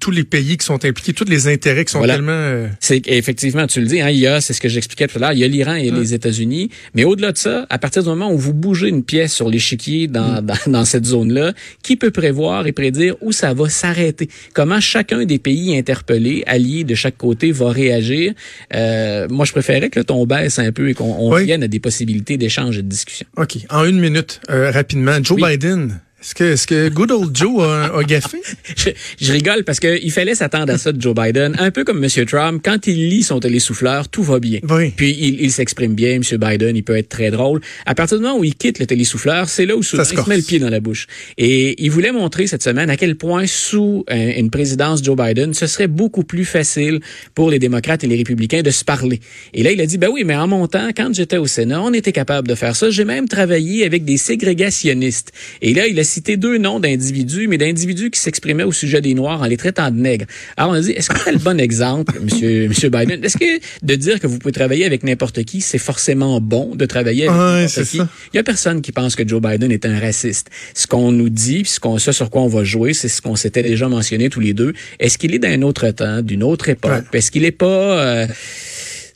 tous 0.00 0.10
les 0.10 0.24
pays 0.24 0.56
qui 0.56 0.64
sont 0.64 0.84
impliqués, 0.84 1.12
tous 1.12 1.24
les 1.28 1.48
intérêts 1.48 1.84
qui 1.84 1.92
sont 1.92 2.02
tellement. 2.02 2.32
Euh, 2.32 2.68
c'est 2.80 3.06
effectivement, 3.06 3.66
tu 3.66 3.80
le 3.80 3.86
dis, 3.86 4.00
hein, 4.00 4.10
il 4.10 4.18
y 4.18 4.26
a, 4.26 4.40
c'est 4.40 4.52
ce 4.52 4.60
que 4.60 4.68
j'expliquais 4.68 5.06
tout 5.06 5.18
à 5.18 5.20
l'heure, 5.20 5.32
il 5.32 5.38
y 5.38 5.44
a 5.44 5.48
l'Iran 5.48 5.74
et 5.74 5.90
les 5.90 6.14
États-Unis, 6.14 6.70
mais 6.94 7.04
au-delà 7.04 7.32
de 7.32 7.38
ça, 7.38 7.66
à 7.70 7.78
partir 7.78 8.02
du 8.02 8.08
moment 8.08 8.32
où 8.32 8.38
vous 8.38 8.54
bougez 8.54 8.88
une 8.88 9.02
pièce 9.02 9.32
sur 9.32 9.48
l'échiquier 9.48 10.08
dans, 10.08 10.42
mm. 10.42 10.46
dans, 10.46 10.72
dans, 10.72 10.84
cette 10.84 11.04
zone-là, 11.04 11.52
qui 11.82 11.96
peut 11.96 12.10
prévoir 12.10 12.55
et 12.64 12.72
prédire 12.72 13.16
où 13.20 13.32
ça 13.32 13.52
va 13.54 13.68
s'arrêter? 13.68 14.28
Comment 14.54 14.80
chacun 14.80 15.24
des 15.24 15.38
pays 15.38 15.76
interpellés, 15.76 16.44
alliés 16.46 16.84
de 16.84 16.94
chaque 16.94 17.16
côté, 17.16 17.50
va 17.50 17.70
réagir? 17.70 18.34
Euh, 18.74 19.26
moi, 19.28 19.44
je 19.44 19.52
préférais 19.52 19.90
que 19.90 19.98
le 19.98 20.04
ton 20.04 20.24
baisse 20.26 20.60
un 20.60 20.70
peu 20.70 20.88
et 20.88 20.94
qu'on 20.94 21.34
vienne 21.34 21.64
à 21.64 21.68
des 21.68 21.80
possibilités 21.80 22.36
d'échange 22.36 22.78
et 22.78 22.82
de 22.82 22.88
discussion. 22.88 23.26
OK. 23.36 23.58
En 23.70 23.84
une 23.84 23.98
minute, 23.98 24.40
euh, 24.50 24.70
rapidement, 24.70 25.18
Joe 25.22 25.40
Biden 25.40 26.00
est-ce 26.26 26.34
que, 26.34 26.44
est-ce 26.44 26.66
que 26.66 26.88
Good 26.88 27.12
Old 27.12 27.36
Joe 27.36 27.62
a, 27.62 27.96
a 27.96 28.02
gaffé? 28.02 28.38
je, 28.76 28.90
je, 29.20 29.32
rigole 29.32 29.62
parce 29.62 29.78
qu'il 29.78 30.10
fallait 30.10 30.34
s'attendre 30.34 30.72
à 30.72 30.76
ça 30.76 30.90
de 30.90 31.00
Joe 31.00 31.14
Biden. 31.14 31.54
Un 31.60 31.70
peu 31.70 31.84
comme 31.84 32.02
M. 32.02 32.10
Trump, 32.26 32.60
quand 32.64 32.88
il 32.88 33.10
lit 33.10 33.22
son 33.22 33.38
télésouffleur, 33.38 34.08
tout 34.08 34.24
va 34.24 34.40
bien. 34.40 34.58
Oui. 34.68 34.90
Puis 34.96 35.16
il, 35.16 35.40
il 35.40 35.52
s'exprime 35.52 35.94
bien, 35.94 36.14
M. 36.14 36.22
Biden, 36.32 36.74
il 36.74 36.82
peut 36.82 36.96
être 36.96 37.08
très 37.08 37.30
drôle. 37.30 37.60
À 37.86 37.94
partir 37.94 38.18
du 38.18 38.24
moment 38.24 38.40
où 38.40 38.42
il 38.42 38.56
quitte 38.56 38.80
le 38.80 38.86
télésouffleur, 38.86 39.48
c'est 39.48 39.66
là 39.66 39.76
où 39.76 39.84
souvent 39.84 40.02
il 40.02 40.18
se 40.18 40.28
met 40.28 40.36
le 40.36 40.42
pied 40.42 40.58
dans 40.58 40.68
la 40.68 40.80
bouche. 40.80 41.06
Et 41.38 41.80
il 41.84 41.92
voulait 41.92 42.10
montrer 42.10 42.48
cette 42.48 42.64
semaine 42.64 42.90
à 42.90 42.96
quel 42.96 43.14
point 43.14 43.46
sous 43.46 44.04
une 44.10 44.50
présidence 44.50 45.04
Joe 45.04 45.16
Biden, 45.16 45.54
ce 45.54 45.68
serait 45.68 45.86
beaucoup 45.86 46.24
plus 46.24 46.44
facile 46.44 46.98
pour 47.36 47.52
les 47.52 47.60
démocrates 47.60 48.02
et 48.02 48.08
les 48.08 48.16
républicains 48.16 48.62
de 48.62 48.70
se 48.70 48.84
parler. 48.84 49.20
Et 49.54 49.62
là, 49.62 49.70
il 49.70 49.80
a 49.80 49.86
dit, 49.86 49.96
ben 49.96 50.08
oui, 50.12 50.24
mais 50.24 50.34
en 50.34 50.48
montant, 50.48 50.88
quand 50.88 51.14
j'étais 51.14 51.36
au 51.36 51.46
Sénat, 51.46 51.80
on 51.82 51.92
était 51.92 52.10
capable 52.10 52.48
de 52.48 52.56
faire 52.56 52.74
ça. 52.74 52.90
J'ai 52.90 53.04
même 53.04 53.28
travaillé 53.28 53.86
avec 53.86 54.04
des 54.04 54.16
ségrégationnistes. 54.16 55.30
Et 55.62 55.72
là, 55.72 55.86
il 55.86 56.00
a 56.00 56.04
cité 56.16 56.38
deux 56.38 56.56
noms 56.56 56.80
d'individus, 56.80 57.46
mais 57.46 57.58
d'individus 57.58 58.10
qui 58.10 58.18
s'exprimaient 58.18 58.62
au 58.62 58.72
sujet 58.72 59.02
des 59.02 59.12
Noirs 59.12 59.42
en 59.42 59.44
les 59.44 59.58
traitant 59.58 59.90
de 59.90 59.98
nègres. 59.98 60.24
Alors, 60.56 60.70
on 60.70 60.74
a 60.74 60.80
dit, 60.80 60.92
est-ce 60.92 61.10
que 61.10 61.18
c'est 61.22 61.32
le 61.32 61.38
bon 61.38 61.60
exemple, 61.60 62.18
monsieur, 62.22 62.68
monsieur 62.68 62.88
Biden? 62.88 63.22
Est-ce 63.22 63.36
que 63.36 63.60
de 63.82 63.94
dire 63.96 64.18
que 64.18 64.26
vous 64.26 64.38
pouvez 64.38 64.52
travailler 64.52 64.86
avec 64.86 65.02
n'importe 65.02 65.44
qui, 65.44 65.60
c'est 65.60 65.76
forcément 65.76 66.40
bon 66.40 66.74
de 66.74 66.86
travailler 66.86 67.28
avec 67.28 67.38
n'importe 67.38 67.84
qui? 67.90 68.00
Il 68.32 68.36
y 68.36 68.38
a 68.38 68.42
personne 68.42 68.80
qui 68.80 68.92
pense 68.92 69.14
que 69.14 69.28
Joe 69.28 69.42
Biden 69.42 69.70
est 69.70 69.84
un 69.84 70.00
raciste. 70.00 70.48
Ce 70.74 70.86
qu'on 70.86 71.12
nous 71.12 71.28
dit, 71.28 71.62
puis 71.62 71.72
ce 71.72 71.80
qu'on, 71.80 71.98
ce 71.98 72.12
sur 72.12 72.30
quoi 72.30 72.40
on 72.40 72.48
va 72.48 72.64
jouer, 72.64 72.94
c'est 72.94 73.08
ce 73.08 73.20
qu'on 73.20 73.36
s'était 73.36 73.62
déjà 73.62 73.86
mentionné 73.88 74.30
tous 74.30 74.40
les 74.40 74.54
deux. 74.54 74.72
Est-ce 74.98 75.18
qu'il 75.18 75.34
est 75.34 75.38
d'un 75.38 75.60
autre 75.60 75.90
temps, 75.90 76.22
d'une 76.22 76.42
autre 76.42 76.70
époque? 76.70 77.04
Est-ce 77.12 77.30
qu'il 77.30 77.44
est 77.44 77.52
pas... 77.52 77.66
Euh, 77.66 78.26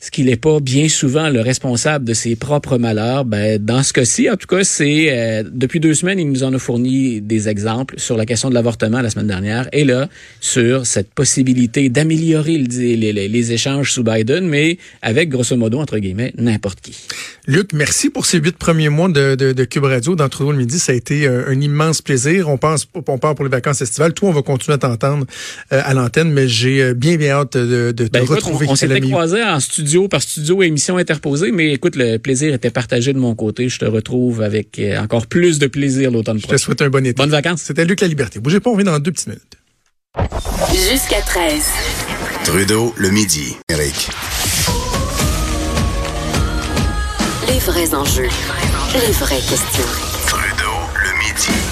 ce 0.01 0.09
qu'il 0.09 0.25
n'est 0.25 0.35
pas 0.35 0.59
bien 0.59 0.89
souvent 0.89 1.29
le 1.29 1.41
responsable 1.41 2.05
de 2.05 2.15
ses 2.15 2.35
propres 2.35 2.79
malheurs. 2.79 3.23
Ben, 3.23 3.63
dans 3.63 3.83
ce 3.83 3.93
cas-ci, 3.93 4.29
en 4.31 4.35
tout 4.35 4.47
cas, 4.47 4.63
c'est 4.63 5.09
euh, 5.11 5.43
depuis 5.49 5.79
deux 5.79 5.93
semaines, 5.93 6.17
il 6.17 6.27
nous 6.27 6.43
en 6.43 6.51
a 6.53 6.57
fourni 6.57 7.21
des 7.21 7.47
exemples 7.47 7.99
sur 7.99 8.17
la 8.17 8.25
question 8.25 8.49
de 8.49 8.55
l'avortement 8.55 9.01
la 9.01 9.11
semaine 9.11 9.27
dernière 9.27 9.69
et 9.73 9.85
là, 9.85 10.09
sur 10.39 10.87
cette 10.87 11.13
possibilité 11.13 11.89
d'améliorer 11.89 12.57
les, 12.57 12.95
les, 12.95 13.13
les, 13.13 13.51
échanges 13.51 13.91
sous 13.91 14.03
Biden, 14.03 14.47
mais 14.47 14.79
avec, 15.03 15.29
grosso 15.29 15.55
modo, 15.55 15.79
entre 15.79 15.99
guillemets, 15.99 16.33
n'importe 16.35 16.81
qui. 16.81 16.97
Luc, 17.45 17.71
merci 17.73 18.09
pour 18.09 18.25
ces 18.25 18.39
huit 18.39 18.57
premiers 18.57 18.89
mois 18.89 19.09
de, 19.09 19.35
de, 19.35 19.51
de 19.51 19.63
Cube 19.65 19.83
Radio 19.83 20.15
dans 20.15 20.29
le 20.39 20.57
Midi. 20.57 20.79
Ça 20.79 20.93
a 20.93 20.95
été 20.95 21.27
euh, 21.27 21.49
un, 21.49 21.61
immense 21.61 22.01
plaisir. 22.01 22.49
On 22.49 22.57
pense, 22.57 22.87
on 22.95 23.17
part 23.19 23.35
pour 23.35 23.45
les 23.45 23.51
vacances 23.51 23.81
estivales. 23.81 24.13
Tout, 24.13 24.25
on 24.25 24.31
va 24.31 24.41
continuer 24.41 24.75
à 24.75 24.77
t'entendre 24.79 25.27
euh, 25.71 25.81
à 25.83 25.93
l'antenne, 25.93 26.31
mais 26.31 26.47
j'ai 26.47 26.95
bien, 26.95 27.17
bien 27.17 27.33
hâte 27.33 27.55
de, 27.55 27.91
de 27.91 28.07
ben, 28.07 28.25
te 28.25 28.31
retrouver. 28.31 28.65
On, 28.67 28.71
on 28.71 28.75
s'était 28.75 28.99
croisés 29.01 29.43
en 29.43 29.59
studio 29.59 29.90
par 30.09 30.21
studio 30.21 30.63
émission 30.63 30.97
interposée, 30.97 31.51
mais 31.51 31.73
écoute, 31.73 31.95
le 31.95 32.17
plaisir 32.17 32.53
était 32.53 32.69
partagé 32.69 33.13
de 33.13 33.19
mon 33.19 33.35
côté. 33.35 33.69
Je 33.69 33.79
te 33.79 33.85
retrouve 33.85 34.41
avec 34.41 34.79
euh, 34.79 34.97
encore 34.99 35.27
plus 35.27 35.59
de 35.59 35.67
plaisir 35.67 36.11
l'automne 36.11 36.39
prochain. 36.39 36.57
Je 36.57 36.61
te 36.61 36.65
souhaite 36.65 36.81
un 36.81 36.89
bon 36.89 37.05
été. 37.05 37.13
Bonnes 37.13 37.29
vacances. 37.29 37.61
C'était 37.61 37.85
Luc 37.85 38.01
La 38.01 38.07
Liberté. 38.07 38.39
Bougez 38.39 38.59
pas, 38.59 38.69
on 38.69 38.73
revient 38.73 38.85
dans 38.85 38.99
deux 38.99 39.11
petites 39.11 39.27
minutes. 39.27 39.57
Jusqu'à 40.71 41.21
13. 41.21 41.63
Trudeau, 42.45 42.93
le 42.97 43.09
midi. 43.09 43.55
Eric. 43.69 44.09
Les 47.47 47.59
vrais 47.59 47.93
enjeux. 47.93 48.29
Les 48.93 49.11
vraies 49.13 49.35
questions. 49.35 49.91
Trudeau, 50.27 50.77
le 51.03 51.17
midi. 51.19 51.70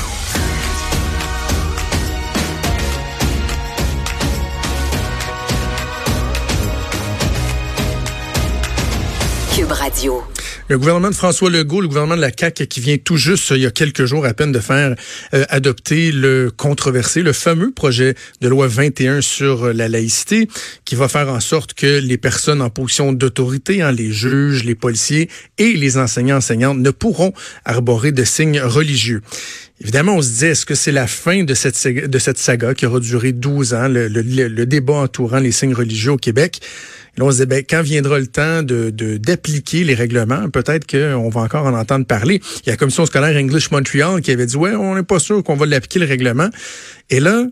Le 10.68 10.78
gouvernement 10.78 11.10
de 11.10 11.16
François 11.16 11.50
Legault, 11.50 11.82
le 11.82 11.88
gouvernement 11.88 12.16
de 12.16 12.22
la 12.22 12.32
CAQ 12.36 12.68
qui 12.68 12.80
vient 12.80 12.98
tout 12.98 13.18
juste, 13.18 13.52
il 13.52 13.62
y 13.62 13.66
a 13.66 13.72
quelques 13.72 14.06
jours 14.06 14.26
à 14.26 14.34
peine, 14.34 14.52
de 14.52 14.60
faire 14.60 14.96
euh, 15.34 15.46
adopter 15.50 16.12
le 16.12 16.52
controversé, 16.56 17.22
le 17.22 17.34
fameux 17.34 17.72
projet 17.72 18.16
de 18.42 18.48
loi 18.48 18.68
21 18.68 19.22
sur 19.22 19.74
la 19.74 19.88
laïcité, 19.88 20.48
qui 20.86 20.96
va 20.96 21.08
faire 21.08 21.30
en 21.30 21.40
sorte 21.40 21.74
que 21.74 22.00
les 22.00 22.18
personnes 22.18 22.62
en 22.62 22.70
position 22.70 23.14
d'autorité, 23.14 23.82
hein, 23.82 23.92
les 23.92 24.12
juges, 24.12 24.64
les 24.64 24.76
policiers 24.76 25.30
et 25.58 25.74
les 25.74 25.98
enseignants 25.98 26.38
enseignantes 26.38 26.80
ne 26.80 26.92
pourront 26.92 27.34
arborer 27.66 28.12
de 28.12 28.24
signes 28.24 28.62
religieux. 28.62 29.22
Évidemment, 29.82 30.16
on 30.16 30.22
se 30.22 30.40
dit, 30.40 30.46
est-ce 30.46 30.66
que 30.66 30.76
c'est 30.76 30.92
la 30.92 31.08
fin 31.08 31.44
de 31.44 31.54
cette, 31.54 31.88
de 31.88 32.20
cette 32.20 32.38
saga 32.38 32.74
qui 32.74 32.86
aura 32.86 33.00
duré 33.00 33.32
12 33.32 33.74
ans, 33.74 33.88
le, 33.88 34.08
le, 34.08 34.66
débat 34.66 34.96
entourant 34.96 35.40
les 35.40 35.54
signes 35.54 35.74
religieux 35.74 36.12
au 36.14 36.18
Québec? 36.18 36.60
là, 37.18 37.26
on 37.26 37.32
se 37.32 37.38
dit, 37.38 37.46
ben, 37.46 37.64
quand 37.70 37.82
viendra 37.82 38.20
le 38.20 38.28
temps 38.28 38.64
de 38.64 38.90
d'appliquer 39.18 39.84
les 39.84 39.94
règlements, 39.94 40.50
peut-être 40.50 40.86
qu'on 40.88 41.30
va 41.30 41.42
encore 41.42 41.66
en 41.66 41.74
entendre 41.74 42.06
parler. 42.06 42.42
Il 42.62 42.68
y 42.68 42.70
a 42.70 42.74
la 42.74 42.78
commission 42.78 43.06
scolaire 43.06 43.38
English 43.38 43.72
Montreal 43.72 44.22
qui 44.22 44.32
avait 44.32 44.46
dit, 44.46 44.56
ouais, 44.56 44.74
on 44.74 44.96
n'est 44.96 45.04
pas 45.04 45.20
sûr 45.20 45.44
qu'on 45.44 45.56
va 45.56 45.66
l'appliquer 45.66 46.00
le 46.00 46.06
règlement. 46.06 46.50
Et 47.10 47.20
là, 47.20 47.46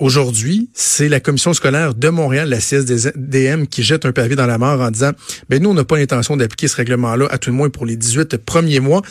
Aujourd'hui, 0.00 0.68
c'est 0.74 1.08
la 1.08 1.20
commission 1.20 1.52
scolaire 1.52 1.94
de 1.94 2.08
Montréal, 2.08 2.48
la 2.48 2.58
CSDM, 2.58 3.68
qui 3.68 3.84
jette 3.84 4.04
un 4.04 4.10
pavé 4.10 4.34
dans 4.34 4.46
la 4.46 4.58
mort 4.58 4.80
en 4.80 4.90
disant, 4.90 5.12
ben 5.48 5.62
nous, 5.62 5.70
on 5.70 5.74
n'a 5.74 5.84
pas 5.84 5.98
l'intention 5.98 6.36
d'appliquer 6.36 6.66
ce 6.66 6.74
règlement-là, 6.74 7.28
à 7.30 7.38
tout 7.38 7.50
le 7.50 7.56
moins 7.56 7.70
pour 7.70 7.86
les 7.86 7.94
18 7.94 8.38
premiers 8.38 8.80
mois. 8.80 9.02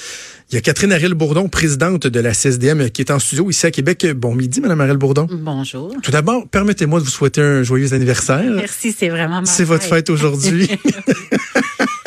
Il 0.51 0.55
y 0.55 0.57
a 0.57 0.61
Catherine 0.61 0.91
Ariel-Bourdon, 0.91 1.47
présidente 1.47 2.05
de 2.05 2.19
la 2.19 2.33
CSDM, 2.33 2.89
qui 2.89 3.01
est 3.01 3.11
en 3.11 3.19
studio 3.19 3.49
ici 3.49 3.65
à 3.65 3.71
Québec. 3.71 4.05
Bon 4.13 4.35
midi, 4.35 4.59
Madame 4.59 4.81
Ariel-Bourdon. 4.81 5.27
Bonjour. 5.31 5.95
Tout 6.03 6.11
d'abord, 6.11 6.49
permettez-moi 6.49 6.99
de 6.99 7.05
vous 7.05 7.11
souhaiter 7.11 7.39
un 7.39 7.63
joyeux 7.63 7.93
anniversaire. 7.93 8.43
Merci, 8.53 8.91
c'est 8.91 9.07
vraiment 9.07 9.39
ma 9.39 9.45
C'est 9.45 9.63
votre 9.63 9.85
fête 9.85 10.09
aujourd'hui. 10.09 10.69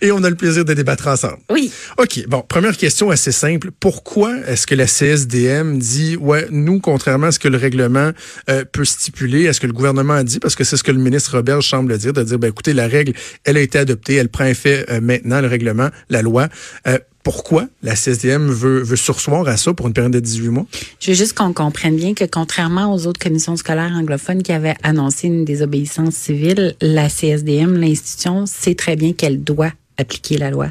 Et 0.00 0.12
on 0.12 0.22
a 0.24 0.30
le 0.30 0.36
plaisir 0.36 0.64
de 0.64 0.74
débattre 0.74 1.08
ensemble. 1.08 1.38
Oui. 1.50 1.72
OK. 1.98 2.26
Bon, 2.28 2.42
première 2.46 2.76
question 2.76 3.10
assez 3.10 3.32
simple. 3.32 3.70
Pourquoi 3.78 4.34
est-ce 4.46 4.66
que 4.66 4.74
la 4.74 4.86
CSDM 4.86 5.78
dit, 5.78 6.16
ouais, 6.16 6.46
nous, 6.50 6.80
contrairement 6.80 7.28
à 7.28 7.32
ce 7.32 7.38
que 7.38 7.48
le 7.48 7.58
règlement 7.58 8.10
euh, 8.50 8.64
peut 8.70 8.84
stipuler, 8.84 9.44
est-ce 9.44 9.60
que 9.60 9.66
le 9.66 9.72
gouvernement 9.72 10.14
a 10.14 10.24
dit, 10.24 10.40
parce 10.40 10.54
que 10.54 10.64
c'est 10.64 10.76
ce 10.76 10.82
que 10.84 10.92
le 10.92 10.98
ministre 10.98 11.36
Robert 11.36 11.62
semble 11.62 11.96
dire, 11.98 12.12
de 12.12 12.22
dire, 12.22 12.38
ben, 12.38 12.48
écoutez, 12.48 12.72
la 12.72 12.88
règle, 12.88 13.12
elle 13.44 13.56
a 13.56 13.60
été 13.60 13.78
adoptée, 13.78 14.14
elle 14.14 14.28
prend 14.28 14.44
effet 14.44 14.84
euh, 14.90 15.00
maintenant, 15.00 15.40
le 15.40 15.48
règlement, 15.48 15.90
la 16.08 16.22
loi. 16.22 16.48
Euh, 16.86 16.98
pourquoi 17.24 17.66
la 17.82 17.94
CSDM 17.94 18.50
veut, 18.50 18.82
veut 18.82 18.96
sursoir 18.96 19.48
à 19.48 19.56
ça 19.56 19.72
pour 19.72 19.88
une 19.88 19.94
période 19.94 20.12
de 20.12 20.20
18 20.20 20.48
mois? 20.50 20.66
Je 21.00 21.10
veux 21.10 21.16
juste 21.16 21.32
qu'on 21.32 21.52
comprenne 21.52 21.96
bien 21.96 22.14
que 22.14 22.24
contrairement 22.24 22.94
aux 22.94 23.06
autres 23.06 23.18
commissions 23.18 23.56
scolaires 23.56 23.92
anglophones 23.96 24.42
qui 24.42 24.52
avaient 24.52 24.76
annoncé 24.82 25.26
une 25.26 25.44
désobéissance 25.44 26.14
civile, 26.14 26.76
la 26.80 27.08
CSDM, 27.08 27.76
l'institution, 27.78 28.44
sait 28.46 28.74
très 28.74 28.94
bien 28.94 29.14
qu'elle 29.14 29.42
doit 29.42 29.72
appliquer 29.96 30.36
la 30.38 30.50
loi. 30.50 30.68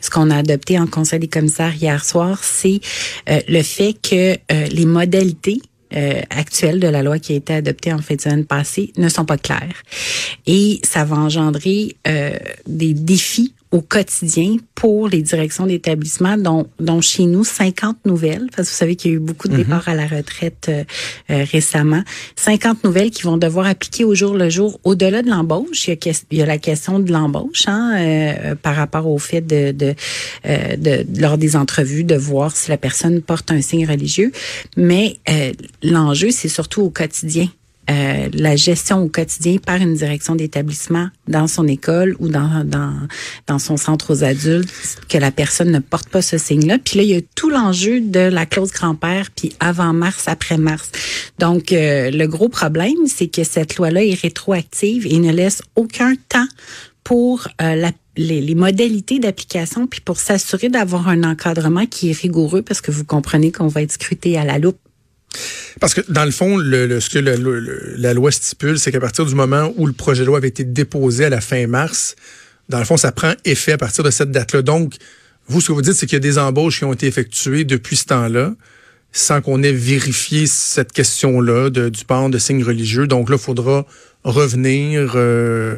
Ce 0.00 0.10
qu'on 0.10 0.30
a 0.30 0.38
adopté 0.38 0.78
en 0.78 0.86
Conseil 0.86 1.20
des 1.20 1.28
commissaires 1.28 1.74
hier 1.74 2.04
soir, 2.04 2.42
c'est 2.42 2.80
euh, 3.28 3.40
le 3.48 3.62
fait 3.62 3.94
que 3.94 4.34
euh, 4.34 4.66
les 4.66 4.86
modalités 4.86 5.60
euh, 5.94 6.22
actuelles 6.30 6.80
de 6.80 6.88
la 6.88 7.02
loi 7.02 7.20
qui 7.20 7.34
a 7.34 7.36
été 7.36 7.54
adoptée 7.54 7.92
en 7.92 7.98
fin 7.98 8.16
de 8.16 8.20
semaine 8.20 8.46
passée 8.46 8.92
ne 8.96 9.08
sont 9.08 9.24
pas 9.24 9.38
claires. 9.38 9.82
Et 10.46 10.80
ça 10.82 11.04
va 11.04 11.16
engendrer 11.16 11.96
des 12.66 12.94
défis 12.94 13.54
au 13.74 13.80
quotidien 13.80 14.56
pour 14.76 15.08
les 15.08 15.20
directions 15.20 15.66
d'établissement, 15.66 16.38
dont, 16.38 16.68
dont 16.78 17.00
chez 17.00 17.24
nous 17.24 17.42
50 17.42 17.96
nouvelles, 18.04 18.46
parce 18.54 18.68
que 18.68 18.72
vous 18.72 18.78
savez 18.78 18.94
qu'il 18.94 19.10
y 19.10 19.14
a 19.14 19.16
eu 19.16 19.20
beaucoup 19.20 19.48
de 19.48 19.54
mhm. 19.54 19.64
départs 19.64 19.88
à 19.88 19.94
la 19.94 20.06
retraite 20.06 20.66
euh, 20.68 20.84
euh, 21.30 21.44
récemment, 21.50 22.04
50 22.36 22.84
nouvelles 22.84 23.10
qui 23.10 23.24
vont 23.24 23.36
devoir 23.36 23.66
appliquer 23.66 24.04
au 24.04 24.14
jour 24.14 24.34
le 24.34 24.48
jour. 24.48 24.78
Au-delà 24.84 25.22
de 25.22 25.28
l'embauche, 25.28 25.88
il, 25.88 25.98
il, 26.30 26.38
y 26.38 26.42
a 26.42 26.46
la 26.46 26.58
question 26.58 27.00
de 27.00 27.10
l'embauche 27.10 27.64
hein, 27.66 27.96
euh, 27.96 28.54
par 28.54 28.76
rapport 28.76 29.08
au 29.08 29.18
fait 29.18 29.40
de, 29.40 29.72
de, 29.72 29.96
de, 30.44 31.04
lors 31.20 31.36
des 31.36 31.56
entrevues 31.56 32.04
de 32.04 32.14
voir 32.14 32.56
si 32.56 32.70
la 32.70 32.78
personne 32.78 33.22
porte 33.22 33.50
un 33.50 33.60
signe 33.60 33.88
religieux, 33.88 34.30
mais 34.76 35.18
l'enjeu 35.82 36.30
c'est 36.30 36.48
surtout 36.48 36.82
au 36.82 36.90
quotidien. 36.90 37.48
Euh, 37.90 38.28
la 38.32 38.56
gestion 38.56 39.02
au 39.02 39.08
quotidien 39.08 39.58
par 39.58 39.76
une 39.76 39.94
direction 39.94 40.34
d'établissement 40.34 41.08
dans 41.28 41.46
son 41.46 41.68
école 41.68 42.16
ou 42.18 42.28
dans, 42.28 42.64
dans, 42.64 42.94
dans 43.46 43.58
son 43.58 43.76
centre 43.76 44.10
aux 44.12 44.24
adultes, 44.24 44.70
que 45.08 45.18
la 45.18 45.30
personne 45.30 45.70
ne 45.70 45.80
porte 45.80 46.08
pas 46.08 46.22
ce 46.22 46.38
signe-là. 46.38 46.78
Puis 46.82 46.98
là, 46.98 47.04
il 47.04 47.10
y 47.10 47.14
a 47.14 47.20
tout 47.34 47.50
l'enjeu 47.50 48.00
de 48.00 48.20
la 48.20 48.46
clause 48.46 48.72
grand-père, 48.72 49.30
puis 49.36 49.52
avant 49.60 49.92
mars, 49.92 50.28
après 50.28 50.56
mars. 50.56 50.90
Donc, 51.38 51.72
euh, 51.72 52.10
le 52.10 52.26
gros 52.26 52.48
problème, 52.48 53.06
c'est 53.06 53.28
que 53.28 53.44
cette 53.44 53.76
loi-là 53.76 54.02
est 54.02 54.18
rétroactive 54.18 55.06
et 55.06 55.18
ne 55.18 55.32
laisse 55.32 55.62
aucun 55.76 56.14
temps 56.28 56.48
pour 57.02 57.48
euh, 57.60 57.74
la 57.74 57.90
les, 58.16 58.40
les, 58.40 58.54
modalités 58.54 59.18
d'application, 59.18 59.88
puis 59.88 60.00
pour 60.00 60.18
s'assurer 60.18 60.68
d'avoir 60.68 61.08
un 61.08 61.24
encadrement 61.24 61.84
qui 61.84 62.10
est 62.10 62.16
rigoureux, 62.16 62.62
parce 62.62 62.80
que 62.80 62.92
vous 62.92 63.04
comprenez 63.04 63.50
qu'on 63.50 63.66
va 63.66 63.82
être 63.82 63.90
scruté 63.90 64.38
à 64.38 64.44
la 64.44 64.58
loupe 64.58 64.78
parce 65.80 65.94
que 65.94 66.00
dans 66.08 66.24
le 66.24 66.30
fond, 66.30 66.56
le, 66.56 67.00
ce 67.00 67.10
que 67.10 67.18
la 67.18 68.14
loi 68.14 68.30
stipule, 68.30 68.78
c'est 68.78 68.92
qu'à 68.92 69.00
partir 69.00 69.26
du 69.26 69.34
moment 69.34 69.72
où 69.76 69.86
le 69.86 69.92
projet 69.92 70.22
de 70.22 70.26
loi 70.26 70.38
avait 70.38 70.48
été 70.48 70.64
déposé 70.64 71.24
à 71.24 71.30
la 71.30 71.40
fin 71.40 71.66
mars, 71.66 72.16
dans 72.68 72.78
le 72.78 72.84
fond, 72.84 72.96
ça 72.96 73.12
prend 73.12 73.32
effet 73.44 73.72
à 73.72 73.78
partir 73.78 74.04
de 74.04 74.10
cette 74.10 74.30
date-là. 74.30 74.62
Donc, 74.62 74.94
vous, 75.46 75.60
ce 75.60 75.68
que 75.68 75.72
vous 75.72 75.82
dites, 75.82 75.94
c'est 75.94 76.06
qu'il 76.06 76.16
y 76.16 76.16
a 76.16 76.20
des 76.20 76.38
embauches 76.38 76.78
qui 76.78 76.84
ont 76.84 76.92
été 76.92 77.06
effectuées 77.06 77.64
depuis 77.64 77.96
ce 77.96 78.06
temps-là, 78.06 78.54
sans 79.12 79.42
qu'on 79.42 79.62
ait 79.62 79.72
vérifié 79.72 80.46
cette 80.46 80.92
question-là 80.92 81.70
du 81.70 82.04
port 82.04 82.30
de 82.30 82.38
signes 82.38 82.64
religieux. 82.64 83.06
Donc 83.06 83.28
là, 83.28 83.36
il 83.36 83.42
faudra 83.42 83.86
revenir. 84.24 85.12
Euh, 85.16 85.76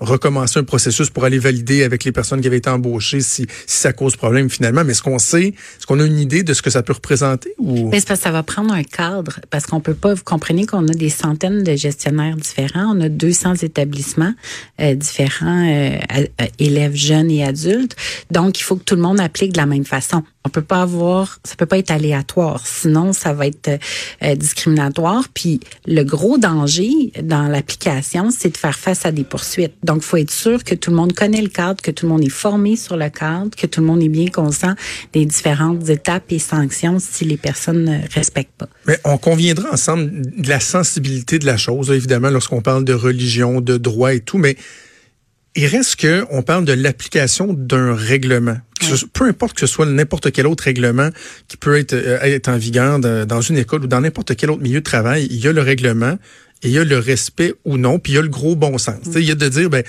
recommencer 0.00 0.58
un 0.58 0.64
processus 0.64 1.10
pour 1.10 1.24
aller 1.24 1.38
valider 1.38 1.82
avec 1.82 2.04
les 2.04 2.12
personnes 2.12 2.40
qui 2.40 2.46
avaient 2.46 2.58
été 2.58 2.70
embauchées 2.70 3.20
si, 3.20 3.46
si 3.66 3.76
ça 3.78 3.92
cause 3.92 4.16
problème 4.16 4.50
finalement. 4.50 4.84
Mais 4.84 4.92
est-ce 4.92 5.02
qu'on 5.02 5.18
sait, 5.18 5.48
est-ce 5.48 5.86
qu'on 5.86 6.00
a 6.00 6.04
une 6.04 6.18
idée 6.18 6.42
de 6.42 6.54
ce 6.54 6.62
que 6.62 6.70
ça 6.70 6.82
peut 6.82 6.92
représenter 6.92 7.54
ou? 7.58 7.88
Mais 7.88 8.00
parce 8.00 8.04
que 8.04 8.14
ça 8.16 8.30
va 8.30 8.42
prendre 8.42 8.72
un 8.72 8.82
cadre 8.82 9.40
parce 9.50 9.66
qu'on 9.66 9.80
peut 9.80 9.94
pas, 9.94 10.14
vous 10.14 10.24
comprenez 10.24 10.66
qu'on 10.66 10.86
a 10.88 10.94
des 10.94 11.10
centaines 11.10 11.62
de 11.62 11.76
gestionnaires 11.76 12.36
différents, 12.36 12.94
on 12.94 13.00
a 13.00 13.08
200 13.08 13.54
établissements 13.62 14.34
euh, 14.80 14.94
différents, 14.94 15.66
euh, 15.68 15.98
élèves 16.58 16.94
jeunes 16.94 17.30
et 17.30 17.44
adultes. 17.44 17.96
Donc, 18.30 18.60
il 18.60 18.62
faut 18.62 18.76
que 18.76 18.84
tout 18.84 18.96
le 18.96 19.02
monde 19.02 19.20
applique 19.20 19.52
de 19.52 19.58
la 19.58 19.66
même 19.66 19.84
façon. 19.84 20.22
On 20.46 20.48
peut 20.48 20.62
pas 20.62 20.82
avoir, 20.82 21.40
ça 21.42 21.56
peut 21.56 21.66
pas 21.66 21.78
être 21.78 21.90
aléatoire, 21.90 22.64
sinon 22.64 23.12
ça 23.12 23.32
va 23.32 23.48
être 23.48 23.80
euh, 24.22 24.36
discriminatoire. 24.36 25.24
Puis 25.34 25.58
le 25.88 26.04
gros 26.04 26.38
danger 26.38 27.12
dans 27.20 27.48
l'application, 27.48 28.30
c'est 28.30 28.50
de 28.50 28.56
faire 28.56 28.78
face 28.78 29.04
à 29.04 29.10
des 29.10 29.24
poursuites. 29.24 29.74
Donc, 29.82 30.02
faut 30.02 30.18
être 30.18 30.30
sûr 30.30 30.62
que 30.62 30.76
tout 30.76 30.90
le 30.90 30.96
monde 30.96 31.14
connaît 31.14 31.42
le 31.42 31.48
cadre, 31.48 31.82
que 31.82 31.90
tout 31.90 32.06
le 32.06 32.12
monde 32.12 32.22
est 32.22 32.28
formé 32.28 32.76
sur 32.76 32.96
le 32.96 33.10
cadre, 33.10 33.50
que 33.56 33.66
tout 33.66 33.80
le 33.80 33.88
monde 33.88 34.00
est 34.04 34.08
bien 34.08 34.28
conscient 34.28 34.76
des 35.12 35.26
différentes 35.26 35.88
étapes 35.88 36.30
et 36.30 36.38
sanctions 36.38 36.98
si 37.00 37.24
les 37.24 37.36
personnes 37.36 37.82
ne 37.82 37.98
respectent 38.14 38.56
pas. 38.56 38.68
Mais 38.86 39.00
on 39.04 39.18
conviendra 39.18 39.72
ensemble 39.72 40.10
de 40.40 40.48
la 40.48 40.60
sensibilité 40.60 41.40
de 41.40 41.46
la 41.46 41.56
chose, 41.56 41.90
évidemment, 41.90 42.30
lorsqu'on 42.30 42.62
parle 42.62 42.84
de 42.84 42.94
religion, 42.94 43.60
de 43.60 43.78
droit 43.78 44.14
et 44.14 44.20
tout, 44.20 44.38
mais 44.38 44.56
il 45.56 45.66
reste 45.66 45.96
que 45.96 46.24
on 46.30 46.42
parle 46.42 46.64
de 46.64 46.72
l'application 46.72 47.52
d'un 47.52 47.94
règlement. 47.94 48.58
peu 49.12 49.24
importe 49.24 49.54
que 49.54 49.60
ce 49.60 49.66
soit 49.66 49.86
n'importe 49.86 50.30
quel 50.30 50.46
autre 50.46 50.64
règlement 50.64 51.08
qui 51.48 51.56
peut 51.56 51.78
être, 51.78 51.94
euh, 51.94 52.20
être 52.22 52.48
en 52.48 52.58
vigueur 52.58 52.98
dans 52.98 53.40
une 53.40 53.56
école 53.56 53.84
ou 53.84 53.86
dans 53.86 54.00
n'importe 54.00 54.36
quel 54.36 54.50
autre 54.50 54.62
milieu 54.62 54.80
de 54.80 54.84
travail, 54.84 55.26
il 55.30 55.38
y 55.38 55.48
a 55.48 55.52
le 55.52 55.62
règlement 55.62 56.18
et 56.62 56.68
il 56.68 56.72
y 56.72 56.78
a 56.78 56.84
le 56.84 56.98
respect 56.98 57.54
ou 57.64 57.76
non, 57.76 57.98
puis 57.98 58.12
il 58.12 58.16
y 58.16 58.18
a 58.18 58.22
le 58.22 58.28
gros 58.28 58.56
bon 58.56 58.78
sens. 58.78 58.96
Il 59.14 59.24
y 59.24 59.30
a 59.30 59.34
de 59.34 59.48
dire, 59.48 59.68
ben, 59.68 59.84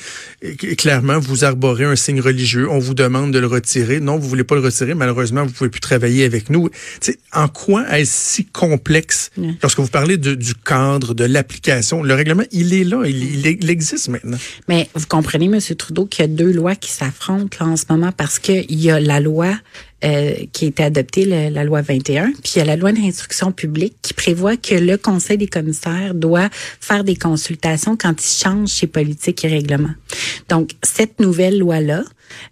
clairement, 0.77 1.17
vous 1.17 1.45
arborez 1.45 1.86
un 1.86 1.95
signe 1.95 2.19
religieux, 2.19 2.69
on 2.69 2.77
vous 2.77 2.93
demande 2.93 3.32
de 3.32 3.39
le 3.39 3.47
retirer. 3.47 4.01
Non, 4.01 4.17
vous 4.17 4.27
voulez 4.27 4.43
pas 4.43 4.56
le 4.56 4.62
retirer, 4.62 4.93
malheureusement, 4.93 5.45
vous 5.45 5.53
pouvez 5.53 5.69
plus 5.69 5.80
travailler 5.80 6.25
avec 6.25 6.49
nous. 6.49 6.69
sais, 6.99 7.19
en 7.32 7.47
quoi 7.47 7.88
est-ce 7.97 8.36
si 8.36 8.45
complexe 8.45 9.32
lorsque 9.62 9.80
vous 9.80 9.88
parlez 9.88 10.17
de, 10.17 10.36
du 10.36 10.56
cadre, 10.56 11.13
de 11.13 11.23
l'application? 11.23 12.03
Le 12.03 12.13
règlement, 12.13 12.43
il 12.51 12.73
est 12.73 12.84
là, 12.84 13.03
il, 13.06 13.45
il, 13.45 13.69
existe 13.69 14.10
maintenant. 14.10 14.38
Mais 14.67 14.89
vous 14.93 15.06
comprenez, 15.08 15.45
M. 15.45 15.60
Trudeau, 15.77 16.06
qu'il 16.06 16.23
y 16.23 16.25
a 16.25 16.27
deux 16.27 16.51
lois 16.51 16.75
qui 16.75 16.91
s'affrontent 16.91 17.65
en 17.65 17.77
ce 17.77 17.86
moment 17.89 18.12
parce 18.12 18.39
qu'il 18.39 18.65
y 18.69 18.91
a 18.91 18.99
la 18.99 19.21
loi 19.21 19.56
euh, 20.03 20.36
qui 20.53 20.65
a 20.65 20.67
été 20.67 20.83
adoptée, 20.83 21.25
la 21.25 21.63
loi 21.63 21.81
21, 21.81 22.31
puis 22.43 22.53
il 22.55 22.60
y 22.60 22.62
a 22.62 22.65
la 22.65 22.75
loi 22.75 22.91
d'instruction 22.91 23.51
publique 23.51 23.95
qui 24.01 24.13
prévoit 24.13 24.57
que 24.57 24.75
le 24.75 24.97
Conseil 24.97 25.38
des 25.38 25.47
commissaires 25.47 26.13
doit 26.13 26.49
faire 26.51 27.03
des 27.03 27.15
consultations 27.15 27.97
quand 27.97 28.13
il 28.21 28.43
change 28.43 28.69
ses 28.69 28.88
politiques 28.88 29.43
et 29.45 29.47
règlements. 29.47 29.95
Donc, 30.49 30.71
cette 30.83 31.19
nouvelle 31.19 31.60
loi-là, 31.60 32.03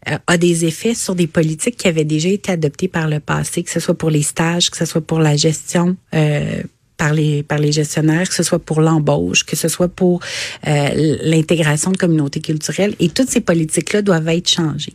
euh, 0.10 0.18
a 0.28 0.38
des 0.38 0.66
effets 0.66 0.94
sur 0.94 1.16
des 1.16 1.28
politiques 1.28 1.78
qui 1.78 1.88
avaient 1.88 2.06
déjà 2.06 2.30
été 2.30 2.52
adoptées 2.52 2.88
par 2.88 3.08
le 3.08 3.20
passé, 3.20 3.64
que 3.64 3.72
ce 3.72 3.80
soit 3.80 3.98
pour 3.98 4.10
les 4.10 4.22
stages, 4.22 4.70
que 4.70 4.78
ce 4.78 4.86
soit 4.86 5.02
pour 5.02 5.20
la 5.20 5.36
gestion 5.36 5.96
euh, 6.14 6.62
par 6.98 7.14
les 7.14 7.44
par 7.44 7.58
les 7.58 7.72
gestionnaires, 7.72 8.28
que 8.28 8.36
ce 8.36 8.44
soit 8.44 8.60
pour 8.60 8.82
l'embauche, 8.82 9.46
que 9.46 9.56
ce 9.56 9.68
soit 9.68 9.88
pour 9.88 10.22
euh, 10.68 11.18
l'intégration 11.24 11.92
de 11.92 11.98
communautés 11.98 12.42
culturelles, 12.42 12.96
et 13.00 13.10
toutes 13.10 13.30
ces 13.30 13.42
politiques-là 13.42 14.02
doivent 14.02 14.28
être 14.30 14.50
changées. 14.50 14.94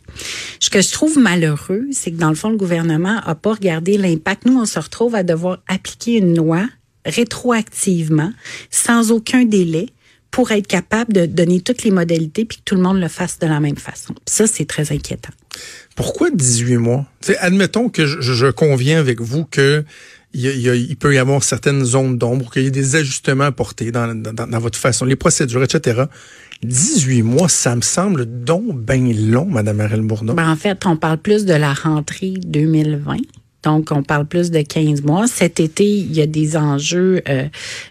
Ce 0.58 0.70
que 0.70 0.80
je 0.80 0.90
trouve 0.90 1.18
malheureux, 1.18 1.86
c'est 1.92 2.10
que 2.10 2.16
dans 2.16 2.30
le 2.30 2.34
fond, 2.34 2.50
le 2.50 2.56
gouvernement 2.56 3.20
a 3.24 3.34
pas 3.34 3.52
regardé 3.52 3.96
l'impact. 3.96 4.46
Nous, 4.46 4.58
on 4.58 4.66
se 4.66 4.78
retrouve 4.78 5.14
à 5.14 5.22
devoir 5.22 5.58
appliquer 5.68 6.16
une 6.16 6.36
loi 6.36 6.66
rétroactivement, 7.04 8.32
sans 8.70 9.10
aucun 9.10 9.44
délai, 9.44 9.86
pour 10.30 10.52
être 10.52 10.66
capable 10.66 11.12
de 11.12 11.26
donner 11.26 11.60
toutes 11.60 11.82
les 11.82 11.90
modalités 11.90 12.44
puis 12.44 12.58
que 12.58 12.62
tout 12.64 12.76
le 12.76 12.82
monde 12.82 13.00
le 13.00 13.08
fasse 13.08 13.38
de 13.38 13.46
la 13.46 13.60
même 13.60 13.76
façon. 13.76 14.14
ça, 14.26 14.46
c'est 14.46 14.64
très 14.64 14.92
inquiétant. 14.92 15.32
Pourquoi 15.96 16.30
18 16.30 16.76
mois? 16.76 17.06
admettons 17.40 17.88
que 17.88 18.06
je, 18.06 18.50
conviens 18.50 19.00
avec 19.00 19.20
vous 19.20 19.44
que 19.44 19.84
il, 20.32 20.96
peut 20.96 21.14
y 21.14 21.18
avoir 21.18 21.42
certaines 21.42 21.84
zones 21.84 22.16
d'ombre, 22.16 22.50
qu'il 22.50 22.62
y 22.62 22.66
ait 22.66 22.70
des 22.70 22.96
ajustements 22.96 23.44
apportés 23.44 23.90
dans, 23.90 24.14
dans, 24.14 24.46
dans, 24.46 24.58
votre 24.58 24.78
façon, 24.78 25.04
les 25.04 25.16
procédures, 25.16 25.62
etc. 25.62 26.04
18 26.62 27.22
mois, 27.22 27.48
ça 27.48 27.74
me 27.74 27.80
semble 27.80 28.26
donc 28.44 28.78
bien 28.80 29.12
long, 29.12 29.46
Madame 29.46 29.80
Arel 29.80 30.02
Bourdon. 30.02 30.34
Ben, 30.34 30.50
en 30.50 30.56
fait, 30.56 30.84
on 30.86 30.96
parle 30.96 31.18
plus 31.18 31.44
de 31.46 31.54
la 31.54 31.72
rentrée 31.72 32.34
2020 32.44 33.16
Donc, 33.62 33.90
on 33.90 34.02
parle 34.02 34.26
plus 34.26 34.50
de 34.50 34.60
15 34.60 35.02
mois. 35.02 35.26
Cet 35.26 35.60
été, 35.60 35.84
il 35.84 36.14
y 36.14 36.22
a 36.22 36.26
des 36.26 36.56
enjeux 36.56 37.22
euh, 37.28 37.46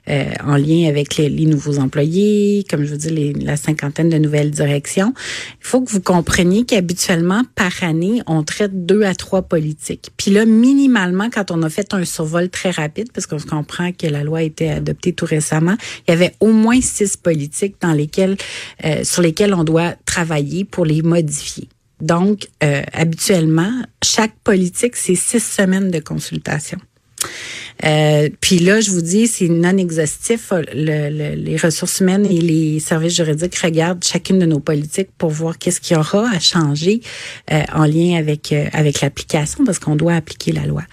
euh, 0.09 0.25
en 0.43 0.55
lien 0.55 0.87
avec 0.87 1.17
les, 1.17 1.29
nouveaux 1.45 1.79
employés, 1.79 2.65
comme 2.69 2.83
je 2.83 2.91
vous 2.91 2.97
dis, 2.97 3.33
la 3.33 3.57
cinquantaine 3.57 4.09
de 4.09 4.17
nouvelles 4.17 4.51
directions. 4.51 5.13
Il 5.61 5.67
faut 5.67 5.81
que 5.81 5.91
vous 5.91 6.01
compreniez 6.01 6.65
qu'habituellement, 6.65 7.43
par 7.55 7.83
année, 7.83 8.21
on 8.27 8.43
traite 8.43 8.85
deux 8.85 9.03
à 9.03 9.15
trois 9.15 9.41
politiques. 9.41 10.09
Puis 10.17 10.31
là, 10.31 10.45
minimalement, 10.45 11.29
quand 11.29 11.51
on 11.51 11.61
a 11.63 11.69
fait 11.69 11.93
un 11.93 12.05
survol 12.05 12.49
très 12.49 12.71
rapide, 12.71 13.11
parce 13.11 13.27
qu'on 13.27 13.39
comprend 13.39 13.91
que 13.91 14.07
la 14.07 14.23
loi 14.23 14.39
a 14.39 14.43
été 14.43 14.69
adoptée 14.69 15.13
tout 15.13 15.25
récemment, 15.25 15.75
il 16.07 16.11
y 16.11 16.13
avait 16.13 16.33
au 16.39 16.51
moins 16.51 16.81
six 16.81 17.17
politiques 17.17 17.75
dans 17.81 17.93
lesquelles, 17.93 18.37
euh, 18.85 19.03
sur 19.03 19.21
lesquelles 19.21 19.53
on 19.53 19.63
doit 19.63 19.93
travailler 20.05 20.65
pour 20.65 20.85
les 20.85 21.01
modifier. 21.01 21.67
Donc, 22.01 22.47
euh, 22.63 22.81
habituellement, 22.93 23.71
chaque 24.03 24.35
politique, 24.43 24.95
c'est 24.95 25.15
six 25.15 25.43
semaines 25.43 25.91
de 25.91 25.99
consultation. 25.99 26.79
Euh, 27.85 28.29
puis 28.41 28.59
là, 28.59 28.81
je 28.81 28.91
vous 28.91 29.01
dis, 29.01 29.27
c'est 29.27 29.47
non 29.47 29.77
exhaustif. 29.77 30.51
les 30.73 31.57
ressources 31.57 31.99
humaines 32.01 32.25
et 32.25 32.41
les 32.41 32.79
services 32.79 33.15
juridiques 33.15 33.55
regardent 33.57 34.03
chacune 34.03 34.39
de 34.39 34.45
nos 34.45 34.59
politiques 34.59 35.09
pour 35.17 35.29
voir 35.29 35.57
qu'est-ce 35.57 35.79
qu'il 35.79 35.95
y 35.95 35.99
aura 35.99 36.29
à 36.29 36.39
changer 36.39 37.01
euh, 37.51 37.61
en 37.73 37.85
lien 37.85 38.17
avec 38.17 38.51
euh, 38.51 38.65
avec 38.73 39.01
l'application, 39.01 39.63
parce 39.63 39.79
qu'on 39.79 39.95
doit 39.95 40.13
appliquer 40.13 40.51
la 40.51 40.65
loi. 40.65 40.83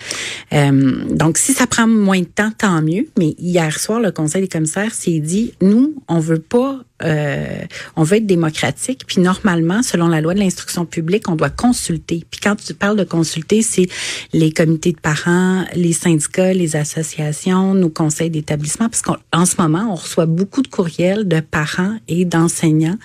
donc, 0.52 1.38
si 1.38 1.52
ça 1.52 1.66
prend 1.66 1.86
moins 1.86 2.20
de 2.20 2.24
temps, 2.24 2.50
tant 2.57 2.82
mieux. 2.82 3.09
Mais 3.18 3.34
hier 3.38 3.78
soir, 3.78 4.00
le 4.00 4.12
Conseil 4.12 4.42
des 4.42 4.48
commissaires 4.48 4.94
s'est 4.94 5.18
dit, 5.18 5.54
nous, 5.61 5.94
on 6.09 6.20
veut 6.20 6.38
pas 6.38 6.80
euh, 7.03 7.64
on 7.94 8.03
veut 8.03 8.18
être 8.18 8.26
démocratique. 8.26 9.05
Puis 9.07 9.20
normalement, 9.20 9.82
selon 9.82 10.09
la 10.09 10.20
loi 10.20 10.34
de 10.34 10.38
l'instruction 10.38 10.86
publique, 10.86 11.28
on 11.28 11.36
doit 11.36 11.51
consulter. 11.51 12.24
Puis 12.30 12.40
quand 12.40 12.57
tu 12.57 12.74
parles 12.74 12.97
de 12.97 13.05
consulter, 13.05 13.62
c'est 13.62 13.88
les 14.32 14.53
comités 14.53 14.92
de 14.92 15.01
parents, 15.01 15.64
les 15.74 15.92
syndicats, 15.92 16.53
les 16.53 16.76
associations, 16.76 17.74
nos 17.74 17.90
conseils 17.90 18.30
d'établissement, 18.30 18.88
parce 18.88 19.03
qu'en 19.03 19.47
ce 19.47 19.61
moment, 19.61 19.88
on 19.90 19.94
reçoit 19.94 20.26
beaucoup 20.26 20.62
de 20.62 20.68
courriels 20.68 21.28
de 21.28 21.40
parents 21.40 21.97
et 22.09 22.24
d'enseignants 22.24 22.99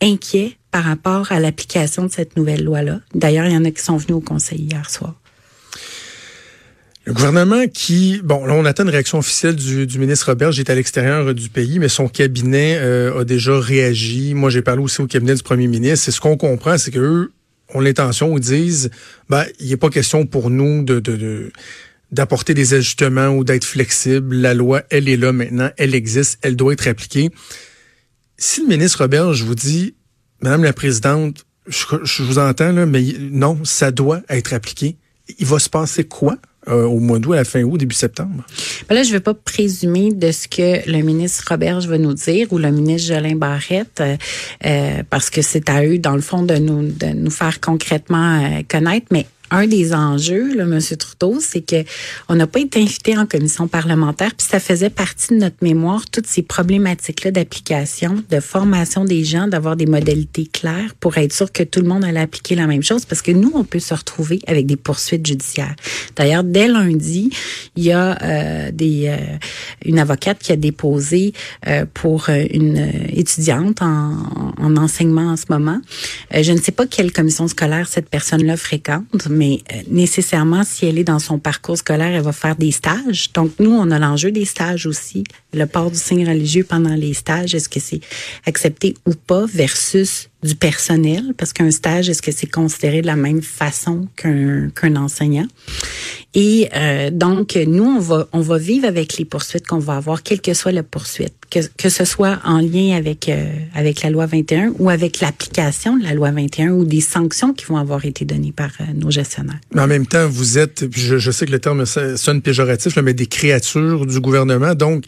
inquiets 0.00 0.56
par 0.70 0.84
rapport 0.84 1.30
à 1.30 1.38
l'application 1.38 2.04
de 2.04 2.10
cette 2.10 2.36
nouvelle 2.36 2.64
loi-là. 2.64 3.00
D'ailleurs, 3.14 3.46
il 3.46 3.52
y 3.52 3.56
en 3.56 3.64
a 3.64 3.70
qui 3.70 3.82
sont 3.82 3.96
venus 3.96 4.16
au 4.16 4.20
conseil 4.20 4.62
hier 4.62 4.90
soir. 4.90 5.14
Le 7.06 7.12
gouvernement 7.12 7.68
qui, 7.68 8.22
bon, 8.24 8.46
là, 8.46 8.54
on 8.54 8.64
attend 8.64 8.84
une 8.84 8.88
réaction 8.88 9.18
officielle 9.18 9.56
du, 9.56 9.98
ministre 9.98 10.28
Robert, 10.28 10.52
j'étais 10.52 10.72
à 10.72 10.74
l'extérieur 10.74 11.34
du 11.34 11.50
pays, 11.50 11.78
mais 11.78 11.90
son 11.90 12.08
cabinet 12.08 12.78
euh, 12.78 13.20
a 13.20 13.24
déjà 13.24 13.58
réagi. 13.60 14.32
Moi, 14.32 14.48
j'ai 14.48 14.62
parlé 14.62 14.82
aussi 14.82 15.02
au 15.02 15.06
cabinet 15.06 15.34
du 15.34 15.42
premier 15.42 15.66
ministre. 15.66 16.08
Et 16.08 16.12
ce 16.12 16.20
qu'on 16.20 16.38
comprend, 16.38 16.78
c'est 16.78 16.90
qu'eux 16.90 17.30
ont 17.74 17.80
l'intention, 17.80 18.38
ils 18.38 18.40
disent, 18.40 18.90
ben, 19.28 19.44
il 19.60 19.68
n'est 19.68 19.76
pas 19.76 19.90
question 19.90 20.24
pour 20.24 20.48
nous 20.48 20.82
de, 20.82 20.98
de, 20.98 21.52
d'apporter 22.10 22.54
des 22.54 22.72
ajustements 22.72 23.28
ou 23.28 23.44
d'être 23.44 23.66
flexible. 23.66 24.36
La 24.36 24.54
loi, 24.54 24.82
elle 24.88 25.06
est 25.06 25.18
là 25.18 25.32
maintenant, 25.32 25.70
elle 25.76 25.94
existe, 25.94 26.38
elle 26.40 26.56
doit 26.56 26.72
être 26.72 26.88
appliquée. 26.88 27.28
Si 28.38 28.62
le 28.62 28.68
ministre 28.68 29.02
Robert, 29.02 29.34
je 29.34 29.44
vous 29.44 29.54
dis, 29.54 29.94
Madame 30.40 30.64
la 30.64 30.72
Présidente, 30.72 31.44
je, 31.66 31.84
je 32.02 32.22
vous 32.22 32.38
entends, 32.38 32.72
là, 32.72 32.86
mais 32.86 33.04
non, 33.18 33.58
ça 33.64 33.90
doit 33.90 34.22
être 34.30 34.54
appliqué. 34.54 34.96
Il 35.38 35.46
va 35.46 35.58
se 35.58 35.68
passer 35.68 36.04
quoi? 36.04 36.38
Euh, 36.68 36.84
au 36.84 36.98
mois 36.98 37.18
d'août, 37.18 37.34
à 37.34 37.36
la 37.36 37.44
fin 37.44 37.62
août, 37.62 37.76
début 37.78 37.94
septembre? 37.94 38.44
Ben 38.88 38.94
là, 38.94 39.02
je 39.02 39.08
ne 39.08 39.14
vais 39.14 39.20
pas 39.20 39.34
présumer 39.34 40.12
de 40.12 40.32
ce 40.32 40.48
que 40.48 40.88
le 40.90 41.02
ministre 41.02 41.44
Roberge 41.48 41.86
va 41.86 41.98
nous 41.98 42.14
dire 42.14 42.52
ou 42.52 42.58
le 42.58 42.70
ministre 42.70 43.14
Jolin 43.14 43.36
Barrette, 43.36 44.00
euh, 44.00 44.16
euh, 44.64 45.02
parce 45.10 45.30
que 45.30 45.42
c'est 45.42 45.68
à 45.68 45.84
eux, 45.84 45.98
dans 45.98 46.14
le 46.14 46.22
fond, 46.22 46.42
de 46.42 46.56
nous, 46.56 46.90
de 46.90 47.06
nous 47.06 47.30
faire 47.30 47.60
concrètement 47.60 48.62
connaître. 48.68 49.06
Mais 49.10 49.26
un 49.50 49.66
des 49.66 49.92
enjeux, 49.92 50.54
là, 50.54 50.64
M. 50.64 50.80
Trudeau, 50.96 51.38
c'est 51.40 51.60
que 51.60 51.84
on 52.28 52.34
n'a 52.34 52.46
pas 52.46 52.60
été 52.60 52.80
invité 52.80 53.16
en 53.16 53.26
commission 53.26 53.68
parlementaire, 53.68 54.34
puis 54.34 54.46
ça 54.48 54.58
faisait 54.58 54.90
partie 54.90 55.34
de 55.34 55.38
notre 55.38 55.56
mémoire, 55.62 56.04
toutes 56.10 56.26
ces 56.26 56.42
problématiques-là 56.42 57.30
d'application, 57.30 58.22
de 58.30 58.40
formation 58.40 59.04
des 59.04 59.24
gens, 59.24 59.46
d'avoir 59.46 59.76
des 59.76 59.86
modalités 59.86 60.46
claires 60.46 60.94
pour 60.98 61.18
être 61.18 61.32
sûr 61.32 61.52
que 61.52 61.62
tout 61.62 61.80
le 61.80 61.88
monde 61.88 62.04
allait 62.04 62.20
appliquer 62.20 62.54
la 62.54 62.66
même 62.66 62.82
chose, 62.82 63.04
parce 63.04 63.22
que 63.22 63.32
nous, 63.32 63.52
on 63.54 63.64
peut 63.64 63.78
se 63.78 63.94
retrouver 63.94 64.40
avec 64.46 64.66
des 64.66 64.76
poursuites 64.76 65.26
judiciaires. 65.26 65.74
D'ailleurs, 66.16 66.44
dès 66.44 66.68
lundi, 66.68 67.30
il 67.76 67.84
y 67.84 67.92
a 67.92 68.22
euh, 68.22 68.70
des 68.72 69.06
euh, 69.08 69.16
une 69.84 69.98
avocate 69.98 70.38
qui 70.38 70.52
a 70.52 70.56
déposé 70.56 71.32
euh, 71.66 71.84
pour 71.92 72.28
une 72.28 72.90
étudiante 73.12 73.82
en, 73.82 74.54
en, 74.58 74.76
enseignement 74.76 75.32
en 75.32 75.36
ce 75.36 75.44
moment. 75.50 75.80
je 76.32 76.52
ne 76.52 76.58
sais 76.58 76.72
pas 76.72 76.86
quelle 76.86 77.12
commission 77.12 77.46
scolaire 77.48 77.88
cette 77.88 78.08
personne-là 78.08 78.56
fréquente, 78.56 79.28
mais 79.30 79.43
euh, 79.52 79.82
nécessairement, 79.88 80.64
si 80.64 80.86
elle 80.86 80.98
est 80.98 81.04
dans 81.04 81.18
son 81.18 81.38
parcours 81.38 81.78
scolaire, 81.78 82.14
elle 82.14 82.22
va 82.22 82.32
faire 82.32 82.56
des 82.56 82.70
stages. 82.70 83.32
Donc, 83.32 83.52
nous, 83.58 83.70
on 83.70 83.90
a 83.90 83.98
l'enjeu 83.98 84.30
des 84.30 84.44
stages 84.44 84.86
aussi. 84.86 85.24
Le 85.54 85.66
port 85.66 85.90
du 85.90 85.98
signe 85.98 86.28
religieux 86.28 86.64
pendant 86.64 86.94
les 86.94 87.14
stages, 87.14 87.54
est-ce 87.54 87.68
que 87.68 87.80
c'est 87.80 88.00
accepté 88.46 88.94
ou 89.06 89.14
pas 89.14 89.46
versus 89.46 90.28
du 90.44 90.54
personnel, 90.54 91.32
parce 91.38 91.52
qu'un 91.54 91.70
stage, 91.70 92.10
est-ce 92.10 92.20
que 92.20 92.30
c'est 92.30 92.50
considéré 92.50 93.00
de 93.00 93.06
la 93.06 93.16
même 93.16 93.40
façon 93.40 94.06
qu'un 94.14 94.68
qu'un 94.68 94.94
enseignant? 94.96 95.46
Et 96.34 96.68
euh, 96.74 97.10
donc, 97.10 97.56
nous, 97.66 97.84
on 97.84 97.98
va, 97.98 98.28
on 98.32 98.40
va 98.40 98.58
vivre 98.58 98.86
avec 98.86 99.16
les 99.16 99.24
poursuites 99.24 99.66
qu'on 99.66 99.78
va 99.78 99.96
avoir, 99.96 100.22
quelle 100.22 100.40
que 100.40 100.52
soit 100.52 100.72
la 100.72 100.82
poursuite, 100.82 101.32
que, 101.48 101.60
que 101.78 101.88
ce 101.88 102.04
soit 102.04 102.40
en 102.44 102.58
lien 102.58 102.96
avec, 102.96 103.28
euh, 103.28 103.46
avec 103.74 104.02
la 104.02 104.10
loi 104.10 104.26
21 104.26 104.74
ou 104.78 104.90
avec 104.90 105.20
l'application 105.20 105.96
de 105.96 106.02
la 106.02 106.12
loi 106.12 106.30
21 106.32 106.72
ou 106.72 106.84
des 106.84 107.00
sanctions 107.00 107.54
qui 107.54 107.64
vont 107.66 107.76
avoir 107.76 108.04
été 108.04 108.24
données 108.24 108.52
par 108.52 108.70
euh, 108.80 108.84
nos 108.94 109.10
gestionnaires. 109.10 109.60
Mais 109.72 109.82
en 109.82 109.86
même 109.86 110.06
temps, 110.06 110.28
vous 110.28 110.58
êtes, 110.58 110.84
je, 110.94 111.18
je 111.18 111.30
sais 111.30 111.46
que 111.46 111.52
le 111.52 111.60
terme 111.60 111.86
sonne 111.86 112.42
péjoratif, 112.42 112.96
mais 112.96 113.14
des 113.14 113.26
créatures 113.26 114.04
du 114.04 114.20
gouvernement. 114.20 114.74
Donc, 114.74 115.04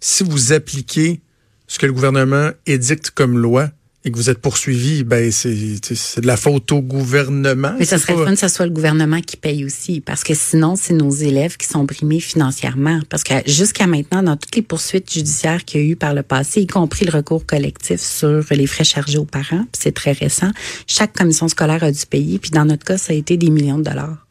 si 0.00 0.24
vous 0.24 0.52
appliquez 0.52 1.20
ce 1.66 1.78
que 1.78 1.86
le 1.86 1.92
gouvernement 1.92 2.50
édicte 2.66 3.10
comme 3.10 3.38
loi, 3.38 3.70
et 4.06 4.12
que 4.12 4.16
vous 4.16 4.30
êtes 4.30 4.38
poursuivi, 4.38 5.02
ben 5.02 5.32
c'est 5.32 5.50
de 5.50 6.26
la 6.28 6.36
faute 6.36 6.70
au 6.70 6.80
gouvernement. 6.80 7.74
Mais 7.76 7.84
ça 7.84 7.98
serait 7.98 8.14
fun 8.14 8.34
que 8.34 8.38
ce 8.38 8.46
soit 8.46 8.64
le 8.64 8.70
gouvernement 8.70 9.20
qui 9.20 9.36
paye 9.36 9.64
aussi, 9.64 10.00
parce 10.00 10.22
que 10.22 10.32
sinon, 10.32 10.76
c'est 10.76 10.94
nos 10.94 11.10
élèves 11.10 11.56
qui 11.56 11.66
sont 11.66 11.82
brimés 11.82 12.20
financièrement. 12.20 13.00
Parce 13.08 13.24
que 13.24 13.34
jusqu'à 13.46 13.88
maintenant, 13.88 14.22
dans 14.22 14.36
toutes 14.36 14.54
les 14.54 14.62
poursuites 14.62 15.12
judiciaires 15.12 15.64
qu'il 15.64 15.80
y 15.80 15.84
a 15.84 15.86
eu 15.88 15.96
par 15.96 16.14
le 16.14 16.22
passé, 16.22 16.60
y 16.60 16.68
compris 16.68 17.04
le 17.04 17.10
recours 17.10 17.44
collectif 17.44 18.00
sur 18.00 18.44
les 18.48 18.66
frais 18.68 18.84
chargés 18.84 19.18
aux 19.18 19.24
parents, 19.24 19.66
c'est 19.76 19.92
très 19.92 20.12
récent, 20.12 20.52
chaque 20.86 21.12
commission 21.12 21.48
scolaire 21.48 21.82
a 21.82 21.90
dû 21.90 22.06
payer, 22.06 22.38
puis 22.38 22.52
dans 22.52 22.64
notre 22.64 22.84
cas, 22.84 22.98
ça 22.98 23.12
a 23.12 23.16
été 23.16 23.36
des 23.36 23.50
millions 23.50 23.78
de 23.78 23.84
dollars. 23.84 24.24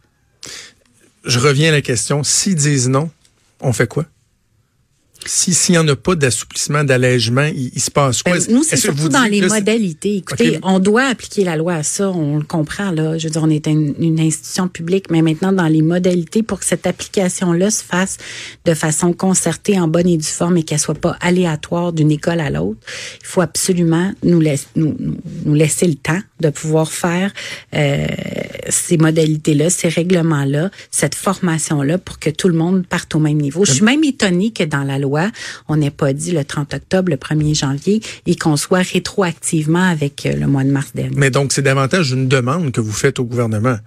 Je 1.25 1.37
reviens 1.37 1.69
à 1.69 1.73
la 1.73 1.81
question. 1.81 2.23
S'ils 2.23 2.55
disent 2.55 2.87
non, 2.87 3.09
on 3.59 3.73
fait 3.73 3.87
quoi? 3.87 4.05
S'il 5.27 5.73
n'y 5.73 5.77
en 5.77 5.87
a 5.87 5.95
pas 5.95 6.15
d'assouplissement, 6.15 6.83
d'allègement, 6.83 7.49
il, 7.55 7.79
se 7.79 7.89
passe 7.89 8.21
quoi? 8.21 8.37
Ben, 8.37 8.43
nous, 8.49 8.63
c'est 8.63 8.77
surtout 8.77 9.09
dans 9.09 9.23
les 9.23 9.41
modalités. 9.41 10.17
Écoutez, 10.17 10.59
on 10.63 10.79
doit 10.79 11.05
appliquer 11.05 11.43
la 11.43 11.57
loi 11.57 11.73
à 11.73 11.83
ça, 11.83 12.09
on 12.09 12.37
le 12.37 12.43
comprend. 12.43 12.91
là. 12.91 13.17
Je 13.17 13.27
veux 13.27 13.31
dire, 13.31 13.43
on 13.43 13.49
est 13.49 13.67
une, 13.67 14.19
institution 14.19 14.67
publique, 14.67 15.09
mais 15.09 15.21
maintenant, 15.21 15.51
dans 15.51 15.67
les 15.67 15.81
modalités, 15.81 16.43
pour 16.43 16.59
que 16.59 16.65
cette 16.65 16.87
application-là 16.87 17.69
se 17.69 17.83
fasse 17.83 18.17
de 18.65 18.73
façon 18.73 19.13
concertée, 19.13 19.79
en 19.79 19.87
bonne 19.87 20.07
et 20.07 20.17
due 20.17 20.25
forme, 20.25 20.57
et 20.57 20.63
qu'elle 20.63 20.79
soit 20.79 20.95
pas 20.95 21.17
aléatoire 21.21 21.91
d'une 21.91 22.11
école 22.11 22.39
à 22.39 22.49
l'autre, 22.49 22.79
il 23.21 23.25
faut 23.25 23.41
absolument 23.41 24.11
nous, 24.23 24.41
nous, 24.75 24.95
nous, 25.45 25.53
laisser 25.53 25.87
le 25.87 25.95
temps 25.95 26.19
de 26.39 26.49
pouvoir 26.49 26.91
faire 26.91 27.31
euh, 27.73 28.07
ces 28.69 28.97
modalités-là, 28.97 29.69
ces 29.69 29.89
règlements-là, 29.89 30.69
cette 30.91 31.15
formation-là, 31.15 31.97
pour 31.97 32.19
que 32.19 32.29
tout 32.29 32.47
le 32.47 32.55
monde 32.55 32.85
parte 32.87 33.15
au 33.15 33.19
même 33.19 33.37
niveau. 33.37 33.65
Je 33.65 33.73
suis 33.73 33.85
même 33.85 34.03
étonnée 34.03 34.51
que 34.51 34.63
dans 34.63 34.83
la 34.83 34.99
loi, 34.99 35.14
on 35.67 35.77
n'est 35.77 35.91
pas 35.91 36.13
dit 36.13 36.31
le 36.31 36.43
30 36.43 36.73
octobre, 36.73 37.09
le 37.09 37.17
1er 37.17 37.57
janvier, 37.57 38.01
et 38.25 38.35
qu'on 38.35 38.57
soit 38.57 38.81
rétroactivement 38.81 39.83
avec 39.83 40.25
euh, 40.25 40.35
le 40.35 40.47
mois 40.47 40.63
de 40.63 40.71
mars 40.71 40.91
dernier. 40.93 41.15
Mais 41.15 41.31
donc, 41.31 41.51
c'est 41.53 41.61
davantage 41.61 42.11
une 42.11 42.27
demande 42.27 42.71
que 42.71 42.81
vous 42.81 42.91
faites 42.91 43.19
au 43.19 43.23
gouvernement. 43.23 43.77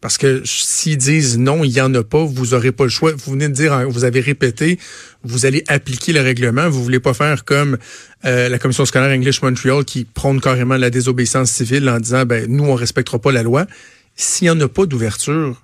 Parce 0.00 0.18
que 0.18 0.42
s'ils 0.44 0.98
disent 0.98 1.38
non, 1.38 1.64
il 1.64 1.72
n'y 1.72 1.80
en 1.80 1.92
a 1.94 2.04
pas, 2.04 2.22
vous 2.22 2.48
n'aurez 2.48 2.70
pas 2.70 2.84
le 2.84 2.90
choix. 2.90 3.12
Vous 3.12 3.32
venez 3.32 3.48
de 3.48 3.54
dire, 3.54 3.88
vous 3.88 4.04
avez 4.04 4.20
répété, 4.20 4.78
vous 5.24 5.46
allez 5.46 5.64
appliquer 5.68 6.12
le 6.12 6.20
règlement. 6.20 6.68
Vous 6.68 6.84
voulez 6.84 7.00
pas 7.00 7.14
faire 7.14 7.44
comme 7.44 7.78
euh, 8.24 8.48
la 8.48 8.58
commission 8.58 8.84
scolaire 8.84 9.10
English 9.10 9.42
Montreal 9.42 9.84
qui 9.84 10.04
prône 10.04 10.40
carrément 10.40 10.76
la 10.76 10.90
désobéissance 10.90 11.50
civile 11.50 11.88
en 11.88 11.98
disant, 11.98 12.24
ben 12.26 12.46
nous 12.48 12.64
on 12.64 12.74
respectera 12.74 13.18
pas 13.18 13.32
la 13.32 13.42
loi. 13.42 13.66
S'il 14.14 14.46
n'y 14.46 14.50
en 14.50 14.60
a 14.60 14.68
pas 14.68 14.86
d'ouverture, 14.86 15.62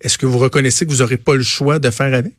est-ce 0.00 0.18
que 0.18 0.26
vous 0.26 0.38
reconnaissez 0.38 0.86
que 0.86 0.90
vous 0.90 0.98
n'aurez 0.98 1.16
pas 1.16 1.34
le 1.34 1.42
choix 1.42 1.78
de 1.78 1.90
faire 1.90 2.14
avec? 2.14 2.32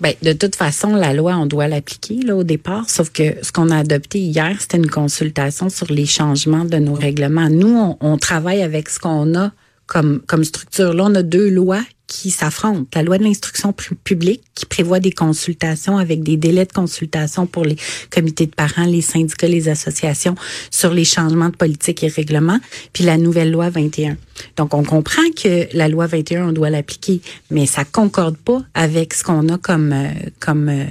Ben, 0.00 0.14
de 0.22 0.32
toute 0.32 0.56
façon, 0.56 0.94
la 0.94 1.14
loi, 1.14 1.36
on 1.36 1.46
doit 1.46 1.68
l'appliquer 1.68 2.16
là 2.16 2.34
au 2.36 2.44
départ, 2.44 2.90
sauf 2.90 3.10
que 3.10 3.36
ce 3.42 3.52
qu'on 3.52 3.70
a 3.70 3.78
adopté 3.78 4.18
hier, 4.18 4.56
c'était 4.58 4.76
une 4.76 4.90
consultation 4.90 5.68
sur 5.68 5.90
les 5.90 6.06
changements 6.06 6.64
de 6.64 6.78
nos 6.78 6.94
règlements. 6.94 7.48
Nous, 7.48 7.96
on, 8.00 8.18
travaille 8.18 8.62
avec 8.62 8.88
ce 8.88 8.98
qu'on 8.98 9.34
a 9.38 9.52
comme, 9.86 10.20
comme 10.26 10.44
structure. 10.44 10.94
Là, 10.94 11.04
on 11.06 11.14
a 11.14 11.22
deux 11.22 11.48
lois 11.50 11.82
qui 12.06 12.30
s'affrontent. 12.30 12.86
La 12.94 13.02
loi 13.02 13.18
de 13.18 13.24
l'instruction 13.24 13.72
publique 13.72 14.42
qui 14.54 14.66
prévoit 14.66 15.00
des 15.00 15.10
consultations 15.10 15.96
avec 15.96 16.22
des 16.22 16.36
délais 16.36 16.66
de 16.66 16.72
consultation 16.72 17.46
pour 17.46 17.64
les 17.64 17.76
comités 18.10 18.46
de 18.46 18.54
parents, 18.54 18.84
les 18.84 19.00
syndicats, 19.00 19.48
les 19.48 19.68
associations 19.68 20.34
sur 20.70 20.92
les 20.92 21.04
changements 21.04 21.48
de 21.48 21.56
politique 21.56 22.04
et 22.04 22.08
règlements, 22.08 22.60
puis 22.92 23.04
la 23.04 23.16
nouvelle 23.16 23.50
loi 23.50 23.70
21. 23.70 24.16
Donc, 24.56 24.74
on 24.74 24.84
comprend 24.84 25.22
que 25.36 25.66
la 25.76 25.88
loi 25.88 26.06
21, 26.06 26.48
on 26.48 26.52
doit 26.52 26.70
l'appliquer, 26.70 27.20
mais 27.50 27.66
ça 27.66 27.84
concorde 27.84 28.36
pas 28.36 28.62
avec 28.74 29.14
ce 29.14 29.24
qu'on 29.24 29.48
a 29.48 29.58
comme, 29.58 29.92
euh, 29.92 30.08
comme, 30.40 30.68
euh, 30.68 30.84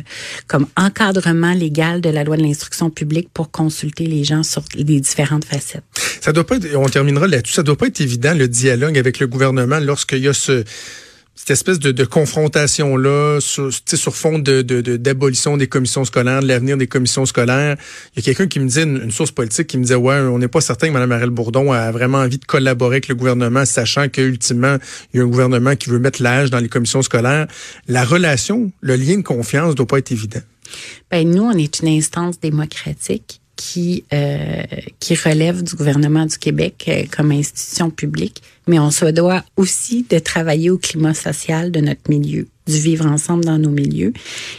comme 0.47 0.67
encadrement 0.77 1.53
légal 1.53 2.01
de 2.01 2.09
la 2.09 2.23
loi 2.23 2.37
de 2.37 2.43
l'instruction 2.43 2.89
publique 2.89 3.29
pour 3.33 3.51
consulter 3.51 4.07
les 4.07 4.23
gens 4.23 4.43
sur 4.43 4.63
les 4.75 4.99
différentes 4.99 5.45
facettes. 5.45 5.83
Ça 6.21 6.31
doit 6.31 6.45
pas 6.45 6.57
être, 6.57 6.75
on 6.75 6.87
terminera 6.87 7.27
là-dessus, 7.27 7.53
ça 7.53 7.63
doit 7.63 7.77
pas 7.77 7.87
être 7.87 8.01
évident 8.01 8.33
le 8.33 8.47
dialogue 8.47 8.97
avec 8.97 9.19
le 9.19 9.27
gouvernement 9.27 9.79
lorsqu'il 9.79 10.19
y 10.19 10.27
a 10.27 10.33
ce, 10.33 10.63
cette 11.35 11.49
espèce 11.49 11.79
de, 11.79 11.91
de 11.91 12.05
confrontation-là 12.05 13.39
sur, 13.41 13.69
sur 13.71 14.15
fond 14.15 14.37
de, 14.37 14.61
d'abolition 14.97 15.57
des 15.57 15.67
commissions 15.67 16.05
scolaires, 16.05 16.41
de 16.41 16.47
l'avenir 16.47 16.77
des 16.77 16.87
commissions 16.87 17.25
scolaires. 17.25 17.75
Il 18.15 18.19
y 18.19 18.19
a 18.19 18.23
quelqu'un 18.23 18.47
qui 18.47 18.59
me 18.59 18.67
dit, 18.67 18.81
une, 18.81 19.11
source 19.11 19.31
politique 19.31 19.67
qui 19.67 19.77
me 19.77 19.83
disait, 19.83 19.95
ouais, 19.95 20.19
on 20.19 20.37
n'est 20.37 20.47
pas 20.47 20.61
certain 20.61 20.87
que 20.87 20.93
Mme 20.93 21.11
Arelle 21.11 21.31
Bourdon 21.31 21.71
a 21.71 21.91
vraiment 21.91 22.19
envie 22.19 22.37
de 22.37 22.45
collaborer 22.45 22.95
avec 22.95 23.07
le 23.07 23.15
gouvernement, 23.15 23.65
sachant 23.65 24.09
qu'ultimement, 24.09 24.77
il 25.13 25.17
y 25.17 25.19
a 25.21 25.23
un 25.23 25.27
gouvernement 25.27 25.75
qui 25.75 25.89
veut 25.89 25.99
mettre 25.99 26.21
l'âge 26.21 26.51
dans 26.51 26.59
les 26.59 26.69
commissions 26.69 27.01
scolaires. 27.01 27.47
La 27.87 28.05
relation, 28.05 28.71
le 28.81 28.95
lien 28.95 29.17
de 29.17 29.23
confiance 29.23 29.73
doit 29.75 29.87
pas 29.87 29.97
être 29.97 30.11
évident. 30.11 30.41
Ben, 31.09 31.27
nous, 31.27 31.43
on 31.43 31.57
est 31.57 31.79
une 31.79 31.89
instance 31.89 32.39
démocratique 32.39 33.41
qui, 33.55 34.03
euh, 34.13 34.63
relève 35.25 35.63
du 35.63 35.75
gouvernement 35.75 36.25
du 36.25 36.37
Québec 36.37 36.85
euh, 36.87 37.03
comme 37.15 37.31
institution 37.31 37.89
publique, 37.89 38.41
mais 38.67 38.79
on 38.79 38.91
se 38.91 39.05
doit 39.05 39.43
aussi 39.57 40.05
de 40.09 40.19
travailler 40.19 40.69
au 40.69 40.77
climat 40.77 41.13
social 41.13 41.71
de 41.71 41.79
notre 41.79 42.09
milieu, 42.09 42.47
du 42.67 42.79
vivre 42.79 43.05
ensemble 43.05 43.45
dans 43.45 43.57
nos 43.57 43.69
milieux. 43.69 44.13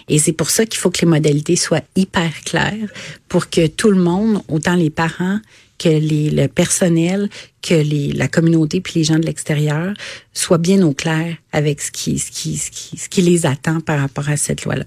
Et 0.09 0.19
c'est 0.19 0.33
pour 0.33 0.51
ça 0.51 0.65
qu'il 0.65 0.79
faut 0.79 0.91
que 0.91 1.01
les 1.01 1.09
modalités 1.09 1.57
soient 1.57 1.83
hyper 1.97 2.33
claires 2.45 2.89
pour 3.29 3.51
que 3.51 3.67
tout 3.67 3.91
le 3.91 4.01
monde, 4.01 4.43
autant 4.49 4.77
les 4.77 4.91
parents 4.91 5.41
que 5.79 5.89
les, 5.89 6.31
le 6.31 6.47
personnel, 6.47 7.29
que 7.63 7.75
les, 7.75 8.13
la 8.13 8.29
communauté 8.29 8.81
puis 8.81 8.95
les 8.97 9.05
gens 9.05 9.19
de 9.19 9.27
l'extérieur 9.27 9.93
soient 10.33 10.59
bien 10.59 10.83
au 10.83 10.93
clair 10.93 11.37
avec 11.53 11.81
ce 11.81 11.91
qui, 11.91 12.19
ce 12.19 12.31
qui, 12.31 12.57
ce 12.57 12.71
qui, 12.71 12.97
ce 12.97 13.09
qui 13.09 13.23
les 13.23 13.45
attend 13.45 13.81
par 13.81 14.01
rapport 14.01 14.29
à 14.29 14.37
cette 14.37 14.65
loi-là. 14.65 14.85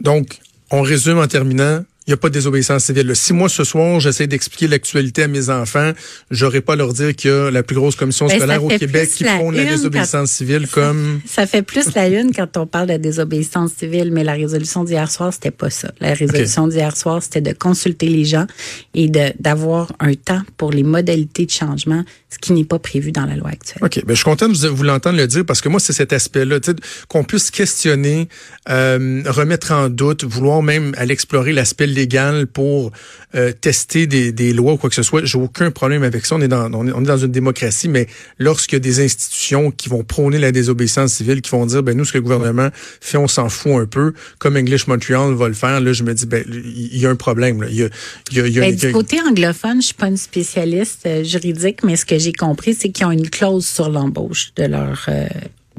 Donc, 0.00 0.38
on 0.70 0.82
résume 0.82 1.18
en 1.18 1.26
terminant, 1.26 1.84
il 2.06 2.10
n'y 2.10 2.14
a 2.14 2.16
pas 2.16 2.28
de 2.28 2.34
désobéissance 2.34 2.84
civile. 2.84 3.14
Si 3.14 3.32
moi, 3.32 3.48
ce 3.48 3.62
soir, 3.62 4.00
j'essaie 4.00 4.26
d'expliquer 4.26 4.68
l'actualité 4.68 5.24
à 5.24 5.28
mes 5.28 5.50
enfants, 5.50 5.92
j'aurais 6.30 6.62
pas 6.62 6.72
à 6.72 6.76
leur 6.76 6.94
dire 6.94 7.14
qu'il 7.14 7.30
y 7.30 7.34
a 7.34 7.50
la 7.50 7.62
plus 7.62 7.76
grosse 7.76 7.94
commission 7.94 8.26
ben, 8.26 8.36
scolaire 8.36 8.64
au 8.64 8.68
Québec 8.68 9.10
qui 9.14 9.24
font 9.24 9.50
la 9.50 9.64
désobéissance 9.64 10.30
civile 10.30 10.66
comme... 10.66 11.20
Ça 11.26 11.46
fait 11.46 11.62
plus 11.62 11.94
la 11.94 12.08
une 12.08 12.32
quand 12.34 12.56
on 12.56 12.66
parle 12.66 12.88
de 12.88 12.96
désobéissance 12.96 13.72
civile, 13.72 14.10
mais 14.12 14.24
la 14.24 14.32
résolution 14.32 14.82
d'hier 14.82 15.10
soir, 15.10 15.32
c'était 15.32 15.50
pas 15.50 15.68
ça. 15.68 15.92
La 16.00 16.14
résolution 16.14 16.68
d'hier 16.68 16.96
soir, 16.96 17.22
c'était 17.22 17.42
de 17.42 17.52
consulter 17.52 18.06
les 18.06 18.24
gens 18.24 18.46
et 18.94 19.08
d'avoir 19.38 19.92
un 20.00 20.14
temps 20.14 20.40
pour 20.56 20.72
les 20.72 20.82
modalités 20.82 21.44
de 21.44 21.50
changement, 21.50 22.02
ce 22.30 22.38
qui 22.38 22.54
n'est 22.54 22.64
pas 22.64 22.78
prévu 22.78 23.12
dans 23.12 23.26
la 23.26 23.36
loi 23.36 23.50
actuelle. 23.50 23.82
OK. 23.82 24.04
Ben, 24.04 24.14
je 24.14 24.14
suis 24.14 24.24
content 24.24 24.48
de 24.48 24.68
vous, 24.68 24.84
l'entendre 24.84 25.18
le 25.18 25.26
dire 25.26 25.44
parce 25.44 25.60
que 25.60 25.68
moi, 25.68 25.80
c'est 25.80 25.92
cet 25.92 26.14
aspect-là, 26.14 26.60
qu'on 27.08 27.24
puisse 27.24 27.50
questionner, 27.50 28.28
euh, 28.70 29.22
remettre 29.26 29.72
en 29.72 29.90
doute, 29.90 30.24
vouloir 30.24 30.62
même 30.62 30.94
aller 30.96 31.12
explorer 31.12 31.52
l'aspect 31.52 31.89
légal 31.90 32.46
pour 32.46 32.92
euh, 33.34 33.52
tester 33.52 34.06
des, 34.06 34.32
des, 34.32 34.52
lois 34.52 34.72
ou 34.72 34.76
quoi 34.76 34.88
que 34.88 34.96
ce 34.96 35.02
soit. 35.02 35.24
J'ai 35.24 35.38
aucun 35.38 35.70
problème 35.70 36.02
avec 36.02 36.26
ça. 36.26 36.36
On 36.36 36.40
est 36.40 36.48
dans, 36.48 36.72
on 36.72 36.86
est, 36.86 37.06
dans 37.06 37.16
une 37.16 37.30
démocratie, 37.30 37.88
mais 37.88 38.06
lorsqu'il 38.38 38.76
y 38.76 38.76
a 38.76 38.80
des 38.80 39.04
institutions 39.04 39.70
qui 39.70 39.88
vont 39.88 40.02
prôner 40.02 40.38
la 40.38 40.52
désobéissance 40.52 41.12
civile, 41.12 41.40
qui 41.40 41.50
vont 41.50 41.66
dire, 41.66 41.82
ben 41.82 41.96
nous, 41.96 42.04
ce 42.04 42.12
que 42.12 42.18
le 42.18 42.22
gouvernement 42.22 42.68
fait, 43.00 43.18
on 43.18 43.28
s'en 43.28 43.48
fout 43.48 43.72
un 43.72 43.86
peu, 43.86 44.14
comme 44.38 44.56
English 44.56 44.86
Montreal 44.86 45.34
va 45.34 45.48
le 45.48 45.54
faire, 45.54 45.80
là, 45.80 45.92
je 45.92 46.02
me 46.02 46.14
dis, 46.14 46.26
ben 46.26 46.44
il 46.48 46.98
y 46.98 47.06
a 47.06 47.10
un 47.10 47.16
problème. 47.16 47.62
Là. 47.62 47.68
Il 47.70 47.76
y 47.76 47.82
a, 47.82 47.88
il 48.30 48.36
y 48.36 48.40
a, 48.40 48.46
il 48.46 48.54
y 48.54 48.58
a, 48.58 48.62
ben, 48.62 48.74
du 48.74 48.92
côté 48.92 49.20
anglophone, 49.20 49.80
je 49.80 49.86
suis 49.86 49.94
pas 49.94 50.08
une 50.08 50.16
spécialiste 50.16 51.06
euh, 51.06 51.24
juridique, 51.24 51.82
mais 51.84 51.96
ce 51.96 52.04
que 52.04 52.18
j'ai 52.18 52.32
compris, 52.32 52.74
c'est 52.74 52.90
qu'ils 52.90 53.06
ont 53.06 53.12
une 53.12 53.30
clause 53.30 53.66
sur 53.66 53.90
l'embauche 53.90 54.52
de 54.56 54.64
leur 54.64 55.04
euh, 55.08 55.26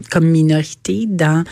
comme 0.10 0.26
minorité 0.26 1.06
dans 1.08 1.44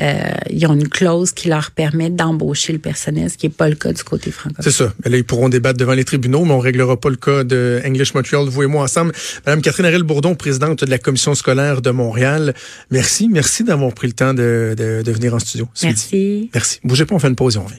euh, 0.00 0.22
ils 0.50 0.66
ont 0.66 0.74
une 0.74 0.88
clause 0.88 1.32
qui 1.32 1.48
leur 1.48 1.70
permet 1.70 2.10
d'embaucher 2.10 2.72
le 2.72 2.78
personnel, 2.78 3.30
ce 3.30 3.36
qui 3.36 3.46
n'est 3.46 3.52
pas 3.52 3.68
le 3.68 3.74
cas 3.74 3.92
du 3.92 4.02
côté 4.04 4.30
francophone. 4.30 4.64
C'est 4.64 4.76
ça. 4.76 4.92
Mais 5.04 5.10
là, 5.10 5.16
ils 5.18 5.24
pourront 5.24 5.48
débattre 5.48 5.78
devant 5.78 5.92
les 5.92 6.04
tribunaux, 6.04 6.44
mais 6.44 6.52
on 6.52 6.58
réglera 6.58 6.98
pas 6.98 7.10
le 7.10 7.16
cas 7.16 7.44
de 7.44 7.80
English 7.84 8.14
Montreal, 8.14 8.46
vous 8.48 8.62
et 8.62 8.66
moi 8.66 8.84
ensemble. 8.84 9.12
Madame 9.46 9.62
Catherine 9.62 9.86
Arel 9.86 10.02
Bourdon, 10.02 10.34
présidente 10.34 10.84
de 10.84 10.90
la 10.90 10.98
commission 10.98 11.34
scolaire 11.34 11.82
de 11.82 11.90
Montréal. 11.90 12.54
Merci, 12.90 13.28
merci 13.28 13.64
d'avoir 13.64 13.92
pris 13.92 14.06
le 14.08 14.12
temps 14.14 14.34
de, 14.34 14.74
de, 14.76 15.02
de 15.02 15.12
venir 15.12 15.34
en 15.34 15.38
studio. 15.38 15.68
Merci. 15.82 16.50
Merci. 16.54 16.80
Bougez 16.84 17.04
pas, 17.04 17.14
on 17.14 17.18
fait 17.18 17.28
une 17.28 17.36
pause 17.36 17.56
et 17.56 17.58
on 17.58 17.64
revient. 17.64 17.76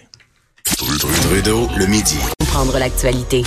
Trudeau, 0.63 1.67
le 1.77 1.85
midi. 1.87 2.17
Prendre 2.47 2.77
l'actualité. 2.79 3.43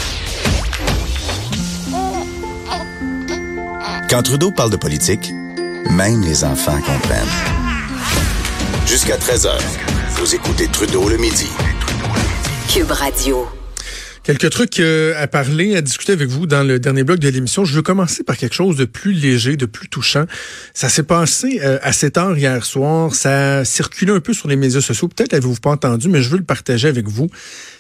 Quand 4.09 4.22
Trudeau 4.22 4.51
parle 4.53 4.70
de 4.70 4.77
politique, 4.77 5.33
même 5.91 6.22
les 6.22 6.45
enfants 6.45 6.80
comprennent. 6.80 7.26
Jusqu'à 8.87 9.16
13h, 9.16 9.51
vous 10.16 10.34
écoutez 10.34 10.68
Trudeau 10.68 11.09
le 11.09 11.16
midi. 11.16 11.49
Cube 12.72 12.91
Radio. 12.91 13.47
Quelques 14.22 14.51
trucs 14.51 14.80
euh, 14.80 15.14
à 15.22 15.28
parler, 15.28 15.76
à 15.76 15.82
discuter 15.82 16.12
avec 16.12 16.28
vous 16.28 16.47
dans 16.47 16.64
le 16.64 16.80
dernier 16.80 17.05
bloc 17.05 17.20
de 17.20 17.28
l'émission. 17.28 17.64
Je 17.64 17.74
veux 17.74 17.82
commencer 17.82 18.24
par 18.24 18.37
quelque 18.37 18.55
chose 18.55 18.76
de 18.76 18.84
plus 18.84 19.12
léger, 19.12 19.57
de 19.57 19.66
plus 19.66 19.89
touchant. 19.89 20.24
Ça 20.74 20.89
s'est 20.89 21.05
passé 21.05 21.61
euh, 21.62 21.78
à 21.82 21.93
7 21.93 22.18
heures 22.18 22.37
hier 22.37 22.64
soir. 22.64 23.14
Ça 23.14 23.64
circulait 23.64 24.12
un 24.12 24.20
peu 24.20 24.32
sur 24.32 24.49
les 24.49 24.57
médias 24.57 24.80
sociaux. 24.80 25.07
Peut-être 25.07 25.30
l'avez-vous 25.30 25.61
pas 25.61 25.70
entendu, 25.70 26.09
mais 26.09 26.22
je 26.22 26.30
veux 26.30 26.39
le 26.39 26.45
partager 26.45 26.89
avec 26.89 27.07
vous. 27.07 27.28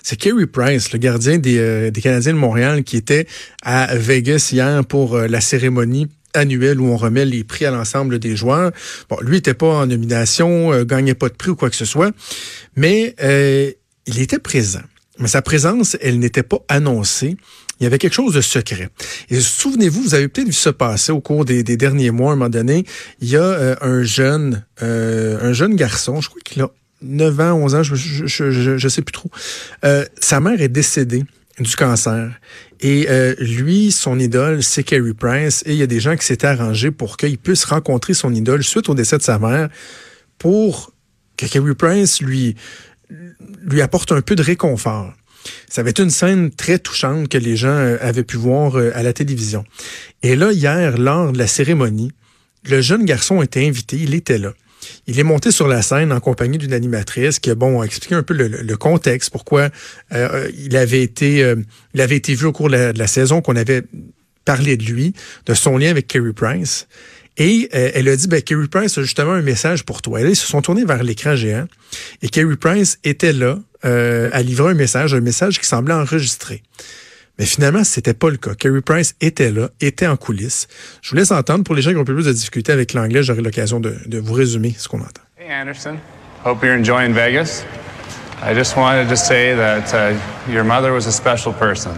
C'est 0.04 0.16
Kerry 0.16 0.46
Price, 0.46 0.92
le 0.92 1.00
gardien 1.00 1.38
des, 1.38 1.58
euh, 1.58 1.90
des 1.90 2.00
Canadiens 2.00 2.34
de 2.34 2.38
Montréal, 2.38 2.84
qui 2.84 2.96
était 2.96 3.26
à 3.62 3.96
Vegas 3.96 4.50
hier 4.52 4.84
pour 4.84 5.18
la 5.18 5.40
cérémonie 5.40 6.06
annuel 6.36 6.80
où 6.80 6.86
on 6.86 6.96
remet 6.96 7.24
les 7.24 7.44
prix 7.44 7.64
à 7.64 7.70
l'ensemble 7.70 8.18
des 8.18 8.36
joueurs. 8.36 8.70
Bon, 9.08 9.16
lui 9.20 9.38
était 9.38 9.54
pas 9.54 9.66
en 9.66 9.86
nomination, 9.86 10.72
euh, 10.72 10.84
gagnait 10.84 11.14
pas 11.14 11.28
de 11.28 11.34
prix 11.34 11.50
ou 11.50 11.56
quoi 11.56 11.70
que 11.70 11.76
ce 11.76 11.84
soit, 11.84 12.12
mais 12.76 13.14
euh, 13.22 13.70
il 14.06 14.20
était 14.20 14.38
présent. 14.38 14.82
Mais 15.18 15.28
sa 15.28 15.42
présence, 15.42 15.96
elle 16.00 16.18
n'était 16.18 16.42
pas 16.42 16.58
annoncée. 16.68 17.36
Il 17.80 17.84
y 17.84 17.86
avait 17.86 17.98
quelque 17.98 18.14
chose 18.14 18.34
de 18.34 18.40
secret. 18.40 18.88
Et 19.30 19.40
souvenez-vous, 19.40 20.02
vous 20.02 20.14
avez 20.14 20.28
peut-être 20.28 20.48
vu 20.48 20.52
ça 20.52 20.72
passer 20.72 21.12
au 21.12 21.20
cours 21.20 21.44
des, 21.44 21.62
derniers 21.62 22.10
mois. 22.10 22.30
À 22.30 22.32
un 22.32 22.36
moment 22.36 22.50
donné, 22.50 22.84
il 23.20 23.28
y 23.28 23.36
a 23.36 23.42
euh, 23.42 23.76
un 23.80 24.02
jeune, 24.02 24.64
un 24.80 25.52
jeune 25.52 25.74
garçon, 25.74 26.20
je 26.20 26.28
crois 26.28 26.40
qu'il 26.44 26.62
a 26.62 26.70
9 27.02 27.40
ans, 27.40 27.52
11 27.54 27.74
ans, 27.74 27.82
je, 27.82 27.94
je 27.94 28.88
sais 28.88 29.02
plus 29.02 29.12
trop. 29.12 29.30
sa 30.20 30.40
mère 30.40 30.60
est 30.60 30.68
décédée 30.68 31.24
du 31.58 31.76
cancer. 31.76 32.32
Et 32.80 33.06
euh, 33.08 33.34
lui, 33.38 33.90
son 33.90 34.18
idole, 34.18 34.62
c'est 34.62 34.82
Kerry 34.82 35.14
Price. 35.14 35.62
Et 35.66 35.72
il 35.72 35.78
y 35.78 35.82
a 35.82 35.86
des 35.86 36.00
gens 36.00 36.16
qui 36.16 36.26
s'étaient 36.26 36.46
arrangés 36.46 36.90
pour 36.90 37.16
qu'il 37.16 37.38
puisse 37.38 37.64
rencontrer 37.64 38.14
son 38.14 38.34
idole 38.34 38.62
suite 38.62 38.88
au 38.88 38.94
décès 38.94 39.18
de 39.18 39.22
sa 39.22 39.38
mère 39.38 39.68
pour 40.38 40.92
que 41.36 41.46
Kerry 41.46 41.74
Price 41.74 42.20
lui, 42.20 42.56
lui 43.62 43.80
apporte 43.80 44.12
un 44.12 44.20
peu 44.20 44.34
de 44.34 44.42
réconfort. 44.42 45.12
Ça 45.68 45.80
avait 45.80 45.90
été 45.90 46.02
une 46.02 46.10
scène 46.10 46.50
très 46.50 46.78
touchante 46.78 47.28
que 47.28 47.38
les 47.38 47.56
gens 47.56 47.68
euh, 47.68 47.96
avaient 48.00 48.24
pu 48.24 48.36
voir 48.36 48.76
euh, 48.76 48.90
à 48.94 49.02
la 49.02 49.12
télévision. 49.12 49.64
Et 50.22 50.36
là, 50.36 50.52
hier, 50.52 50.98
lors 50.98 51.32
de 51.32 51.38
la 51.38 51.46
cérémonie, 51.46 52.12
le 52.68 52.80
jeune 52.80 53.04
garçon 53.04 53.42
était 53.42 53.66
invité, 53.66 53.96
il 53.96 54.14
était 54.14 54.38
là. 54.38 54.52
Il 55.06 55.18
est 55.18 55.24
monté 55.24 55.50
sur 55.50 55.68
la 55.68 55.82
scène 55.82 56.12
en 56.12 56.20
compagnie 56.20 56.58
d'une 56.58 56.72
animatrice 56.72 57.38
qui 57.38 57.50
a 57.50 57.54
bon 57.54 57.82
expliqué 57.82 58.14
un 58.14 58.22
peu 58.22 58.34
le, 58.34 58.76
contexte, 58.76 59.30
pourquoi 59.30 59.70
euh, 60.12 60.50
il 60.56 60.76
avait 60.76 61.02
été 61.02 61.42
euh, 61.42 61.56
été 61.94 62.34
vu 62.34 62.46
au 62.46 62.52
cours 62.52 62.70
de 62.70 62.92
la, 62.96 63.06
saison 63.06 63.40
qu'on 63.40 63.56
avait 63.56 63.82
parlé 64.44 64.76
de 64.76 64.84
lui, 64.84 65.14
de 65.46 65.54
son 65.54 65.78
lien 65.78 65.90
avec 65.90 66.06
Kerry 66.06 66.32
Price. 66.32 66.86
Et 67.38 67.68
euh, 67.74 67.90
elle 67.94 68.08
a 68.08 68.16
dit, 68.16 68.28
ben, 68.28 68.40
Kerry 68.40 68.68
Price 68.68 68.96
a 68.96 69.02
justement 69.02 69.32
un 69.32 69.42
message 69.42 69.84
pour 69.84 70.02
toi. 70.02 70.20
Et 70.20 70.24
là, 70.24 70.30
ils 70.30 70.36
se 70.36 70.46
sont 70.46 70.62
tournés 70.62 70.84
vers 70.84 71.02
l'écran 71.02 71.36
géant. 71.36 71.66
Et 72.22 72.28
Kerry 72.28 72.56
Price 72.56 72.98
était 73.04 73.32
là 73.32 73.58
à 73.82 74.42
livrer 74.42 74.72
un 74.72 74.74
message, 74.74 75.14
un 75.14 75.20
message 75.20 75.60
qui 75.60 75.66
semblait 75.66 75.94
enregistré. 75.94 76.64
Mais 77.38 77.44
finalement, 77.44 77.84
c'était 77.84 78.14
pas 78.14 78.30
le 78.30 78.38
cas. 78.38 78.54
Kerry 78.54 78.80
Price 78.80 79.14
était 79.20 79.50
là, 79.50 79.68
était 79.80 80.06
en 80.06 80.16
coulisses. 80.16 80.68
Je 81.02 81.10
vous 81.10 81.16
laisse 81.16 81.32
entendre. 81.32 81.64
Pour 81.64 81.74
les 81.74 81.82
gens 81.82 81.90
qui 81.90 81.96
ont 81.96 82.04
plus 82.04 82.24
de 82.24 82.32
difficultés 82.32 82.72
avec 82.72 82.94
l'anglais, 82.94 83.22
j'aurai 83.22 83.42
l'occasion 83.42 83.78
de, 83.78 83.96
de, 84.06 84.18
vous 84.18 84.32
résumer 84.32 84.74
ce 84.76 84.88
qu'on 84.88 85.00
entend. 85.00 85.22
Hey 85.38 85.52
Anderson, 85.52 85.98
hope 86.44 86.62
you're 86.62 86.76
enjoying 86.76 87.12
Vegas. 87.12 87.64
I 88.42 88.54
just 88.54 88.76
wanted 88.76 89.08
to 89.08 89.16
say 89.16 89.54
that 89.54 89.92
uh, 89.94 90.16
your 90.50 90.64
mother 90.64 90.92
was 90.92 91.06
a 91.06 91.12
special 91.12 91.52
person. 91.52 91.92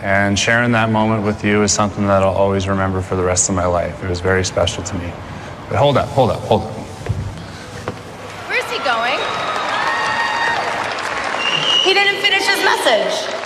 And 0.00 0.36
sharing 0.36 0.72
that 0.72 0.90
moment 0.90 1.24
with 1.24 1.44
you 1.44 1.62
is 1.62 1.72
something 1.72 2.06
that 2.06 2.22
I'll 2.22 2.34
always 2.34 2.66
remember 2.66 3.02
for 3.02 3.16
the 3.16 3.22
rest 3.22 3.48
of 3.48 3.54
my 3.54 3.66
life. 3.66 4.02
It 4.02 4.08
was 4.08 4.20
very 4.20 4.44
special 4.44 4.82
to 4.82 4.94
me. 4.94 5.12
But 5.68 5.78
hold 5.78 5.96
up, 5.96 6.08
hold 6.08 6.30
up, 6.30 6.40
hold 6.40 6.62
up. 6.62 6.70
Where's 8.48 8.68
he 8.70 8.78
going? 8.78 9.18
He 11.84 11.94
didn't 11.94 12.20
finish 12.20 12.46
his 12.46 12.64
message. 12.64 13.41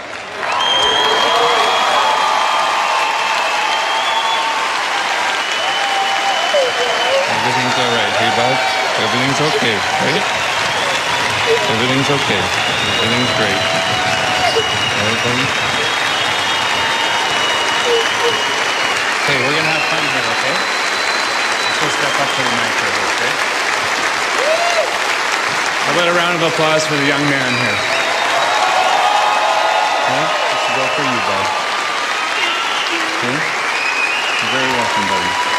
Everything's 8.96 9.40
okay, 9.52 9.76
right? 9.76 10.24
Everything's 11.68 12.08
okay. 12.08 12.42
Everything's 12.96 13.32
great. 13.36 13.60
Everything. 14.96 15.40
We're 19.26 19.52
gonna 19.52 19.68
have 19.68 19.84
fun 19.92 20.00
here, 20.00 20.26
okay? 20.32 20.56
Let's 21.76 21.92
step 21.92 22.14
up 22.24 22.30
to 22.30 22.40
the 22.40 22.52
mic 22.56 22.72
here, 22.80 22.96
okay? 23.04 23.32
How 25.84 25.92
about 25.92 26.08
a 26.08 26.16
round 26.16 26.40
of 26.40 26.48
applause 26.48 26.86
for 26.86 26.96
the 26.96 27.04
young 27.04 27.20
man 27.28 27.52
here? 27.52 27.78
Yeah, 30.08 30.24
this 30.24 30.62
is 30.72 30.74
all 30.80 30.90
for 30.96 31.04
you, 31.04 31.20
bud. 31.28 31.46
Okay? 33.20 33.36
You're 34.40 34.52
very 34.56 34.70
welcome, 34.72 35.04
buddy. 35.04 35.55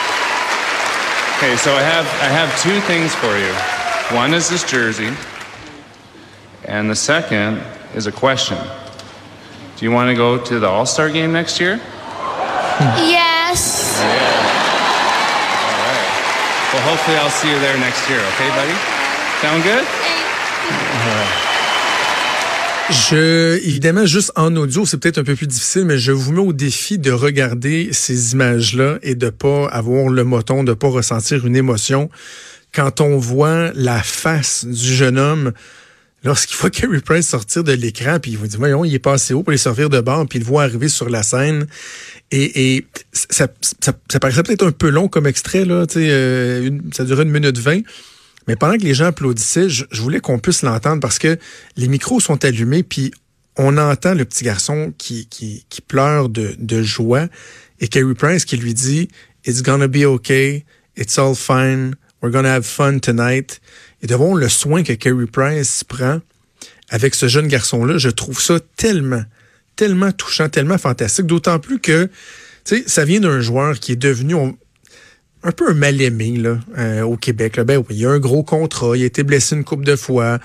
Okay, 1.38 1.56
so 1.56 1.72
I 1.72 1.82
have 1.82 2.08
I 2.26 2.30
have 2.34 2.50
two 2.66 2.82
things 2.90 3.14
for 3.14 3.38
you. 3.38 3.54
One 4.18 4.34
is 4.34 4.50
this 4.50 4.64
jersey, 4.64 5.14
and 6.66 6.90
the 6.90 6.96
second 6.96 7.62
is 7.94 8.08
a 8.08 8.12
question. 8.12 8.58
Do 9.76 9.86
you 9.86 9.92
want 9.92 10.10
to 10.10 10.16
go 10.16 10.44
to 10.44 10.60
the 10.60 10.68
All-Star 10.68 11.12
game 11.12 11.32
next 11.32 11.60
year? 11.60 11.76
Yes. 13.06 14.02
Yeah. 14.02 14.18
All 15.62 15.78
right. 15.86 16.10
Well, 16.74 16.82
hopefully 16.90 17.18
I'll 17.18 17.30
see 17.30 17.54
you 17.54 17.60
there 17.60 17.78
next 17.78 18.10
year. 18.10 18.18
Okay, 18.34 18.50
buddy? 18.58 18.74
Sound 19.46 19.62
good? 19.62 19.86
Je, 22.90 23.58
évidemment, 23.66 24.06
juste 24.06 24.32
en 24.36 24.56
audio, 24.56 24.86
c'est 24.86 24.98
peut-être 24.98 25.18
un 25.18 25.24
peu 25.24 25.36
plus 25.36 25.48
difficile, 25.48 25.84
mais 25.86 25.98
je 25.98 26.12
vous 26.14 26.32
mets 26.32 26.40
au 26.40 26.54
défi 26.54 26.98
de 26.98 27.12
regarder 27.12 27.90
ces 27.92 28.32
images-là 28.34 29.00
et 29.02 29.16
de 29.16 29.30
pas 29.30 29.68
avoir 29.68 30.08
le 30.10 30.24
moton, 30.24 30.64
de 30.64 30.74
pas 30.74 30.88
ressentir 30.88 31.46
une 31.46 31.56
émotion 31.56 32.10
quand 32.74 33.02
on 33.02 33.18
voit 33.18 33.72
la 33.76 34.02
face 34.02 34.66
du 34.66 34.94
jeune 34.94 35.18
homme 35.20 35.52
lorsqu'il 36.24 36.58
voit 36.58 36.70
Carey 36.70 37.00
Price 37.02 37.28
sortir 37.28 37.64
de 37.64 37.72
l'écran, 37.74 38.20
puis 38.22 38.32
il 38.32 38.38
va 38.38 38.48
dire, 38.48 38.60
voyons, 38.60 38.86
il 38.86 38.94
est 38.94 39.00
passé 39.00 39.34
haut 39.34 39.44
pour 39.44 39.52
les 39.52 39.58
servir 39.58 39.90
de 39.90 40.00
bord, 40.00 40.26
puis 40.28 40.40
il 40.40 40.46
voit 40.46 40.64
arriver 40.64 40.88
sur 40.90 41.10
la 41.10 41.24
scène. 41.24 41.68
Et, 42.32 42.76
et 42.76 42.86
ça, 43.12 43.48
ça, 43.82 43.94
ça 44.12 44.20
paraissait 44.20 44.44
peut-être 44.44 44.66
un 44.66 44.72
peu 44.72 44.90
long 44.90 45.08
comme 45.10 45.28
extrait, 45.28 45.66
là, 45.66 45.86
euh, 45.98 46.66
une- 46.66 46.90
ça 46.94 47.04
durait 47.04 47.24
une 47.24 47.32
minute 47.32 47.58
vingt. 47.58 47.82
Mais 48.48 48.56
pendant 48.56 48.78
que 48.78 48.84
les 48.84 48.94
gens 48.94 49.08
applaudissaient, 49.08 49.70
je, 49.70 49.86
je 49.92 50.02
voulais 50.02 50.20
qu'on 50.20 50.40
puisse 50.40 50.62
l'entendre 50.62 51.02
parce 51.02 51.20
que 51.20 51.38
les 51.76 51.88
micros 51.88 52.20
sont 52.20 52.44
allumés, 52.46 52.84
puis 52.84 53.12
on 53.58 53.78
entend 53.78 54.14
le 54.14 54.24
petit 54.26 54.44
garçon 54.44 54.94
qui, 54.98 55.28
qui, 55.28 55.66
qui 55.70 55.82
pleure 55.82 56.30
de, 56.30 56.56
de 56.58 56.82
joie 56.82 57.28
et 57.80 57.88
Carey 57.88 58.14
Price 58.14 58.46
qui 58.46 58.58
lui 58.58 58.74
dit 58.74 59.10
It's 59.46 59.62
gonna 59.62 59.88
be 59.88 60.04
okay, 60.06 60.66
it's 60.96 61.18
all 61.18 61.36
fine, 61.36 61.96
we're 62.22 62.32
gonna 62.32 62.54
have 62.54 62.66
fun 62.66 63.00
tonight. 63.00 63.62
Et 64.02 64.08
devant 64.08 64.36
le 64.36 64.50
soin 64.50 64.84
que 64.84 64.94
Carey 64.94 65.26
Price 65.26 65.84
prend 65.84 66.22
avec 66.90 67.16
ce 67.16 67.28
jeune 67.28 67.48
garçon-là, 67.48 67.98
je 67.98 68.10
trouve 68.10 68.42
ça 68.42 68.60
tellement, 68.78 69.24
tellement 69.76 70.12
touchant, 70.12 70.50
tellement 70.50 70.78
fantastique. 70.78 71.26
D'autant 71.26 71.60
plus 71.60 71.80
que, 71.80 72.06
tu 72.64 72.78
sais, 72.78 72.84
ça 72.88 73.06
vient 73.06 73.20
d'un 73.20 73.42
joueur 73.42 73.80
qui 73.80 73.94
est 73.94 73.98
devenu, 73.98 74.36
un 75.48 75.52
peu 75.54 75.70
un 75.70 75.74
mal-aimé 75.74 76.36
là, 76.38 76.60
euh, 76.78 77.02
au 77.04 77.16
Québec. 77.16 77.60
Ben 77.62 77.78
oui, 77.78 77.86
il 77.92 77.98
y 78.00 78.06
a 78.06 78.10
un 78.12 78.20
gros 78.20 78.44
contrat, 78.44 78.98
il 78.98 79.04
a 79.04 79.06
été 79.06 79.24
blessé 79.24 79.56
une 79.56 79.64
coupe 79.64 79.86
de 79.86 79.96
fois. 79.96 80.40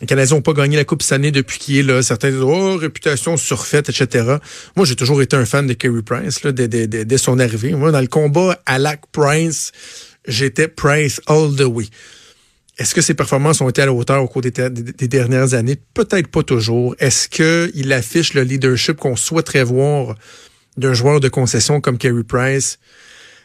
Les 0.00 0.06
Canadiens 0.06 0.36
n'ont 0.36 0.42
pas 0.42 0.54
gagné 0.54 0.76
la 0.76 0.84
Coupe 0.84 1.02
cette 1.02 1.12
année 1.12 1.30
depuis 1.30 1.58
qu'il 1.58 1.76
est 1.76 1.82
là. 1.82 2.02
Certains 2.02 2.30
disent 2.30 2.40
Oh, 2.40 2.76
réputation 2.76 3.36
surfaite, 3.36 3.90
etc. 3.90 4.36
Moi, 4.74 4.86
j'ai 4.86 4.96
toujours 4.96 5.20
été 5.20 5.36
un 5.36 5.44
fan 5.44 5.66
de 5.66 5.74
Kerry 5.74 6.02
Price 6.02 6.42
là, 6.42 6.52
dès, 6.52 7.18
son 7.18 7.38
arrivée. 7.38 7.72
Moi, 7.74 7.92
dans 7.92 8.00
le 8.00 8.06
combat 8.06 8.58
à 8.66 8.78
Lac 8.78 9.02
Price, 9.12 9.72
j'étais 10.26 10.68
Price 10.68 11.20
all 11.26 11.54
the 11.54 11.64
way. 11.66 11.84
Est-ce 12.78 12.94
que 12.94 13.02
ses 13.02 13.12
performances 13.12 13.60
ont 13.60 13.68
été 13.68 13.82
à 13.82 13.86
la 13.86 13.92
hauteur 13.92 14.22
au 14.22 14.26
cours 14.26 14.40
des- 14.40 14.50
des 14.50 15.06
dernières 15.08 15.52
années? 15.52 15.76
Peut-être 15.92 16.28
pas 16.28 16.42
toujours. 16.42 16.96
Est-ce 16.98 17.28
qu'il 17.28 17.92
affiche 17.92 18.32
le 18.32 18.42
leadership 18.42 18.96
qu'on 18.96 19.16
souhaiterait 19.16 19.64
voir 19.64 20.14
d'un 20.78 20.94
joueur 20.94 21.20
de 21.20 21.28
concession 21.28 21.82
comme 21.82 21.98
Kerry 21.98 22.24
Price? 22.24 22.78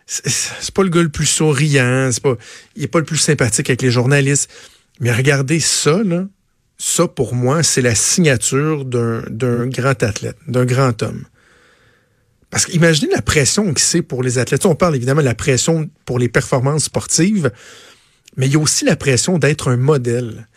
C'est 0.06 0.74
pas 0.74 0.84
le 0.84 0.89
gars 0.89 1.01
le 1.01 1.10
plus 1.10 1.26
souriant, 1.26 2.10
c'est 2.12 2.22
pas, 2.22 2.36
il 2.76 2.84
est 2.84 2.88
pas 2.88 2.99
le 2.99 3.06
plus 3.06 3.18
sympathique 3.18 3.70
avec 3.70 3.82
les 3.82 3.91
journalistes. 3.91 4.49
Mais 4.99 5.12
regardez 5.12 5.60
ça, 5.60 6.03
là. 6.03 6.28
Ça, 6.78 7.08
pour 7.08 7.36
moi, 7.36 7.64
c'est 7.64 7.82
la 7.82 7.95
signature 7.95 8.86
d'un 8.86 9.24
d'un 9.30 9.68
grand 9.68 10.01
athlète, 10.03 10.38
d'un 10.47 10.66
grand 10.66 11.01
homme. 11.03 11.26
Parce 12.49 12.66
qu'imaginez 12.66 13.12
la 13.14 13.22
pression 13.22 13.74
que 13.74 13.82
c'est 13.82 14.01
pour 14.01 14.24
les 14.24 14.38
athlètes. 14.38 14.66
On 14.66 14.76
parle 14.76 14.95
évidemment 14.95 15.22
de 15.22 15.26
la 15.26 15.36
pression 15.36 15.89
pour 16.06 16.20
les 16.20 16.30
performances 16.30 16.86
sportives, 16.86 17.51
mais 18.38 18.47
il 18.47 18.53
y 18.53 18.56
a 18.56 18.60
aussi 18.60 18.86
la 18.86 18.95
pression 18.95 19.38
d'être 19.38 19.70
un 19.70 19.78
modèle 19.78 20.47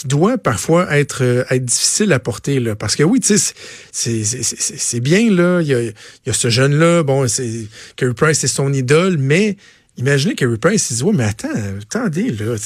qui 0.00 0.06
doit 0.06 0.38
parfois 0.38 0.96
être, 0.96 1.22
euh, 1.22 1.44
être 1.50 1.64
difficile 1.64 2.10
à 2.14 2.18
porter. 2.18 2.58
Là. 2.58 2.74
Parce 2.74 2.96
que 2.96 3.02
oui, 3.02 3.20
tu 3.20 3.36
sais, 3.36 3.54
c'est- 3.92 5.00
bien, 5.00 5.30
là. 5.30 5.60
Il 5.60 5.68
y 5.68 5.74
a, 5.74 5.82
y 5.82 5.90
a 6.30 6.32
ce 6.32 6.48
jeune-là, 6.48 7.02
bon, 7.02 7.26
Carey 7.96 8.14
Price, 8.14 8.38
c'est 8.38 8.48
son 8.48 8.72
idole, 8.72 9.18
mais 9.18 9.58
imaginez 9.98 10.34
Carey 10.34 10.56
Price, 10.56 10.90
il 10.90 10.96
dit, 10.96 11.02
ouais, 11.02 11.12
mais 11.14 11.24
attends, 11.24 11.48
attendez, 11.82 12.30
là. 12.30 12.56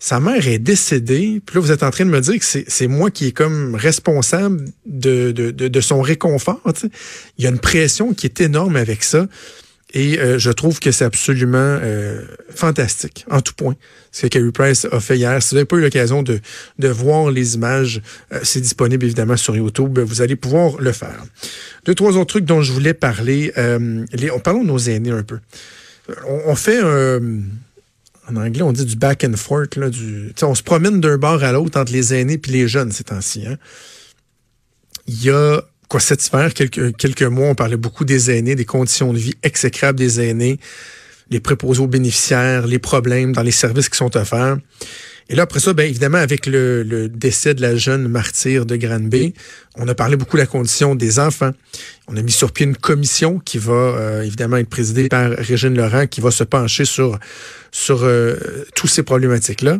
Sa 0.00 0.18
mère 0.18 0.48
est 0.48 0.58
décédée, 0.58 1.40
puis 1.46 1.54
là, 1.54 1.60
vous 1.60 1.70
êtes 1.70 1.84
en 1.84 1.90
train 1.90 2.04
de 2.04 2.10
me 2.10 2.20
dire 2.20 2.38
que 2.40 2.44
c'est 2.44 2.86
moi 2.88 3.12
qui 3.12 3.28
est 3.28 3.32
comme 3.32 3.76
responsable 3.76 4.64
de, 4.84 5.30
de, 5.30 5.50
de, 5.50 5.80
son 5.80 6.02
réconfort. 6.02 6.60
Il 7.36 7.44
y 7.44 7.46
a 7.46 7.50
une 7.50 7.58
pression 7.60 8.14
qui 8.14 8.26
est 8.26 8.40
énorme 8.40 8.74
avec 8.74 9.04
ça. 9.04 9.28
Et 9.94 10.18
euh, 10.18 10.38
je 10.38 10.50
trouve 10.50 10.80
que 10.80 10.92
c'est 10.92 11.06
absolument 11.06 11.56
euh, 11.80 12.22
fantastique, 12.50 13.24
en 13.30 13.40
tout 13.40 13.54
point, 13.54 13.74
ce 14.12 14.22
que 14.22 14.26
Carey 14.26 14.52
Price 14.52 14.86
a 14.92 15.00
fait 15.00 15.16
hier. 15.16 15.42
Si 15.42 15.50
vous 15.50 15.54
n'avez 15.56 15.64
pas 15.64 15.76
eu 15.76 15.80
l'occasion 15.80 16.22
de, 16.22 16.40
de 16.78 16.88
voir 16.88 17.30
les 17.30 17.54
images, 17.54 18.02
euh, 18.32 18.40
c'est 18.42 18.60
disponible 18.60 19.06
évidemment 19.06 19.38
sur 19.38 19.56
YouTube. 19.56 19.98
Vous 19.98 20.20
allez 20.20 20.36
pouvoir 20.36 20.78
le 20.78 20.92
faire. 20.92 21.24
Deux, 21.86 21.94
trois 21.94 22.18
autres 22.18 22.26
trucs 22.26 22.44
dont 22.44 22.60
je 22.60 22.72
voulais 22.72 22.92
parler. 22.92 23.52
Euh, 23.56 24.04
les, 24.12 24.30
on 24.30 24.40
parlons 24.40 24.62
de 24.62 24.68
nos 24.68 24.78
aînés 24.78 25.10
un 25.10 25.22
peu. 25.22 25.38
On, 26.26 26.42
on 26.46 26.54
fait 26.54 26.80
un... 26.80 27.20
En 28.30 28.36
anglais, 28.36 28.60
on 28.60 28.72
dit 28.72 28.84
du 28.84 28.96
back 28.96 29.24
and 29.24 29.38
forth. 29.38 29.76
Là, 29.76 29.88
du, 29.88 30.34
on 30.42 30.54
se 30.54 30.62
promène 30.62 31.00
d'un 31.00 31.16
bord 31.16 31.42
à 31.42 31.52
l'autre 31.52 31.80
entre 31.80 31.92
les 31.92 32.12
aînés 32.12 32.34
et 32.34 32.50
les 32.50 32.68
jeunes 32.68 32.92
ces 32.92 33.04
temps-ci. 33.04 33.46
Hein. 33.46 33.56
Il 35.06 35.24
y 35.24 35.30
a 35.30 35.62
quoi 35.88 36.00
cet 36.00 36.26
hiver, 36.26 36.54
quelques, 36.54 36.96
quelques 36.96 37.22
mois, 37.22 37.48
on 37.48 37.54
parlait 37.54 37.76
beaucoup 37.76 38.04
des 38.04 38.30
aînés, 38.30 38.54
des 38.54 38.64
conditions 38.64 39.12
de 39.12 39.18
vie 39.18 39.34
exécrables 39.42 39.98
des 39.98 40.20
aînés, 40.20 40.58
les 41.30 41.40
préposés 41.40 41.80
aux 41.80 41.86
bénéficiaires, 41.86 42.66
les 42.66 42.78
problèmes 42.78 43.32
dans 43.32 43.42
les 43.42 43.50
services 43.50 43.88
qui 43.88 43.96
sont 43.96 44.16
offerts. 44.16 44.58
Et 45.30 45.34
là, 45.34 45.42
après 45.42 45.60
ça, 45.60 45.74
bien 45.74 45.84
évidemment, 45.84 46.18
avec 46.18 46.46
le, 46.46 46.82
le 46.82 47.08
décès 47.08 47.52
de 47.52 47.60
la 47.60 47.76
jeune 47.76 48.08
martyre 48.08 48.64
de 48.64 48.76
Granby, 48.76 49.34
on 49.76 49.86
a 49.86 49.94
parlé 49.94 50.16
beaucoup 50.16 50.38
de 50.38 50.42
la 50.42 50.46
condition 50.46 50.94
des 50.94 51.18
enfants. 51.18 51.50
On 52.06 52.16
a 52.16 52.22
mis 52.22 52.32
sur 52.32 52.50
pied 52.50 52.64
une 52.64 52.76
commission 52.76 53.38
qui 53.38 53.58
va 53.58 53.72
euh, 53.72 54.22
évidemment 54.22 54.56
être 54.56 54.70
présidée 54.70 55.08
par 55.08 55.30
Régine 55.30 55.76
Laurent, 55.76 56.06
qui 56.06 56.22
va 56.22 56.30
se 56.30 56.44
pencher 56.44 56.86
sur, 56.86 57.18
sur 57.72 58.04
euh, 58.04 58.36
toutes 58.74 58.90
ces 58.90 59.02
problématiques-là. 59.02 59.78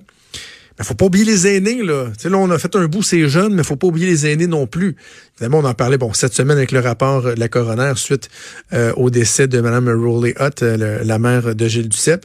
Il 0.79 0.85
faut 0.85 0.95
pas 0.95 1.07
oublier 1.07 1.25
les 1.25 1.47
aînés, 1.47 1.83
là. 1.83 2.13
Là, 2.25 2.39
on 2.39 2.51
a 2.51 2.59
fait 2.59 2.77
un 2.77 2.87
bout, 2.87 3.03
ces 3.03 3.29
jeunes, 3.29 3.55
mais 3.55 3.65
faut 3.65 3.77
pas 3.77 3.89
oublier 3.89 4.07
les 4.07 4.27
aînés 4.27 4.47
non 4.47 4.67
plus. 4.67 4.95
Évidemment, 5.37 5.59
on 5.59 5.65
en 5.65 5.75
parlait, 5.75 5.99
bon, 5.99 6.13
cette 6.13 6.35
semaine 6.35 6.57
avec 6.57 6.71
le 6.71 6.79
rapport 6.79 7.23
de 7.23 7.31
la 7.31 7.49
coroner 7.49 7.93
suite 7.97 8.29
euh, 8.73 8.93
au 8.97 9.11
décès 9.11 9.49
de 9.49 9.61
Mme 9.61 9.89
Rowley 9.89 10.35
Hutt, 10.39 10.63
euh, 10.63 11.03
la 11.03 11.19
mère 11.19 11.57
de 11.57 11.69
Gilles 11.69 11.89
Duceppe. 11.89 12.25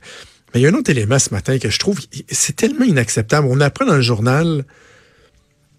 Mais 0.53 0.59
il 0.59 0.63
y 0.63 0.67
a 0.67 0.69
un 0.69 0.75
autre 0.75 0.91
élément 0.91 1.17
ce 1.17 1.33
matin 1.33 1.57
que 1.57 1.69
je 1.69 1.79
trouve, 1.79 1.99
c'est 2.29 2.55
tellement 2.55 2.85
inacceptable. 2.85 3.47
On 3.49 3.59
apprend 3.59 3.85
dans 3.85 3.95
le 3.95 4.01
journal 4.01 4.65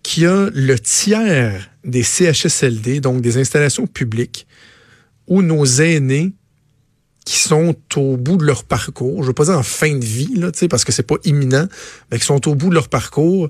qu'il 0.03 0.25
y 0.25 0.27
a 0.27 0.51
le 0.53 0.79
tiers 0.79 1.71
des 1.85 2.03
CHSLD, 2.03 3.01
donc 3.01 3.21
des 3.21 3.39
installations 3.39 3.87
publiques, 3.87 4.49
où 5.29 5.43
nos 5.43 5.65
aînés 5.65 6.33
qui 7.25 7.39
sont 7.39 7.75
au 7.97 8.17
bout 8.17 8.37
de 8.37 8.45
leur 8.45 8.65
parcours, 8.65 9.23
je 9.23 9.29
veux 9.29 9.35
pas 9.35 9.45
dire 9.45 9.59
en 9.59 9.63
fin 9.63 9.97
de 9.97 10.05
vie, 10.05 10.35
là, 10.37 10.51
parce 10.69 10.85
que 10.85 10.93
c'est 10.93 11.03
pas 11.03 11.17
imminent, 11.25 11.67
mais 12.11 12.19
qui 12.19 12.27
sont 12.27 12.49
au 12.49 12.55
bout 12.55 12.69
de 12.69 12.75
leur 12.75 12.89
parcours, 12.89 13.49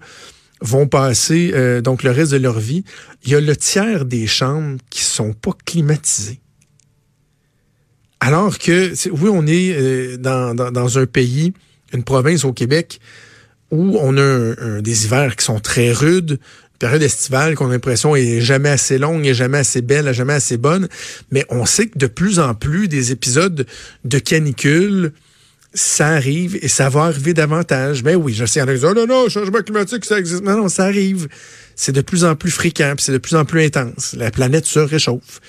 vont 0.60 0.86
passer 0.86 1.50
euh, 1.54 1.80
donc 1.80 2.02
le 2.04 2.10
reste 2.10 2.32
de 2.32 2.36
leur 2.36 2.58
vie. 2.58 2.84
Il 3.24 3.30
y 3.30 3.34
a 3.34 3.40
le 3.40 3.56
tiers 3.56 4.04
des 4.04 4.26
chambres 4.26 4.78
qui 4.90 5.02
sont 5.02 5.32
pas 5.32 5.52
climatisées. 5.64 6.40
Alors 8.20 8.58
que, 8.58 8.92
oui, 9.10 9.30
on 9.32 9.46
est 9.46 9.74
euh, 9.76 10.16
dans, 10.16 10.54
dans, 10.54 10.98
un 10.98 11.06
pays, 11.06 11.52
une 11.92 12.04
province 12.04 12.44
au 12.44 12.52
Québec, 12.52 13.00
où 13.70 13.98
on 14.00 14.16
a 14.16 14.80
des 14.82 15.04
hivers 15.04 15.34
qui 15.34 15.44
sont 15.44 15.58
très 15.58 15.90
rudes, 15.90 16.38
période 16.78 17.02
estivale 17.02 17.54
qu'on 17.54 17.68
a 17.68 17.72
l'impression 17.72 18.16
est 18.16 18.40
jamais 18.40 18.68
assez 18.68 18.98
longue, 18.98 19.26
est 19.26 19.34
jamais 19.34 19.58
assez 19.58 19.82
belle, 19.82 20.08
est 20.08 20.14
jamais 20.14 20.34
assez 20.34 20.56
bonne, 20.56 20.88
mais 21.30 21.44
on 21.50 21.66
sait 21.66 21.86
que 21.86 21.98
de 21.98 22.06
plus 22.06 22.38
en 22.38 22.54
plus 22.54 22.88
des 22.88 23.12
épisodes 23.12 23.66
de 24.04 24.18
canicule, 24.18 25.12
ça 25.74 26.08
arrive 26.08 26.56
et 26.62 26.68
ça 26.68 26.88
va 26.88 27.04
arriver 27.04 27.34
davantage. 27.34 28.02
Ben 28.02 28.16
oui, 28.16 28.32
je 28.32 28.44
sais, 28.46 28.60
il 28.60 28.62
y 28.62 28.64
en 28.64 28.68
a 28.68 28.72
qui 28.72 28.78
disent, 28.78 28.88
oh 28.88 28.94
non, 28.94 29.06
non, 29.06 29.28
changement 29.28 29.60
climatique, 29.60 30.04
ça 30.04 30.18
existe. 30.18 30.42
Non, 30.42 30.56
non, 30.56 30.68
ça 30.68 30.84
arrive. 30.84 31.28
C'est 31.74 31.92
de 31.92 32.00
plus 32.00 32.24
en 32.24 32.36
plus 32.36 32.52
fréquent, 32.52 32.94
c'est 32.98 33.12
de 33.12 33.18
plus 33.18 33.34
en 33.34 33.44
plus 33.44 33.64
intense. 33.64 34.14
La 34.16 34.30
planète 34.30 34.66
se 34.66 34.78
réchauffe. 34.78 35.40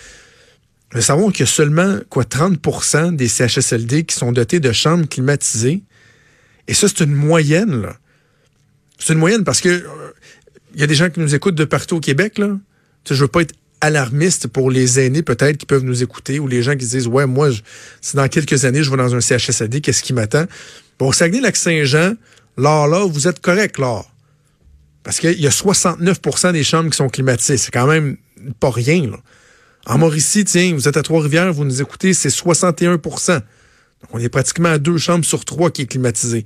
Nous 0.94 1.02
savons 1.02 1.30
qu'il 1.30 1.42
y 1.42 1.44
a 1.44 1.52
seulement 1.52 2.00
quoi 2.10 2.24
30% 2.24 3.16
des 3.16 3.28
CHSLD 3.28 4.06
qui 4.06 4.16
sont 4.16 4.32
dotés 4.32 4.60
de 4.60 4.72
chambres 4.72 5.08
climatisées. 5.08 5.84
Et 6.68 6.74
ça, 6.74 6.88
c'est 6.88 7.04
une 7.04 7.14
moyenne. 7.14 7.82
là. 7.82 7.96
C'est 8.98 9.14
une 9.14 9.20
moyenne 9.20 9.44
parce 9.44 9.62
que 9.62 9.70
euh, 9.70 9.84
il 10.76 10.82
y 10.82 10.84
a 10.84 10.88
des 10.88 10.96
gens 10.96 11.10
qui 11.10 11.22
nous 11.22 11.34
écoutent 11.34 11.56
de 11.56 11.66
partout 11.66 11.96
au 11.96 12.00
Québec. 12.00 12.38
Là. 12.38 12.58
Je 13.10 13.16
veux 13.16 13.30
pas 13.30 13.42
être 13.42 13.56
alarmiste 13.82 14.48
pour 14.48 14.70
les 14.70 15.00
aînés 15.00 15.24
peut-être 15.24 15.58
qui 15.58 15.66
peuvent 15.66 15.84
nous 15.84 16.04
écouter 16.04 16.40
ou 16.40 16.48
les 16.48 16.64
gens 16.64 16.76
qui 16.76 16.86
se 16.86 16.92
disent 16.92 17.08
ouais 17.08 17.26
moi 17.26 17.52
je, 17.52 17.62
si 18.02 18.16
dans 18.16 18.28
quelques 18.28 18.66
années 18.66 18.84
je 18.84 18.90
vais 18.90 18.98
dans 18.98 19.14
un 19.14 19.22
CHSLD 19.22 19.82
qu'est-ce 19.82 20.02
qui 20.02 20.14
m'attend? 20.14 20.46
Bon 20.98 21.12
Saguenay-Lac-Saint-Jean 21.12 22.14
là 22.58 22.88
là 22.88 23.06
vous 23.06 23.28
êtes 23.28 23.42
correct 23.42 23.78
là 23.78 24.02
parce 25.04 25.20
qu'il 25.20 25.40
y 25.40 25.46
a 25.46 25.52
69% 25.52 26.54
des 26.54 26.64
chambres 26.64 26.90
qui 26.90 26.96
sont 26.96 27.10
climatisées 27.10 27.58
c'est 27.58 27.72
quand 27.72 27.86
même 27.86 28.18
pas 28.60 28.72
rien 28.72 29.12
là. 29.12 29.18
en 29.86 29.98
Mauricie 29.98 30.46
tiens 30.46 30.74
vous 30.74 30.88
êtes 30.88 30.98
à 30.98 31.04
Trois-Rivières 31.04 31.54
vous 31.54 31.66
nous 31.66 31.82
écoutez 31.82 32.14
c'est 32.14 32.30
61% 32.30 33.34
donc 33.34 33.44
on 34.12 34.20
est 34.20 34.30
pratiquement 34.30 34.70
à 34.70 34.78
deux 34.80 34.98
chambres 34.98 35.26
sur 35.26 35.44
trois 35.44 35.70
qui 35.70 35.84
est 35.84 35.88
climatisée 35.88 36.46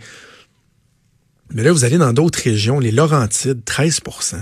mais 1.53 1.63
là 1.63 1.71
vous 1.71 1.83
allez 1.83 1.97
dans 1.97 2.13
d'autres 2.13 2.41
régions 2.43 2.79
les 2.79 2.91
Laurentides 2.91 3.61
13% 3.65 4.35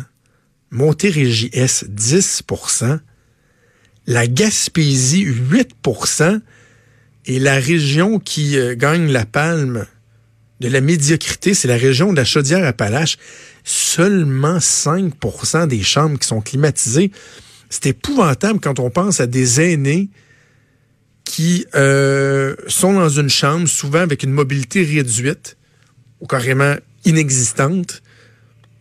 Montérégie 0.69 1.49
S, 1.53 1.85
10% 1.89 2.99
la 4.07 4.25
Gaspésie, 4.25 5.25
8% 5.25 6.39
et 7.25 7.39
la 7.39 7.55
région 7.55 8.19
qui 8.19 8.57
euh, 8.57 8.73
gagne 8.75 9.11
la 9.11 9.25
palme 9.25 9.85
de 10.61 10.69
la 10.69 10.81
médiocrité, 10.81 11.53
c'est 11.53 11.67
la 11.67 11.77
région 11.77 12.11
de 12.11 12.17
la 12.17 12.25
Chaudière-Appalaches. 12.25 13.17
Seulement 13.63 14.57
5% 14.57 15.67
des 15.67 15.83
chambres 15.83 16.17
qui 16.17 16.27
sont 16.27 16.41
climatisées. 16.41 17.11
C'est 17.69 17.87
épouvantable 17.87 18.59
quand 18.61 18.79
on 18.79 18.89
pense 18.89 19.19
à 19.19 19.27
des 19.27 19.59
aînés 19.61 20.09
qui 21.25 21.65
euh, 21.75 22.55
sont 22.67 22.93
dans 22.93 23.09
une 23.09 23.29
chambre, 23.29 23.67
souvent 23.67 23.99
avec 23.99 24.23
une 24.23 24.31
mobilité 24.31 24.83
réduite 24.83 25.57
ou 26.21 26.27
carrément 26.27 26.75
inexistante, 27.07 28.01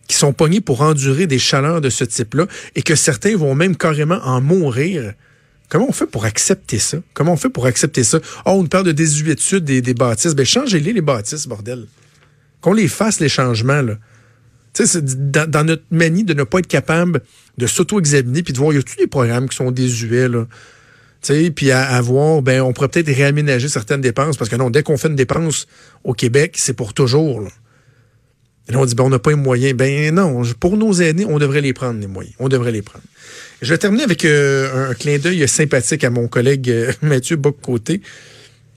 qui 0.08 0.16
sont 0.16 0.32
pognés 0.32 0.60
pour 0.60 0.82
endurer 0.82 1.26
des 1.26 1.38
chaleurs 1.38 1.80
de 1.80 1.90
ce 1.90 2.04
type-là 2.04 2.46
et 2.74 2.82
que 2.82 2.94
certains 2.94 3.36
vont 3.36 3.54
même 3.54 3.76
carrément 3.76 4.20
en 4.22 4.40
mourir. 4.40 5.14
Comment 5.68 5.86
on 5.88 5.92
fait 5.92 6.06
pour 6.06 6.24
accepter 6.24 6.78
ça? 6.78 6.98
Comment 7.12 7.32
on 7.32 7.36
fait 7.36 7.48
pour 7.48 7.66
accepter 7.66 8.04
ça? 8.04 8.20
Oh, 8.44 8.52
on 8.52 8.66
parle 8.66 8.84
de 8.84 8.92
désuétude 8.92 9.64
des, 9.64 9.82
des 9.82 9.94
bâtisses. 9.94 10.34
Ben, 10.34 10.46
changez-les, 10.46 10.92
les 10.92 11.00
bâtisses, 11.00 11.48
bordel. 11.48 11.86
Qu'on 12.60 12.72
les 12.72 12.88
fasse, 12.88 13.18
les 13.20 13.28
changements, 13.28 13.82
là. 13.82 13.96
Tu 14.74 14.86
sais, 14.86 15.00
dans, 15.02 15.50
dans, 15.50 15.64
notre 15.64 15.84
manie 15.90 16.22
de 16.22 16.34
ne 16.34 16.44
pas 16.44 16.58
être 16.58 16.66
capable 16.66 17.22
de 17.56 17.66
s'auto-examiner 17.66 18.42
puis 18.42 18.52
de 18.52 18.58
voir, 18.58 18.74
y 18.74 18.76
a-t-il 18.76 18.98
des 18.98 19.06
programmes 19.06 19.48
qui 19.48 19.56
sont 19.56 19.70
désuets, 19.70 20.28
là? 20.28 20.46
Tu 21.22 21.32
sais, 21.32 21.50
puis 21.50 21.70
à, 21.70 21.82
à, 21.82 22.00
voir, 22.00 22.42
ben, 22.42 22.60
on 22.60 22.72
pourrait 22.72 22.88
peut-être 22.88 23.08
réaménager 23.08 23.68
certaines 23.68 24.02
dépenses 24.02 24.36
parce 24.36 24.50
que 24.50 24.56
non, 24.56 24.70
dès 24.70 24.82
qu'on 24.82 24.98
fait 24.98 25.08
une 25.08 25.16
dépense 25.16 25.66
au 26.04 26.12
Québec, 26.12 26.54
c'est 26.56 26.74
pour 26.74 26.92
toujours. 26.92 27.48
Et 28.68 28.72
là, 28.72 28.78
on 28.78 28.84
dit, 28.84 28.94
ben, 28.94 29.04
on 29.04 29.10
n'a 29.10 29.18
pas 29.18 29.30
les 29.30 29.36
moyens. 29.36 29.74
Ben 29.74 30.14
non, 30.14 30.42
pour 30.58 30.76
nos 30.76 30.92
aînés, 30.92 31.24
on 31.24 31.38
devrait 31.38 31.60
les 31.60 31.72
prendre, 31.72 32.00
les 32.00 32.06
moyens. 32.06 32.34
On 32.38 32.48
devrait 32.48 32.72
les 32.72 32.82
prendre. 32.82 33.04
Je 33.62 33.72
vais 33.72 33.78
terminer 33.78 34.02
avec 34.02 34.24
euh, 34.24 34.90
un 34.90 34.94
clin 34.94 35.18
d'œil 35.18 35.46
sympathique 35.48 36.04
à 36.04 36.10
mon 36.10 36.28
collègue 36.28 36.68
euh, 36.70 36.92
Mathieu 37.02 37.36
Boccoté, 37.36 38.00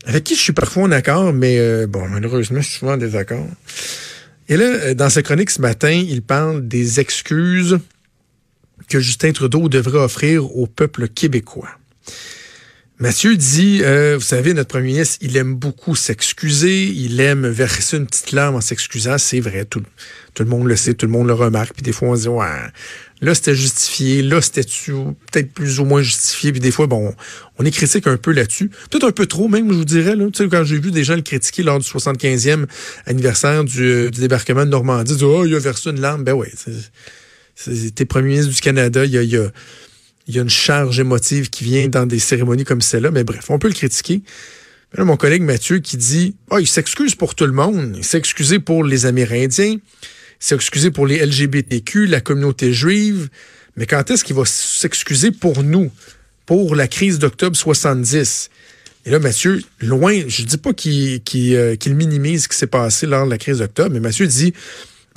avec 0.05 0.23
qui 0.23 0.35
je 0.35 0.41
suis 0.41 0.53
parfois 0.53 0.83
en 0.83 0.91
accord, 0.91 1.33
mais 1.33 1.57
euh, 1.59 1.87
bon, 1.87 2.07
malheureusement, 2.07 2.61
je 2.61 2.67
suis 2.67 2.79
souvent 2.79 2.93
en 2.93 2.97
désaccord. 2.97 3.47
Et 4.47 4.57
là, 4.57 4.93
dans 4.93 5.09
sa 5.09 5.21
chronique 5.21 5.49
ce 5.49 5.61
matin, 5.61 5.91
il 5.91 6.21
parle 6.21 6.67
des 6.67 6.99
excuses 6.99 7.79
que 8.87 8.99
Justin 8.99 9.31
Trudeau 9.31 9.69
devrait 9.69 9.99
offrir 9.99 10.55
au 10.55 10.65
peuple 10.65 11.07
québécois. 11.07 11.69
Mathieu 13.01 13.37
dit, 13.37 13.79
euh, 13.81 14.15
vous 14.15 14.25
savez, 14.25 14.53
notre 14.53 14.67
premier 14.67 14.87
ministre, 14.87 15.19
il 15.21 15.37
aime 15.37 15.55
beaucoup 15.55 15.95
s'excuser, 15.95 16.83
il 16.83 17.21
aime 17.21 17.47
verser 17.47 17.95
une 17.95 18.05
petite 18.05 18.33
larme 18.33 18.55
en 18.55 18.61
s'excusant, 18.61 19.17
c'est 19.17 19.39
vrai, 19.39 19.63
tout, 19.63 19.81
le 20.37 20.45
monde 20.45 20.67
le 20.67 20.75
sait, 20.75 20.93
tout 20.95 21.05
le 21.05 21.11
monde 21.13 21.27
le 21.27 21.33
remarque, 21.33 21.75
puis 21.75 21.81
des 21.81 21.93
fois 21.93 22.09
on 22.09 22.15
se 22.17 22.23
dit, 22.23 22.27
ouais, 22.27 22.45
là 23.21 23.33
c'était 23.33 23.55
justifié, 23.55 24.21
là 24.21 24.41
c'était 24.41 24.63
peut-être 24.63 25.53
plus 25.53 25.79
ou 25.79 25.85
moins 25.85 26.01
justifié, 26.01 26.51
puis 26.51 26.59
des 26.59 26.71
fois, 26.71 26.87
bon, 26.87 27.15
on 27.57 27.63
est 27.63 27.71
critique 27.71 28.05
un 28.05 28.17
peu 28.17 28.33
là-dessus, 28.33 28.69
peut-être 28.89 29.07
un 29.07 29.13
peu 29.13 29.27
trop 29.27 29.47
même, 29.47 29.71
je 29.71 29.77
vous 29.77 29.85
dirais, 29.85 30.17
là, 30.17 30.25
tu 30.25 30.43
sais, 30.43 30.49
quand 30.49 30.65
j'ai 30.65 30.77
vu 30.77 30.91
des 30.91 31.05
gens 31.05 31.15
le 31.15 31.21
critiquer 31.21 31.63
lors 31.63 31.79
du 31.79 31.87
75e 31.87 32.65
anniversaire 33.05 33.63
du, 33.63 34.11
du 34.11 34.19
débarquement 34.19 34.65
de 34.65 34.71
Normandie, 34.71 35.15
dire, 35.15 35.29
oh, 35.29 35.45
il 35.45 35.55
a 35.55 35.59
versé 35.59 35.91
une 35.91 36.01
larme, 36.01 36.25
ben 36.25 36.33
ouais, 36.33 36.51
c'était 37.55 38.03
premier 38.03 38.31
ministre 38.31 38.53
du 38.53 38.59
Canada, 38.59 39.05
il 39.05 39.11
y 39.11 39.17
a, 39.17 39.23
il 39.23 39.37
a 39.37 39.51
il 40.29 40.35
y 40.35 40.39
a 40.39 40.43
une 40.43 40.49
charge 40.49 40.99
émotive 40.99 41.49
qui 41.49 41.63
vient 41.63 41.87
dans 41.87 42.05
des 42.05 42.19
cérémonies 42.19 42.63
comme 42.63 42.81
celle-là, 42.81 43.09
mais 43.09 43.23
bref, 43.23 43.49
on 43.49 43.57
peut 43.57 43.67
le 43.67 43.73
critiquer. 43.73 44.21
Mais 44.91 44.99
là, 44.99 45.05
mon 45.05 45.17
collègue 45.17 45.41
Mathieu 45.41 45.79
qui 45.79 45.97
dit 45.97 46.35
oh, 46.51 46.59
il 46.59 46.67
s'excuse 46.67 47.15
pour 47.15 47.33
tout 47.33 47.47
le 47.47 47.51
monde. 47.51 47.95
Il 47.97 48.03
s'est 48.03 48.19
excusé 48.19 48.59
pour 48.59 48.83
les 48.83 49.07
Amérindiens, 49.07 49.71
il 49.71 49.79
s'est 50.39 50.53
excusé 50.53 50.91
pour 50.91 51.07
les 51.07 51.25
LGBTQ, 51.25 52.05
la 52.05 52.21
communauté 52.21 52.73
juive. 52.73 53.29
Mais 53.75 53.87
quand 53.87 54.11
est-ce 54.11 54.23
qu'il 54.23 54.35
va 54.35 54.45
s'excuser 54.45 55.31
pour 55.31 55.63
nous, 55.63 55.91
pour 56.45 56.75
la 56.75 56.87
crise 56.87 57.17
d'octobre 57.17 57.57
70? 57.57 58.51
Et 59.07 59.09
là, 59.09 59.17
Mathieu, 59.17 59.63
loin, 59.79 60.21
je 60.27 60.43
dis 60.43 60.57
pas 60.57 60.73
qu'il 60.73 61.21
euh, 61.55 61.75
minimise 61.87 62.43
ce 62.43 62.49
qui 62.49 62.57
s'est 62.57 62.67
passé 62.67 63.07
lors 63.07 63.25
de 63.25 63.31
la 63.31 63.39
crise 63.39 63.57
d'octobre, 63.57 63.89
mais 63.93 63.99
Mathieu 63.99 64.27
dit 64.27 64.53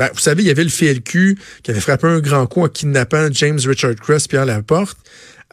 ben, 0.02 0.10
vous 0.12 0.18
savez, 0.18 0.42
il 0.42 0.48
y 0.48 0.50
avait 0.50 0.64
le 0.64 0.68
FLQ 0.68 1.38
qui 1.62 1.70
avait 1.70 1.78
frappé 1.78 2.08
un 2.08 2.18
grand 2.18 2.44
coup 2.48 2.62
en 2.62 2.68
kidnappant 2.68 3.28
James 3.30 3.60
Richard 3.64 3.94
Cross, 3.94 4.26
Pierre 4.26 4.46
Laporte. 4.46 4.98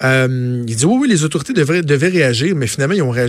Euh, 0.02 0.64
il 0.68 0.76
dit 0.76 0.86
oui, 0.86 0.98
oui, 1.02 1.08
les 1.08 1.24
autorités 1.24 1.54
devaient 1.54 2.08
réagir, 2.08 2.56
mais 2.56 2.66
finalement, 2.66 2.96
ils 2.96 3.04
ont 3.04 3.12
réagi 3.12 3.28